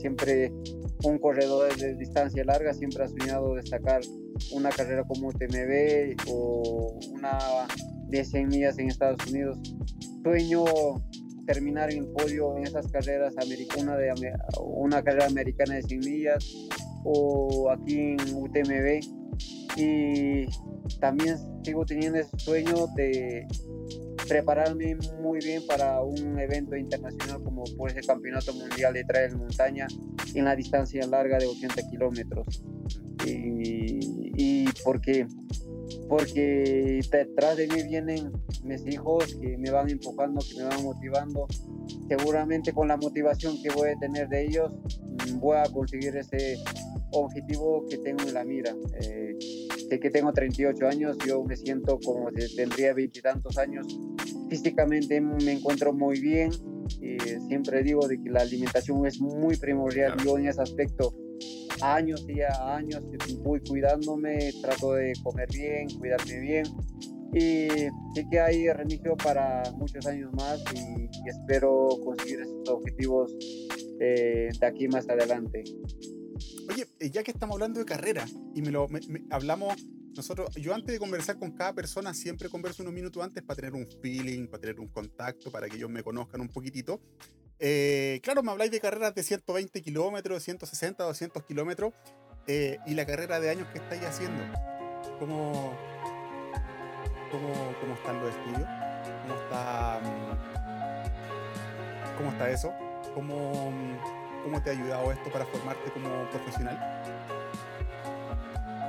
siempre 0.00 0.52
un 1.04 1.18
corredor 1.18 1.74
de 1.76 1.94
distancia 1.94 2.44
larga 2.44 2.72
siempre 2.74 3.04
ha 3.04 3.08
soñado 3.08 3.54
destacar 3.54 4.02
una 4.52 4.70
carrera 4.70 5.04
como 5.04 5.28
UTMB 5.28 6.16
o 6.28 6.98
una 7.12 7.38
de 8.08 8.24
100 8.24 8.48
millas 8.48 8.78
en 8.78 8.88
Estados 8.88 9.26
Unidos 9.28 9.58
sueño 10.22 10.64
terminar 11.46 11.90
en 11.90 12.00
el 12.00 12.06
podio 12.08 12.56
en 12.58 12.64
esas 12.64 12.86
carreras 12.88 13.34
americanas, 13.38 13.96
de, 13.98 14.12
una 14.60 15.02
carrera 15.02 15.26
americana 15.26 15.76
de 15.76 15.82
100 15.82 16.00
millas 16.00 16.68
o 17.04 17.70
aquí 17.70 17.98
en 17.98 18.18
UTMB. 18.34 19.17
Y 19.76 20.46
también 21.00 21.36
sigo 21.64 21.84
teniendo 21.84 22.18
ese 22.18 22.36
sueño 22.38 22.86
de 22.96 23.46
prepararme 24.26 24.96
muy 25.20 25.38
bien 25.40 25.62
para 25.66 26.02
un 26.02 26.38
evento 26.38 26.76
internacional 26.76 27.42
como 27.42 27.64
por 27.76 27.90
ese 27.90 28.00
campeonato 28.00 28.52
mundial 28.52 28.92
de 28.92 29.04
trail 29.04 29.36
montaña 29.36 29.86
en 30.34 30.44
la 30.44 30.54
distancia 30.54 31.06
larga 31.06 31.38
de 31.38 31.46
80 31.46 31.82
kilómetros. 31.90 32.62
Y, 33.24 33.98
y 34.36 34.64
porque 34.84 35.26
porque 36.08 37.00
detrás 37.10 37.56
de 37.56 37.66
mí 37.68 37.82
vienen 37.82 38.32
mis 38.64 38.86
hijos 38.86 39.34
que 39.40 39.56
me 39.58 39.70
van 39.70 39.90
empujando, 39.90 40.40
que 40.40 40.56
me 40.56 40.64
van 40.64 40.82
motivando. 40.82 41.46
Seguramente 42.08 42.72
con 42.72 42.88
la 42.88 42.96
motivación 42.96 43.60
que 43.62 43.70
voy 43.70 43.90
a 43.90 43.98
tener 43.98 44.28
de 44.28 44.46
ellos, 44.46 44.72
voy 45.34 45.56
a 45.56 45.64
conseguir 45.64 46.16
ese 46.16 46.58
objetivo 47.12 47.86
que 47.88 47.98
tengo 47.98 48.22
en 48.22 48.34
la 48.34 48.44
mira. 48.44 48.74
Eh, 49.00 49.36
sé 49.88 50.00
que 50.00 50.10
tengo 50.10 50.32
38 50.32 50.86
años, 50.86 51.16
yo 51.26 51.42
me 51.44 51.56
siento 51.56 51.98
como 52.04 52.30
si 52.30 52.56
tendría 52.56 52.94
veintitantos 52.94 53.58
años. 53.58 53.86
Físicamente 54.48 55.20
me 55.20 55.52
encuentro 55.52 55.92
muy 55.92 56.20
bien. 56.20 56.50
y 57.02 57.18
siempre 57.48 57.82
digo 57.82 58.08
de 58.08 58.20
que 58.20 58.30
la 58.30 58.40
alimentación 58.40 59.06
es 59.06 59.20
muy 59.20 59.56
primordial. 59.56 60.14
Yo 60.24 60.38
en 60.38 60.48
ese 60.48 60.62
aspecto 60.62 61.14
años 61.82 62.26
y 62.28 62.40
a 62.40 62.76
años 62.76 63.02
voy 63.42 63.60
cuidándome, 63.60 64.50
trato 64.62 64.94
de 64.94 65.12
comer 65.22 65.48
bien, 65.52 65.88
cuidarme 65.98 66.40
bien 66.40 66.64
y 67.34 67.68
sé 68.14 68.26
que 68.30 68.40
hay 68.40 68.70
reinicio 68.72 69.16
para 69.16 69.62
muchos 69.76 70.06
años 70.06 70.32
más 70.32 70.62
y, 70.74 71.08
espero 71.28 71.88
conseguir 72.04 72.40
esos 72.40 72.68
objetivos 72.70 73.34
eh, 74.00 74.48
de 74.58 74.66
aquí 74.66 74.88
más 74.88 75.08
adelante. 75.08 75.64
Oye, 76.68 76.86
eh, 77.00 77.10
ya 77.10 77.22
que 77.22 77.30
estamos 77.30 77.54
hablando 77.54 77.80
de 77.80 77.86
carrera 77.86 78.26
y 78.54 78.60
me 78.60 78.70
lo 78.70 78.86
hablamos 79.30 79.74
nosotros, 80.14 80.54
yo 80.56 80.74
antes 80.74 80.92
de 80.92 80.98
conversar 80.98 81.38
con 81.38 81.52
cada 81.52 81.72
persona 81.72 82.12
siempre 82.12 82.48
converso 82.48 82.82
unos 82.82 82.92
minutos 82.92 83.22
antes 83.22 83.42
para 83.42 83.56
tener 83.56 83.72
un 83.72 83.86
feeling, 84.02 84.48
para 84.48 84.60
tener 84.60 84.80
un 84.80 84.88
contacto, 84.88 85.50
para 85.50 85.68
que 85.68 85.76
ellos 85.76 85.88
me 85.88 86.02
conozcan 86.02 86.40
un 86.40 86.48
poquitito. 86.48 87.00
Eh, 87.58 88.20
claro, 88.22 88.42
me 88.42 88.50
habláis 88.50 88.70
de 88.70 88.80
carreras 88.80 89.14
de 89.14 89.22
120 89.22 89.80
kilómetros, 89.80 90.42
160, 90.42 91.04
200 91.04 91.42
kilómetros 91.44 91.94
eh, 92.46 92.78
y 92.86 92.94
la 92.94 93.06
carrera 93.06 93.40
de 93.40 93.50
años 93.50 93.68
que 93.72 93.78
estáis 93.78 94.02
haciendo. 94.02 94.42
¿Cómo, 95.18 95.72
cómo, 97.30 97.74
cómo 97.80 97.94
están 97.94 98.20
los 98.20 98.34
estudios? 98.34 98.68
¿Cómo 99.22 99.34
está, 99.40 100.00
mm, 100.02 102.18
cómo 102.18 102.30
está 102.30 102.50
eso? 102.50 102.72
¿Cómo, 103.14 103.70
mm, 103.70 104.17
¿Cómo 104.42 104.62
te 104.62 104.70
ha 104.70 104.72
ayudado 104.72 105.12
esto 105.12 105.30
para 105.30 105.44
formarte 105.46 105.90
como 105.90 106.28
profesional? 106.30 106.78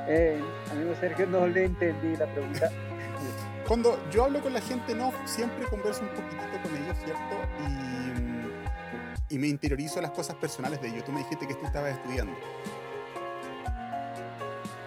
Eh, 0.08 0.42
amigo 0.72 0.96
Sergio, 1.00 1.28
no 1.28 1.48
le 1.48 1.66
entendí 1.66 2.16
la 2.16 2.26
pregunta. 2.28 2.70
Cuando 3.68 4.00
yo 4.10 4.26
hablo 4.26 4.42
con 4.42 4.54
la 4.54 4.62
gente, 4.62 4.96
no, 4.96 5.14
siempre 5.26 5.66
converso 5.68 6.02
un 6.02 6.10
poquitito 6.10 6.62
con 6.64 6.76
ellos, 6.76 6.98
¿cierto? 7.04 7.36
Y 7.68 7.90
y 9.30 9.38
me 9.38 9.48
interiorizo 9.48 10.02
las 10.02 10.12
cosas 10.12 10.36
personales 10.36 10.82
de 10.82 10.90
ellos. 10.90 11.06
Tú 11.06 11.12
me 11.12 11.20
dijiste 11.20 11.48
que 11.48 11.54
tú 11.54 11.66
estabas 11.66 11.94
estudiando. 11.94 12.34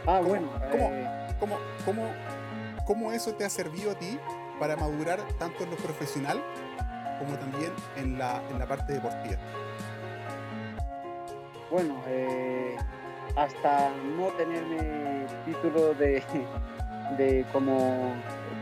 Ah, 0.06 0.20
bueno. 0.20 0.50
Eh, 0.60 1.36
¿cómo, 1.38 1.58
cómo, 1.84 2.06
cómo, 2.84 3.12
eso 3.12 3.34
te 3.34 3.44
ha 3.44 3.50
servido 3.50 3.92
a 3.92 3.94
ti 3.94 4.18
para 4.58 4.76
madurar 4.76 5.20
tanto 5.38 5.62
en 5.62 5.70
lo 5.70 5.76
profesional 5.76 6.42
como 7.20 7.38
también 7.38 7.72
en 7.96 8.18
la, 8.18 8.42
en 8.50 8.58
la 8.58 8.66
parte 8.66 8.94
deportiva? 8.94 9.38
Bueno, 11.72 11.96
eh, 12.06 12.76
hasta 13.34 13.92
no 14.18 14.26
tener 14.36 14.62
mi 14.66 15.24
título 15.46 15.94
de, 15.94 16.22
de 17.16 17.46
como 17.50 18.12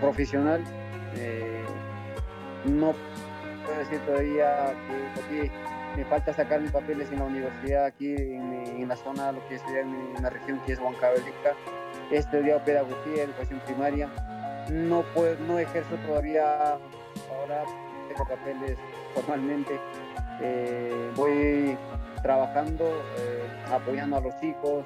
profesional, 0.01 0.63
eh, 1.17 1.65
no 2.67 2.95
puedo 3.67 3.79
decir 3.81 3.99
todavía 4.07 4.75
que 5.29 5.51
me 5.97 6.05
falta 6.05 6.33
sacar 6.33 6.61
mis 6.61 6.71
papeles 6.71 7.11
en 7.11 7.19
la 7.19 7.25
universidad 7.25 7.87
aquí 7.87 8.15
en, 8.15 8.87
la 8.89 8.95
zona, 8.95 9.33
lo 9.33 9.45
que 9.49 9.57
es 9.57 9.63
en, 9.65 10.23
la 10.23 10.31
región 10.31 10.61
que 10.65 10.75
es 10.75 10.79
Huancavelica. 10.79 11.57
He 12.13 12.19
estudiado 12.19 12.65
pedagogía, 12.65 13.25
educación 13.25 13.61
primaria. 13.67 14.09
No, 14.71 15.03
puedo, 15.15 15.35
no 15.49 15.59
ejerzo 15.59 15.97
todavía 16.07 16.79
ahora, 17.29 17.65
tengo 18.09 18.25
papeles 18.29 18.79
formalmente. 19.17 19.81
Eh, 20.41 21.11
voy 21.17 21.77
trabajando, 22.23 22.85
eh, 23.18 23.43
apoyando 23.73 24.16
a 24.16 24.21
los 24.21 24.39
chicos 24.41 24.85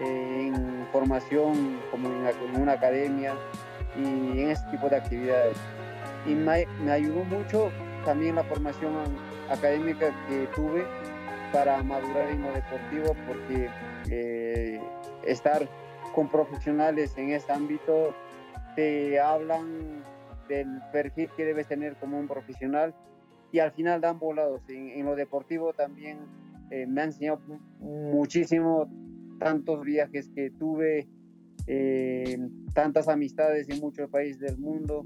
eh, 0.00 0.48
en 0.48 0.86
formación 0.92 1.80
como 1.90 2.08
en, 2.08 2.60
una 2.60 2.72
academia 2.72 3.34
y 3.96 4.40
en 4.42 4.50
este 4.50 4.70
tipo 4.70 4.88
de 4.88 4.96
actividades. 4.96 5.56
Y 6.26 6.34
me, 6.34 6.66
ayudó 6.90 7.24
mucho 7.24 7.70
también 8.04 8.36
la 8.36 8.44
formación 8.44 8.92
académica 9.50 10.06
que 10.28 10.46
tuve 10.54 10.84
para 11.52 11.82
madurar 11.82 12.28
en 12.30 12.42
lo 12.42 12.52
deportivo 12.52 13.16
porque 13.26 13.70
eh, 14.10 14.80
estar 15.24 15.66
con 16.14 16.28
profesionales 16.28 17.16
en 17.16 17.30
este 17.30 17.52
ámbito 17.52 18.14
te 18.76 19.18
hablan 19.18 20.02
del 20.48 20.80
perfil 20.92 21.30
que 21.36 21.44
debes 21.44 21.66
tener 21.66 21.96
como 21.96 22.18
un 22.18 22.28
profesional 22.28 22.94
y 23.52 23.58
al 23.60 23.72
final 23.72 24.00
dan 24.00 24.18
volados. 24.18 24.62
En, 24.68 25.04
lo 25.04 25.14
deportivo 25.16 25.72
también 25.72 26.18
eh, 26.70 26.86
me 26.86 27.02
ha 27.02 27.04
enseñado 27.04 27.40
muchísimo 27.80 28.90
tantos 29.38 29.84
viajes 29.84 30.28
que 30.34 30.50
tuve, 30.50 31.08
eh, 31.66 32.38
tantas 32.74 33.08
amistades 33.08 33.68
en 33.68 33.80
muchos 33.80 34.08
países 34.10 34.40
del 34.40 34.58
mundo. 34.58 35.04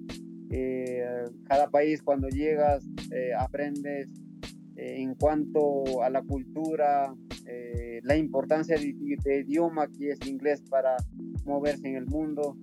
cada 1.48 1.70
país 1.70 2.02
cuando 2.02 2.28
llegas 2.28 2.86
aprendes 3.38 4.12
en 4.76 5.14
cuanto 5.14 6.02
a 6.02 6.10
la 6.10 6.22
cultura, 6.22 7.14
eh, 7.46 8.00
la 8.04 8.16
importancia 8.16 8.76
de, 8.76 9.40
idioma 9.40 9.88
que 9.88 10.10
es 10.10 10.26
inglés 10.26 10.62
para 10.68 10.96
moverse 11.44 11.88
en 11.88 11.96
el 11.96 12.06
mundo. 12.06 12.56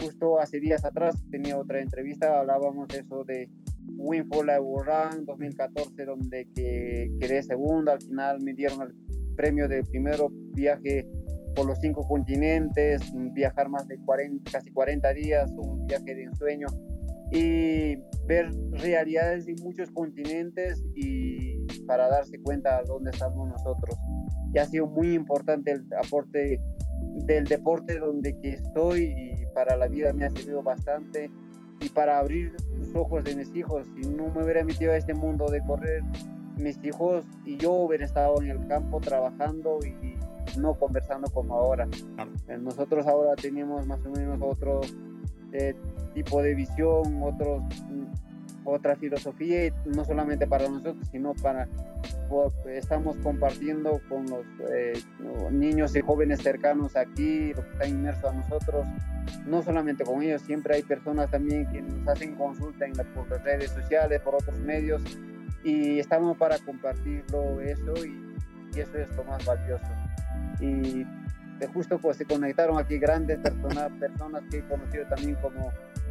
Justo 0.00 0.40
hace 0.40 0.58
días 0.58 0.84
atrás 0.84 1.22
tenía 1.30 1.58
otra 1.58 1.80
entrevista, 1.80 2.40
hablábamos 2.40 2.88
de 2.88 2.98
eso 3.00 3.24
de 3.24 3.48
Win 3.96 4.26
for 4.28 4.46
Run 4.46 5.24
2014, 5.24 6.04
donde 6.04 6.48
que 6.54 7.10
quedé 7.20 7.42
segundo, 7.42 7.92
al 7.92 8.00
final 8.00 8.40
me 8.40 8.52
dieron 8.54 8.82
el 8.82 8.94
premio 9.36 9.68
de 9.68 9.82
primero 9.84 10.30
viaje 10.54 11.06
por 11.54 11.66
los 11.66 11.78
cinco 11.80 12.06
continentes, 12.06 13.02
viajar 13.34 13.68
más 13.68 13.86
de 13.88 13.98
40, 13.98 14.50
casi 14.50 14.70
40 14.72 15.12
días, 15.12 15.50
un 15.56 15.86
viaje 15.86 16.14
de 16.14 16.24
ensueño 16.24 16.66
y 17.30 17.96
ver 18.26 18.50
realidades 18.72 19.46
de 19.46 19.54
muchos 19.62 19.90
continentes 19.90 20.82
y 20.94 21.66
para 21.86 22.08
darse 22.08 22.38
cuenta 22.40 22.80
de 22.80 22.84
dónde 22.86 23.10
estamos 23.10 23.48
nosotros. 23.48 23.96
Y 24.54 24.58
ha 24.58 24.66
sido 24.66 24.86
muy 24.86 25.14
importante 25.14 25.72
el 25.72 25.86
aporte 26.02 26.60
del 27.26 27.44
deporte 27.44 27.98
donde 27.98 28.38
que 28.40 28.50
estoy 28.50 29.14
y 29.16 29.46
para 29.54 29.76
la 29.76 29.88
vida 29.88 30.12
me 30.12 30.26
ha 30.26 30.30
servido 30.30 30.62
bastante 30.62 31.30
y 31.82 31.88
para 31.88 32.18
abrir 32.18 32.54
los 32.78 32.94
ojos 32.94 33.24
de 33.24 33.34
mis 33.34 33.54
hijos. 33.54 33.86
Si 33.94 34.08
no 34.08 34.28
me 34.34 34.44
hubiera 34.44 34.64
metido 34.64 34.92
a 34.92 34.96
este 34.96 35.14
mundo 35.14 35.46
de 35.50 35.62
correr, 35.62 36.02
mis 36.56 36.82
hijos 36.84 37.24
y 37.44 37.56
yo 37.56 37.72
hubiera 37.72 38.04
estado 38.04 38.40
en 38.42 38.50
el 38.50 38.66
campo 38.66 39.00
trabajando 39.00 39.78
y 39.84 40.16
no 40.58 40.74
conversando 40.74 41.30
como 41.30 41.54
ahora. 41.54 41.88
Eh, 42.48 42.58
nosotros 42.58 43.06
ahora 43.06 43.34
tenemos 43.36 43.86
más 43.86 44.04
o 44.04 44.10
menos 44.10 44.38
otro 44.42 44.80
eh, 45.52 45.74
tipo 46.14 46.42
de 46.42 46.54
visión, 46.54 47.22
otros 47.22 47.62
otra 48.64 48.96
filosofía, 48.96 49.72
no 49.84 50.04
solamente 50.04 50.46
para 50.46 50.68
nosotros, 50.68 51.08
sino 51.10 51.34
para, 51.34 51.68
estamos 52.70 53.16
compartiendo 53.16 54.00
con 54.08 54.26
los 54.28 54.44
eh, 54.70 54.92
niños 55.50 55.94
y 55.96 56.00
jóvenes 56.00 56.40
cercanos 56.40 56.96
aquí, 56.96 57.52
los 57.54 57.64
que 57.64 57.72
están 57.72 57.88
inmersos 57.90 58.24
a 58.24 58.32
nosotros, 58.32 58.86
no 59.46 59.62
solamente 59.62 60.04
con 60.04 60.22
ellos, 60.22 60.42
siempre 60.42 60.76
hay 60.76 60.82
personas 60.82 61.30
también 61.30 61.68
que 61.70 61.82
nos 61.82 62.06
hacen 62.08 62.34
consulta 62.34 62.86
en 62.86 62.92
por 63.14 63.28
las 63.30 63.42
redes 63.42 63.70
sociales, 63.70 64.20
por 64.20 64.34
otros 64.34 64.58
medios, 64.60 65.02
y 65.64 65.98
estamos 65.98 66.36
para 66.36 66.58
compartirlo 66.58 67.60
eso 67.60 67.94
y, 68.04 68.32
eso 68.74 68.96
es 68.96 69.14
lo 69.16 69.24
más 69.24 69.44
valioso. 69.44 69.84
Y 70.60 71.04
de 71.58 71.66
justo 71.74 71.98
pues 71.98 72.16
se 72.16 72.24
conectaron 72.24 72.78
aquí 72.78 72.98
grandes 72.98 73.38
personas, 73.38 73.90
personas 74.00 74.42
que 74.50 74.58
he 74.58 74.62
conocido 74.62 75.04
también 75.08 75.34
como 75.36 75.70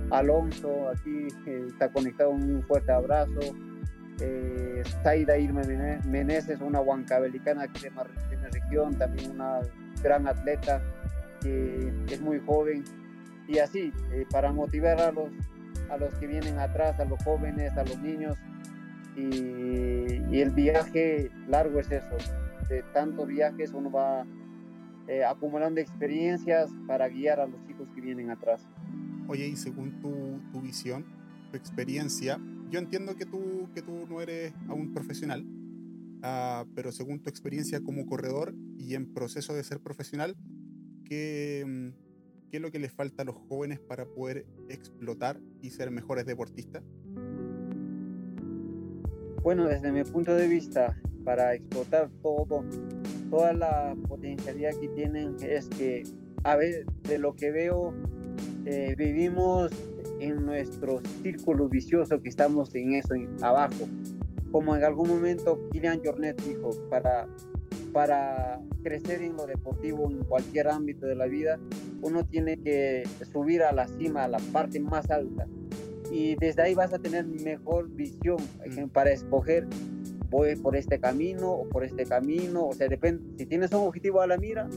Alonso, 0.09 0.89
aquí 0.89 1.27
eh, 1.45 1.65
está 1.67 1.91
conectado, 1.91 2.31
un 2.31 2.63
fuerte 2.63 2.91
abrazo. 2.91 3.39
Eh, 4.19 4.83
Zaida 5.03 5.37
Irma 5.37 5.61
Meneses, 6.05 6.61
una 6.61 6.79
huancabelicana 6.81 7.63
aquí 7.63 7.81
de 7.83 7.91
la 7.91 8.49
región, 8.49 8.95
también 8.95 9.31
una 9.31 9.61
gran 10.03 10.27
atleta 10.27 10.81
que 11.41 11.91
es 12.07 12.21
muy 12.21 12.39
joven. 12.39 12.83
Y 13.47 13.59
así, 13.59 13.91
eh, 14.11 14.25
para 14.31 14.51
motivar 14.51 14.99
a 15.01 15.11
los, 15.11 15.29
a 15.89 15.97
los 15.97 16.13
que 16.15 16.27
vienen 16.27 16.59
atrás, 16.59 16.99
a 16.99 17.05
los 17.05 17.21
jóvenes, 17.23 17.75
a 17.77 17.83
los 17.83 17.99
niños, 17.99 18.37
y, 19.15 20.39
el 20.39 20.51
viaje 20.51 21.29
largo 21.47 21.79
es 21.79 21.91
eso. 21.91 22.15
De 22.69 22.83
tantos 22.93 23.27
viajes 23.27 23.73
uno 23.73 23.91
va 23.91 24.25
eh, 25.07 25.25
acumulando 25.25 25.81
experiencias 25.81 26.71
para 26.87 27.09
guiar 27.09 27.41
a 27.41 27.47
los 27.47 27.61
chicos 27.67 27.89
que 27.93 28.01
vienen 28.01 28.29
atrás. 28.29 28.65
Oye, 29.31 29.47
y 29.47 29.55
según 29.55 30.01
tu, 30.01 30.41
tu 30.51 30.59
visión, 30.59 31.05
tu 31.51 31.57
experiencia, 31.57 32.37
yo 32.69 32.79
entiendo 32.79 33.15
que 33.15 33.25
tú, 33.25 33.69
que 33.73 33.81
tú 33.81 34.05
no 34.09 34.19
eres 34.19 34.53
aún 34.67 34.93
profesional, 34.93 35.45
uh, 35.45 36.69
pero 36.75 36.91
según 36.91 37.23
tu 37.23 37.29
experiencia 37.29 37.79
como 37.79 38.05
corredor 38.05 38.53
y 38.77 38.93
en 38.93 39.13
proceso 39.13 39.53
de 39.53 39.63
ser 39.63 39.79
profesional, 39.79 40.35
¿qué, 41.05 41.63
mm, 41.65 42.49
¿qué 42.49 42.57
es 42.57 42.61
lo 42.61 42.71
que 42.71 42.79
les 42.79 42.91
falta 42.91 43.21
a 43.21 43.25
los 43.25 43.37
jóvenes 43.47 43.79
para 43.79 44.03
poder 44.05 44.45
explotar 44.67 45.39
y 45.61 45.69
ser 45.69 45.91
mejores 45.91 46.25
deportistas? 46.25 46.83
Bueno, 49.43 49.65
desde 49.65 49.93
mi 49.93 50.03
punto 50.03 50.35
de 50.35 50.49
vista, 50.49 51.01
para 51.23 51.55
explotar 51.55 52.09
todo, 52.21 52.65
toda 53.29 53.53
la 53.53 53.95
potencialidad 54.09 54.71
que 54.77 54.89
tienen 54.89 55.37
es 55.41 55.69
que 55.69 56.03
a 56.43 56.55
ver, 56.55 56.85
de 57.03 57.19
lo 57.19 57.35
que 57.35 57.51
veo, 57.51 57.93
eh, 58.65 58.95
vivimos 58.97 59.71
en 60.19 60.45
nuestro 60.45 61.01
círculo 61.23 61.67
vicioso 61.67 62.21
que 62.21 62.29
estamos 62.29 62.73
en 62.75 62.93
eso, 62.93 63.15
abajo. 63.41 63.87
Como 64.51 64.75
en 64.75 64.83
algún 64.83 65.09
momento 65.09 65.59
Kilian 65.71 66.01
Jornet 66.03 66.41
dijo, 66.43 66.71
para, 66.89 67.27
para 67.91 68.61
crecer 68.83 69.21
en 69.23 69.35
lo 69.35 69.47
deportivo, 69.47 70.09
en 70.09 70.23
cualquier 70.23 70.67
ámbito 70.67 71.05
de 71.07 71.15
la 71.15 71.25
vida, 71.25 71.59
uno 72.01 72.25
tiene 72.25 72.57
que 72.57 73.03
subir 73.31 73.63
a 73.63 73.71
la 73.71 73.87
cima, 73.87 74.25
a 74.25 74.27
la 74.27 74.39
parte 74.51 74.79
más 74.79 75.09
alta. 75.09 75.47
Y 76.11 76.35
desde 76.35 76.61
ahí 76.61 76.75
vas 76.75 76.93
a 76.93 76.99
tener 76.99 77.25
mejor 77.25 77.89
visión 77.89 78.37
mm. 78.65 78.89
para 78.89 79.11
escoger 79.11 79.67
voy 80.29 80.55
por 80.55 80.75
este 80.77 80.99
camino 80.99 81.51
o 81.51 81.67
por 81.67 81.83
este 81.83 82.05
camino, 82.05 82.67
o 82.67 82.73
sea, 82.73 82.87
depende, 82.87 83.21
si 83.37 83.45
tienes 83.45 83.71
un 83.73 83.85
objetivo 83.85 84.21
a 84.21 84.27
la 84.27 84.37
mira, 84.37 84.69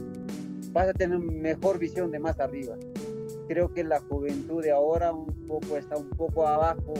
vas 0.73 0.89
a 0.89 0.93
tener 0.93 1.17
mejor 1.17 1.79
visión 1.79 2.11
de 2.11 2.19
más 2.19 2.41
arriba 2.41 2.75
creo 3.47 3.73
que 3.73 3.83
la 3.83 3.99
juventud 3.99 4.63
de 4.63 4.71
ahora 4.71 5.13
un 5.13 5.47
poco 5.47 5.77
está 5.77 5.97
un 5.97 6.09
poco 6.09 6.47
abajo, 6.47 6.93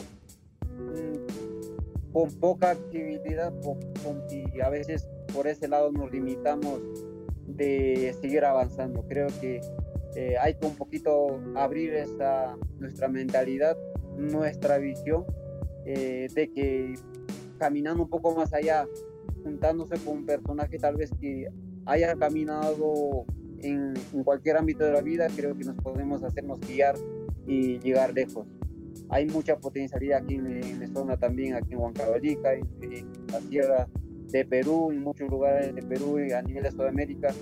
mm, 0.78 2.12
con 2.14 2.32
poca 2.40 2.72
actividad 2.72 3.54
y 4.32 4.62
a 4.62 4.70
veces 4.70 5.08
por 5.34 5.48
ese 5.48 5.68
lado 5.68 5.92
nos 5.92 6.12
limitamos 6.12 6.80
de 7.46 8.16
seguir 8.22 8.46
avanzando. 8.46 9.04
Creo 9.08 9.28
que 9.42 9.60
eh, 10.16 10.38
hay 10.40 10.56
que 10.56 10.66
un 10.66 10.76
poquito 10.76 11.42
abrir 11.56 11.94
nuestra 12.80 13.08
mentalidad, 13.10 13.78
nuestra 14.18 14.78
visión 14.78 15.26
eh, 15.86 16.28
de 16.34 16.52
que 16.52 16.94
caminando 17.58 18.04
un 18.04 18.10
poco 18.10 18.34
más 18.34 18.54
allá, 18.54 18.88
juntándose 19.44 19.96
con 20.04 20.20
un 20.20 20.26
personaje 20.26 20.80
tal 20.80 20.96
vez 20.96 21.12
que 21.20 21.50
haya 21.86 22.16
caminado 22.16 23.26
en, 23.66 23.94
cualquier 24.24 24.58
ámbito 24.58 24.84
de 24.84 24.92
la 24.92 25.02
vida, 25.02 25.28
creo 25.36 25.56
que 25.58 25.64
nos 25.64 25.76
podemos 25.78 26.24
hacernos 26.24 26.60
guiar 26.62 26.96
y 27.48 27.80
llegar 27.80 28.14
lejos. 28.14 28.48
Hay 29.10 29.28
mucha 29.28 29.58
potencialidad 29.58 30.24
aquí 30.24 30.36
en, 30.36 30.80
la 30.80 30.88
zona 30.88 31.18
también, 31.18 31.56
aquí 31.56 31.74
en 31.74 31.80
Huancavelica, 31.80 32.54
en, 32.54 33.12
la 33.32 33.42
sierra 33.42 33.88
de 34.32 34.46
Perú, 34.46 34.92
en 34.92 35.02
muchos 35.02 35.30
lugares 35.30 35.74
de 35.76 35.82
Perú 35.82 36.20
y 36.20 36.32
a 36.32 36.42
nivel 36.42 36.64
de 36.64 36.72
Sudamérica, 36.72 37.34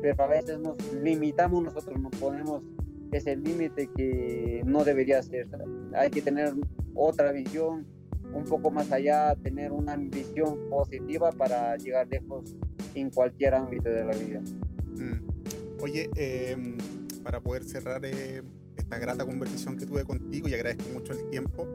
pero 0.00 0.22
a 0.22 0.26
veces 0.26 0.58
nos 0.58 0.76
limitamos 0.94 1.62
nosotros, 1.62 1.98
nos 2.00 2.14
ponemos 2.16 2.62
ese 3.12 3.36
límite 3.36 3.88
que 3.96 4.62
no 4.64 4.84
debería 4.84 5.22
ser. 5.22 5.48
Hay 5.94 6.10
que 6.10 6.22
tener 6.22 6.54
otra 6.94 7.30
visión, 7.32 7.86
un 8.32 8.44
poco 8.44 8.70
más 8.70 8.90
allá, 8.90 9.34
tener 9.42 9.72
una 9.72 9.96
visión 9.96 10.58
positiva 10.70 11.30
para 11.30 11.76
llegar 11.76 12.08
lejos 12.08 12.56
en 12.94 13.10
cualquier 13.10 13.54
ámbito 13.54 13.90
de 13.90 14.04
la 14.04 14.16
vida. 14.16 14.40
Mm. 14.96 15.31
Oye, 15.82 16.08
em, 16.14 16.78
para 17.24 17.40
poder 17.40 17.64
cerrar 17.64 18.04
eh, 18.04 18.40
esta 18.76 18.98
grata 18.98 19.26
conversación 19.26 19.76
que 19.76 19.84
tuve 19.84 20.04
contigo 20.04 20.46
y 20.46 20.54
agradezco 20.54 20.88
mucho 20.92 21.12
el 21.12 21.28
tiempo, 21.28 21.66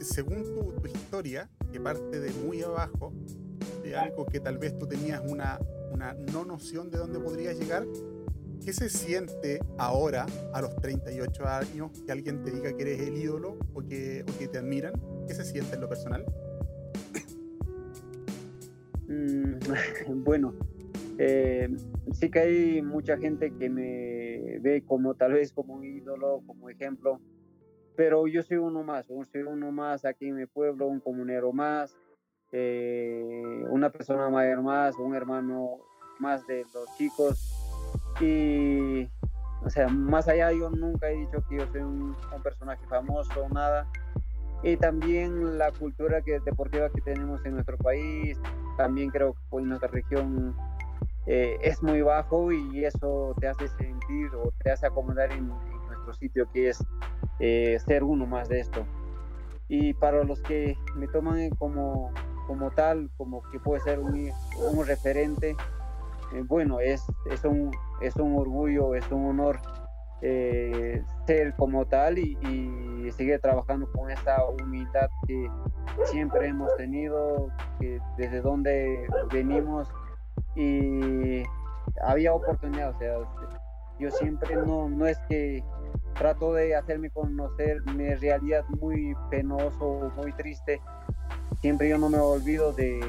según 0.00 0.44
tu, 0.54 0.86
historia, 0.86 1.50
que 1.70 1.80
parte 1.80 2.18
de 2.18 2.30
muy 2.32 2.62
abajo, 2.62 3.12
de 3.82 3.94
algo 3.94 4.24
que 4.24 4.40
tal 4.40 4.56
vez 4.56 4.78
tú 4.78 4.86
tenías 4.86 5.22
una, 5.26 5.58
una 5.92 6.14
no 6.14 6.46
noción 6.46 6.90
de 6.90 6.96
dónde 6.96 7.18
podrías 7.18 7.58
llegar, 7.58 7.86
¿qué 8.64 8.72
se 8.72 8.88
siente 8.88 9.60
ahora, 9.76 10.24
a 10.54 10.62
los 10.62 10.76
38 10.76 11.46
años, 11.46 11.90
que 12.06 12.12
alguien 12.12 12.42
te 12.42 12.50
diga 12.50 12.74
que 12.74 12.82
eres 12.82 13.00
el 13.00 13.18
ídolo 13.18 13.58
o 13.74 13.82
que, 13.82 14.24
o 14.26 14.38
que 14.38 14.48
te 14.48 14.58
admiran? 14.58 14.94
¿Qué 15.28 15.34
se 15.34 15.44
siente 15.44 15.74
en 15.74 15.82
lo 15.82 15.90
personal? 15.90 16.24
Mm, 19.08 19.58
bueno, 20.24 20.54
eh, 21.18 21.68
sí 22.12 22.30
que 22.30 22.38
hay 22.38 22.82
mucha 22.82 23.16
gente 23.16 23.52
que 23.52 23.68
me 23.68 24.58
ve 24.60 24.82
como 24.86 25.14
tal 25.14 25.32
vez 25.32 25.52
como 25.52 25.74
un 25.74 25.84
ídolo, 25.84 26.42
como 26.46 26.70
ejemplo, 26.70 27.20
pero 27.96 28.26
yo 28.26 28.42
soy 28.42 28.56
uno 28.56 28.82
más, 28.82 29.06
soy 29.06 29.42
uno 29.42 29.70
más 29.70 30.04
aquí 30.04 30.28
en 30.28 30.36
mi 30.36 30.46
pueblo, 30.46 30.86
un 30.86 31.00
comunero 31.00 31.52
más, 31.52 31.96
eh, 32.52 33.64
una 33.70 33.90
persona 33.90 34.28
mayor 34.28 34.62
más, 34.62 34.96
un 34.98 35.14
hermano 35.14 35.78
más 36.18 36.46
de 36.46 36.64
los 36.72 36.86
chicos. 36.96 37.50
Y 38.20 39.08
o 39.64 39.70
sea, 39.70 39.88
más 39.88 40.28
allá 40.28 40.52
yo 40.52 40.68
nunca 40.70 41.10
he 41.10 41.16
dicho 41.16 41.42
que 41.48 41.56
yo 41.56 41.66
soy 41.72 41.80
un, 41.80 42.14
un 42.34 42.42
personaje 42.42 42.84
famoso 42.86 43.44
o 43.44 43.48
nada, 43.48 43.88
y 44.64 44.78
también 44.78 45.58
la 45.58 45.70
cultura 45.72 46.22
que, 46.22 46.40
deportiva 46.40 46.88
que 46.88 47.02
tenemos 47.02 47.44
en 47.44 47.52
nuestro 47.52 47.76
país, 47.76 48.40
también 48.78 49.10
creo 49.10 49.34
que 49.34 49.58
en 49.58 49.68
nuestra 49.68 49.88
región 49.88 50.56
eh, 51.26 51.58
es 51.60 51.82
muy 51.82 52.00
bajo 52.00 52.50
y 52.50 52.82
eso 52.84 53.34
te 53.38 53.46
hace 53.46 53.68
sentir 53.68 54.34
o 54.34 54.52
te 54.62 54.70
hace 54.70 54.86
acomodar 54.86 55.32
en, 55.32 55.48
nuestro 55.48 56.14
sitio 56.14 56.50
que 56.50 56.70
es 56.70 56.82
eh, 57.40 57.78
ser 57.84 58.04
uno 58.04 58.26
más 58.26 58.48
de 58.48 58.60
esto. 58.60 58.86
Y 59.68 59.92
para 59.94 60.24
los 60.24 60.40
que 60.40 60.76
me 60.96 61.08
toman 61.08 61.50
como, 61.50 62.10
como 62.46 62.70
tal, 62.70 63.10
como 63.18 63.42
que 63.50 63.60
puede 63.60 63.82
ser 63.82 63.98
un, 63.98 64.30
un 64.72 64.86
referente, 64.86 65.56
eh, 66.34 66.42
bueno, 66.46 66.80
es, 66.80 67.04
es, 67.30 67.44
un, 67.44 67.70
es 68.00 68.16
un 68.16 68.34
orgullo, 68.38 68.94
es 68.94 69.10
un 69.12 69.26
honor 69.26 69.58
ser 71.26 71.54
como 71.56 71.84
tal 71.86 72.18
y, 72.18 72.38
y, 72.42 73.10
seguir 73.12 73.38
trabajando 73.40 73.86
con 73.92 74.10
esa 74.10 74.42
humildad 74.46 75.08
que 75.26 75.46
siempre 76.04 76.48
hemos 76.48 76.74
tenido, 76.76 77.48
que 77.78 78.00
desde 78.16 78.40
donde 78.40 79.06
venimos. 79.30 79.88
Y 80.56 81.42
había 82.02 82.32
oportunidad, 82.32 82.90
o 82.90 82.98
sea, 82.98 83.16
yo 83.98 84.10
siempre 84.10 84.56
no, 84.56 84.88
no 84.88 85.06
es 85.06 85.18
que 85.28 85.62
trato 86.14 86.54
de 86.54 86.74
hacerme 86.74 87.10
conocer 87.10 87.82
mi 87.94 88.14
realidad 88.14 88.64
muy 88.80 89.14
penoso, 89.30 90.12
muy 90.16 90.32
triste, 90.32 90.80
siempre 91.60 91.88
yo 91.88 91.98
no 91.98 92.08
me 92.08 92.18
olvido 92.18 92.72
de, 92.72 93.00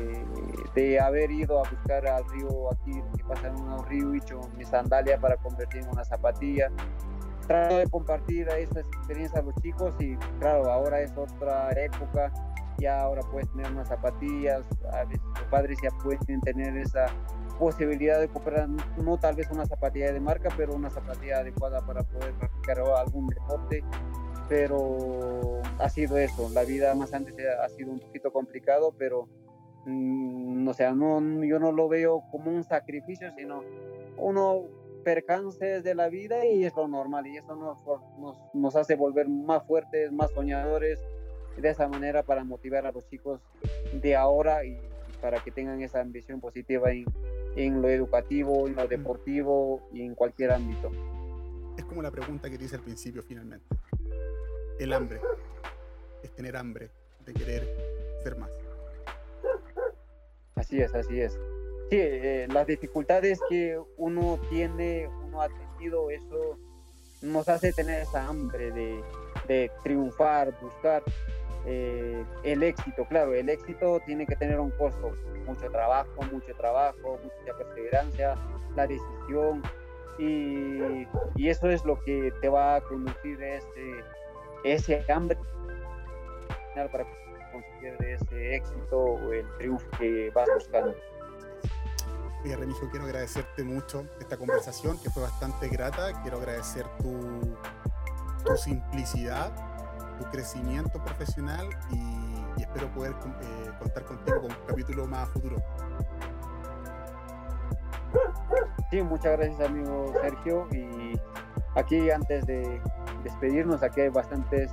de 0.74 1.00
haber 1.00 1.32
ido 1.32 1.64
a 1.64 1.70
buscar 1.70 2.08
al 2.08 2.28
río 2.30 2.72
aquí, 2.72 3.02
que 3.18 3.24
pasa 3.24 3.48
en 3.48 3.56
un 3.56 3.86
río 3.86 4.14
hecho 4.14 4.42
mi 4.58 4.66
sandalia 4.66 5.20
para 5.20 5.38
convertir 5.38 5.82
en 5.84 5.90
una 5.90 6.04
zapatilla, 6.04 6.72
trato 7.48 7.78
de 7.78 7.88
compartir 7.88 8.48
esa 8.50 8.80
experiencia 8.80 9.40
a 9.40 9.44
los 9.44 9.56
chicos 9.56 9.94
y 10.00 10.16
claro, 10.40 10.72
ahora 10.72 11.02
es 11.02 11.16
otra 11.16 11.72
época, 11.72 12.32
ya 12.78 13.02
ahora 13.02 13.22
puedes 13.32 13.50
tener 13.52 13.72
unas 13.72 13.88
zapatillas, 13.88 14.66
a 14.92 15.04
veces 15.06 15.22
los 15.40 15.48
padres 15.50 15.78
ya 15.82 15.90
pueden 16.04 16.42
tener 16.42 16.78
esa 16.78 17.06
posibilidad 17.60 18.20
de 18.20 18.28
comprar 18.28 18.68
no 18.70 19.18
tal 19.18 19.36
vez 19.36 19.50
una 19.52 19.66
zapatilla 19.66 20.12
de 20.12 20.20
marca, 20.20 20.50
pero 20.56 20.76
una 20.76 20.90
zapatilla 20.90 21.40
adecuada 21.40 21.86
para 21.86 22.04
poder 22.04 22.34
practicar 22.34 22.80
algún 22.80 23.28
deporte. 23.28 23.84
Pero 24.48 25.62
ha 25.80 25.90
sido 25.90 26.18
eso, 26.18 26.50
la 26.54 26.64
vida 26.64 26.94
más 26.94 27.14
antes 27.14 27.36
ha 27.62 27.68
sido 27.70 27.92
un 27.92 28.00
poquito 28.00 28.32
complicado, 28.32 28.94
pero 28.98 29.28
no, 29.86 30.72
mm, 30.72 30.74
sea, 30.74 30.94
no, 30.94 31.44
yo 31.44 31.60
no 31.60 31.72
lo 31.72 31.88
veo 31.88 32.24
como 32.32 32.52
un 32.52 32.64
sacrificio, 32.64 33.32
sino 33.32 33.64
uno 34.18 34.64
percances 35.04 35.84
de 35.84 35.94
la 35.94 36.10
vida 36.10 36.46
y 36.46 36.66
es 36.66 36.76
lo 36.76 36.88
normal 36.88 37.28
y 37.28 37.38
eso 37.38 37.56
nos, 37.56 37.78
nos, 38.20 38.38
nos 38.54 38.76
hace 38.76 38.96
volver 38.96 39.30
más 39.30 39.64
fuertes, 39.64 40.12
más 40.12 40.32
soñadores, 40.32 41.00
de 41.58 41.70
esa 41.70 41.88
manera 41.88 42.24
para 42.24 42.44
motivar 42.44 42.86
a 42.86 42.92
los 42.92 43.08
chicos 43.08 43.40
de 43.94 44.16
ahora 44.16 44.66
y 44.66 44.78
para 45.16 45.44
que 45.44 45.52
tengan 45.52 45.82
esa 45.82 46.02
ambición 46.02 46.40
positiva 46.40 46.92
en, 46.92 47.06
en 47.56 47.82
lo 47.82 47.90
educativo, 47.90 48.68
en 48.68 48.76
lo 48.76 48.88
deportivo 48.88 49.88
y 49.94 50.02
en 50.04 50.16
cualquier 50.16 50.52
ámbito. 50.52 50.92
Es 51.78 51.86
como 51.86 52.02
la 52.02 52.12
pregunta 52.12 52.50
que 52.50 52.58
te 52.58 52.66
hice 52.66 52.76
al 52.76 52.82
principio 52.82 53.24
finalmente. 53.24 53.66
El 54.80 54.94
hambre. 54.94 55.20
Es 56.24 56.32
tener 56.32 56.56
hambre 56.58 56.90
de 57.26 57.34
querer 57.34 57.68
ser 58.24 58.38
más. 58.38 58.52
Así 60.56 60.82
es, 60.82 60.94
así 60.96 61.20
es. 61.20 61.34
Sí, 61.90 61.98
eh, 62.00 62.48
las 62.52 62.66
dificultades 62.66 63.40
que 63.50 63.80
uno 63.98 64.40
tiene, 64.50 65.08
uno 65.28 65.42
ha 65.42 65.50
tenido, 65.50 66.10
eso 66.10 66.58
nos 67.22 67.48
hace 67.48 67.72
tener 67.74 68.02
esa 68.02 68.26
hambre 68.26 68.72
de, 68.72 69.04
de 69.48 69.72
triunfar, 69.84 70.58
buscar 70.62 71.04
eh, 71.66 72.24
el 72.44 72.64
éxito. 72.64 73.06
Claro, 73.06 73.34
el 73.34 73.50
éxito 73.50 74.00
tiene 74.06 74.26
que 74.26 74.36
tener 74.36 74.60
un 74.60 74.72
costo, 74.72 75.12
mucho 75.46 75.70
trabajo, 75.72 76.22
mucho 76.32 76.54
trabajo, 76.58 77.20
mucha 77.24 77.58
perseverancia, 77.58 78.36
la 78.76 78.88
decisión 78.88 79.64
y, 80.18 81.08
y 81.36 81.50
eso 81.50 81.70
es 81.70 81.84
lo 81.86 82.00
que 82.02 82.32
te 82.42 82.50
va 82.50 82.76
a 82.76 82.82
conducir 82.82 83.42
ese, 83.42 84.04
ese 84.64 85.06
hambre 85.12 85.38
para 86.92 87.06
conseguir 87.52 87.96
ese 88.02 88.56
éxito 88.56 88.98
o 88.98 89.34
el 89.34 89.48
triunfo 89.58 89.86
que 89.98 90.30
vas 90.36 90.48
buscando. 90.54 90.94
Oye, 92.44 92.56
Remigio, 92.56 92.90
quiero 92.92 93.06
agradecerte 93.06 93.64
mucho 93.64 94.06
esta 94.20 94.38
conversación 94.38 95.00
que 95.02 95.10
fue 95.10 95.24
bastante 95.24 95.68
grata. 95.70 96.22
Quiero 96.22 96.38
agradecer 96.38 96.86
tu, 97.02 97.56
tu 98.44 98.58
simplicidad, 98.58 99.52
tu 100.18 100.26
crecimiento 100.26 101.04
profesional 101.04 101.68
y, 101.92 102.62
espero 102.62 102.88
poder 102.94 103.12
eh, 103.12 103.72
contar 103.80 104.04
contigo 104.06 104.42
con 104.42 104.52
un 104.52 104.58
capítulo 104.68 105.08
más 105.08 105.30
futuro. 105.30 105.58
Sí, 108.90 109.02
muchas 109.02 109.38
gracias 109.38 109.60
amigo 109.60 110.14
Sergio 110.22 110.68
y 110.72 111.20
aquí 111.76 112.10
antes 112.10 112.46
de 112.46 112.82
despedirnos, 113.24 113.84
aquí 113.84 114.02
hay 114.02 114.10
bastantes 114.10 114.72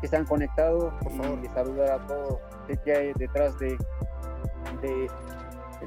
que 0.00 0.06
están 0.06 0.24
conectados 0.24 0.94
Por 1.02 1.12
favor. 1.12 1.38
y 1.44 1.48
saludar 1.48 1.90
a 1.90 2.06
todos 2.06 2.38
que 2.76 2.92
hay 2.92 3.12
detrás 3.14 3.58
de, 3.58 3.78
de, 4.82 5.10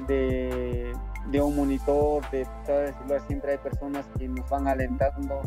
de, 0.06 0.92
de 1.26 1.40
un 1.40 1.56
monitor, 1.56 2.28
de 2.30 2.46
celular, 2.66 3.20
siempre 3.26 3.52
hay 3.52 3.58
personas 3.58 4.04
que 4.18 4.28
nos 4.28 4.48
van 4.50 4.66
alentando 4.66 5.40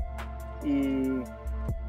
y 0.64 1.24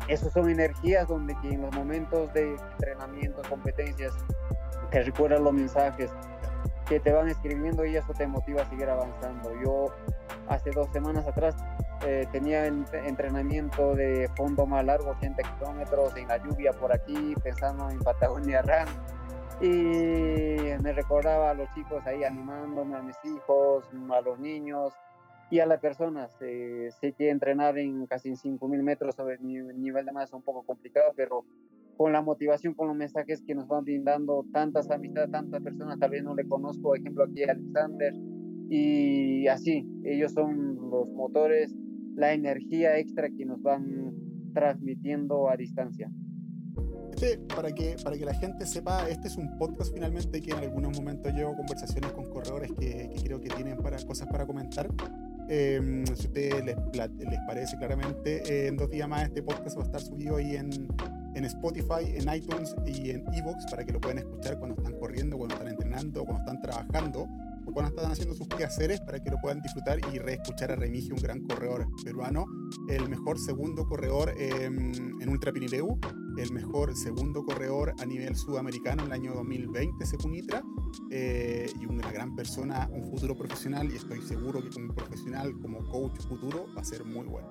esos 0.09 0.33
son 0.33 0.51
energías 0.51 1.09
donde 1.09 1.35
que 1.41 1.49
en 1.49 1.62
los 1.62 1.74
momentos 1.74 2.33
de 2.33 2.55
entrenamiento, 2.73 3.43
competencias, 3.49 4.12
que 4.91 5.03
recuerdan 5.03 5.45
los 5.45 5.53
mensajes 5.53 6.11
que 6.89 7.01
te 7.01 7.12
van 7.12 7.28
escribiendo 7.28 7.85
y 7.85 7.97
eso 7.97 8.12
te 8.12 8.27
motiva 8.27 8.62
a 8.62 8.69
seguir 8.69 8.89
avanzando. 8.89 9.51
Yo 9.62 9.87
hace 10.49 10.70
dos 10.70 10.89
semanas 10.93 11.27
atrás 11.27 11.57
eh, 12.07 12.27
tenía 12.31 12.66
entrenamiento 12.66 13.95
de 13.95 14.31
fondo 14.37 14.66
más 14.66 14.85
largo, 14.85 15.11
80 15.11 15.43
kilómetros 15.43 16.16
en 16.16 16.28
la 16.28 16.37
lluvia 16.39 16.73
por 16.73 16.93
aquí, 16.93 17.35
pensando 17.43 17.91
en 17.91 17.99
Patagonia 17.99 18.62
Run. 18.62 19.16
Y 19.61 20.83
me 20.83 20.93
recordaba 20.93 21.51
a 21.51 21.55
los 21.55 21.69
chicos 21.74 22.07
ahí 22.07 22.23
animándome, 22.23 22.95
a 22.97 23.03
mis 23.03 23.16
hijos, 23.24 23.89
a 24.12 24.20
los 24.20 24.39
niños 24.39 24.93
y 25.51 25.60
a 25.60 25.66
las 25.66 25.81
personas. 25.81 26.31
Eh, 26.40 26.89
sé 27.01 27.12
que 27.12 27.31
entrenar 27.31 27.78
en 27.78 28.06
casi 28.06 28.31
5.000 28.31 28.82
metros 28.82 29.14
sobre 29.14 29.36
el 29.36 29.47
nivel 29.47 30.06
de 30.06 30.12
más 30.12 30.28
es 30.28 30.35
un 30.35 30.43
poco 30.43 30.62
complicado, 30.62 31.12
pero 31.16 31.44
con 31.97 32.12
la 32.12 32.23
motivación, 32.23 32.74
con 32.74 32.89
los 32.89 32.97
mensajes 32.97 33.43
que 33.43 33.55
nos 33.55 33.66
van 33.68 33.85
brindando 33.85 34.44
tantas 34.52 34.90
amistades, 34.90 35.31
tantas 35.31 35.62
personas, 35.62 35.98
tal 35.98 36.10
vez 36.10 36.23
no 36.23 36.35
le 36.35 36.47
conozco, 36.47 36.94
ejemplo 36.94 37.24
aquí 37.24 37.43
Alexander, 37.43 38.12
y 38.68 39.47
así, 39.47 39.89
ellos 40.05 40.32
son 40.32 40.90
los 40.90 41.09
motores, 41.09 41.74
la 42.16 42.32
energía 42.32 42.98
extra 42.98 43.31
que 43.31 43.47
nos 43.47 43.62
van 43.62 44.12
transmitiendo 44.52 45.48
a 45.48 45.56
distancia. 45.56 46.10
Este, 47.12 47.39
para 47.39 47.73
que, 47.73 47.97
para 48.02 48.16
que 48.18 48.24
la 48.24 48.35
gente 48.35 48.66
sepa, 48.66 49.09
este 49.09 49.28
es 49.28 49.36
un 49.36 49.56
podcast 49.56 49.94
finalmente 49.94 50.43
que 50.43 50.51
en 50.51 50.59
algunos 50.59 50.98
momentos 50.98 51.32
llevo 51.32 51.56
conversaciones 51.56 52.12
con 52.12 52.28
corredores 52.28 52.73
que, 52.78 53.10
creo 53.24 53.40
que 53.40 53.48
tienen 53.48 53.78
para, 53.78 53.97
cosas 54.05 54.28
para 54.28 54.47
comentar. 54.47 54.89
Em, 55.48 56.05
si 56.06 56.12
a 56.12 56.27
ustedes 56.27 56.64
les, 56.64 56.77
parece 57.47 57.77
claramente, 57.77 58.66
en 58.66 58.77
dos 58.77 58.90
días 58.90 59.09
más 59.09 59.24
este 59.24 59.43
podcast 59.43 59.77
va 59.78 59.82
a 59.82 59.86
estar 59.86 60.01
subido 60.01 60.36
ahí 60.36 60.56
en, 60.56 60.89
en 61.35 61.44
Spotify, 61.44 62.14
en 62.14 62.35
iTunes 62.35 62.74
y 62.85 63.10
en 63.10 63.24
Evox 63.32 63.66
para 63.70 63.85
que 63.85 63.93
lo 63.93 64.01
puedan 64.01 64.18
escuchar 64.18 64.59
cuando 64.59 64.77
están 64.77 64.98
corriendo, 64.98 65.36
cuando 65.36 65.55
están 65.55 65.68
entrenando, 65.68 66.24
cuando 66.24 66.40
están 66.40 66.60
trabajando 66.60 67.28
o 67.64 67.73
cuando 67.73 67.94
están 67.94 68.10
haciendo 68.10 68.35
sus 68.35 68.48
quehaceres 68.48 69.01
para 69.01 69.23
que 69.23 69.31
lo 69.31 69.39
puedan 69.39 69.60
disfrutar 69.60 69.98
y 70.12 70.18
reescuchar 70.18 70.73
a 70.73 70.77
Remigio, 70.77 71.14
un 71.14 71.23
gran 71.23 71.40
corredor 71.43 71.86
peruano, 72.05 72.47
el 72.89 73.09
mejor 73.09 73.39
segundo 73.39 73.86
corredor 73.86 74.35
en 74.39 75.28
Ultra 75.28 75.52
Pirineu, 75.52 75.98
el 76.36 76.52
mejor 76.52 76.94
segundo 76.96 77.44
corredor 77.44 77.94
a 77.98 78.06
nivel 78.06 78.36
sudamericano 78.36 79.02
en 79.02 79.08
el 79.08 79.12
año 79.12 79.34
2020 79.34 80.04
según 80.06 80.34
ITRA 80.34 80.62
eh, 81.10 81.70
y 81.80 81.86
una 81.86 82.10
gran 82.10 82.34
persona, 82.34 82.88
un 82.92 83.10
futuro 83.10 83.36
profesional 83.36 83.90
y 83.90 83.96
estoy 83.96 84.20
seguro 84.22 84.62
que 84.62 84.70
como 84.70 84.94
profesional, 84.94 85.52
como 85.60 85.86
coach 85.88 86.20
futuro 86.20 86.66
va 86.76 86.82
a 86.82 86.84
ser 86.84 87.04
muy 87.04 87.26
bueno. 87.26 87.48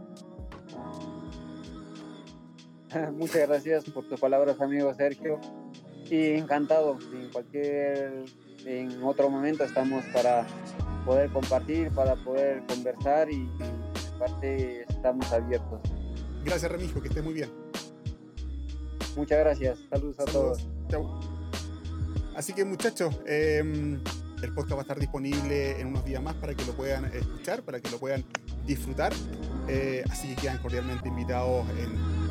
Muchas 3.13 3.47
gracias 3.47 3.85
por 3.85 4.07
tus 4.07 4.19
palabras, 4.19 4.59
amigo 4.61 4.93
Sergio. 4.93 5.39
Y 6.09 6.33
encantado, 6.33 6.99
en 7.13 7.31
cualquier, 7.31 8.25
en 8.65 9.03
otro 9.03 9.29
momento 9.29 9.63
estamos 9.63 10.05
para 10.13 10.45
poder 11.03 11.31
compartir, 11.31 11.89
para 11.91 12.15
poder 12.15 12.63
conversar 12.67 13.31
y 13.31 13.37
en 13.37 14.19
parte 14.19 14.81
estamos 14.83 15.31
abiertos. 15.31 15.81
Gracias, 16.43 16.71
Remigio, 16.71 17.01
que 17.01 17.07
esté 17.07 17.23
muy 17.23 17.33
bien. 17.33 17.64
Muchas 19.15 19.39
gracias, 19.39 19.79
saludos 19.89 20.19
a 20.19 20.25
todos. 20.25 20.67
Chau. 20.89 21.19
Así 22.35 22.51
que 22.53 22.65
muchachos, 22.65 23.15
em, 23.25 23.99
el 24.41 24.53
podcast 24.53 24.73
va 24.73 24.79
a 24.79 24.81
estar 24.81 24.99
disponible 24.99 25.79
en 25.79 25.87
unos 25.87 26.03
días 26.03 26.21
más 26.21 26.35
para 26.35 26.53
que 26.53 26.65
lo 26.65 26.73
puedan 26.73 27.05
escuchar, 27.05 27.63
para 27.63 27.79
que 27.79 27.89
lo 27.89 27.97
puedan 27.97 28.25
disfrutar. 28.65 29.13
Eh, 29.69 30.03
así 30.09 30.27
que 30.29 30.35
quedan 30.35 30.57
cordialmente 30.57 31.07
invitados 31.07 31.65
en 31.79 32.24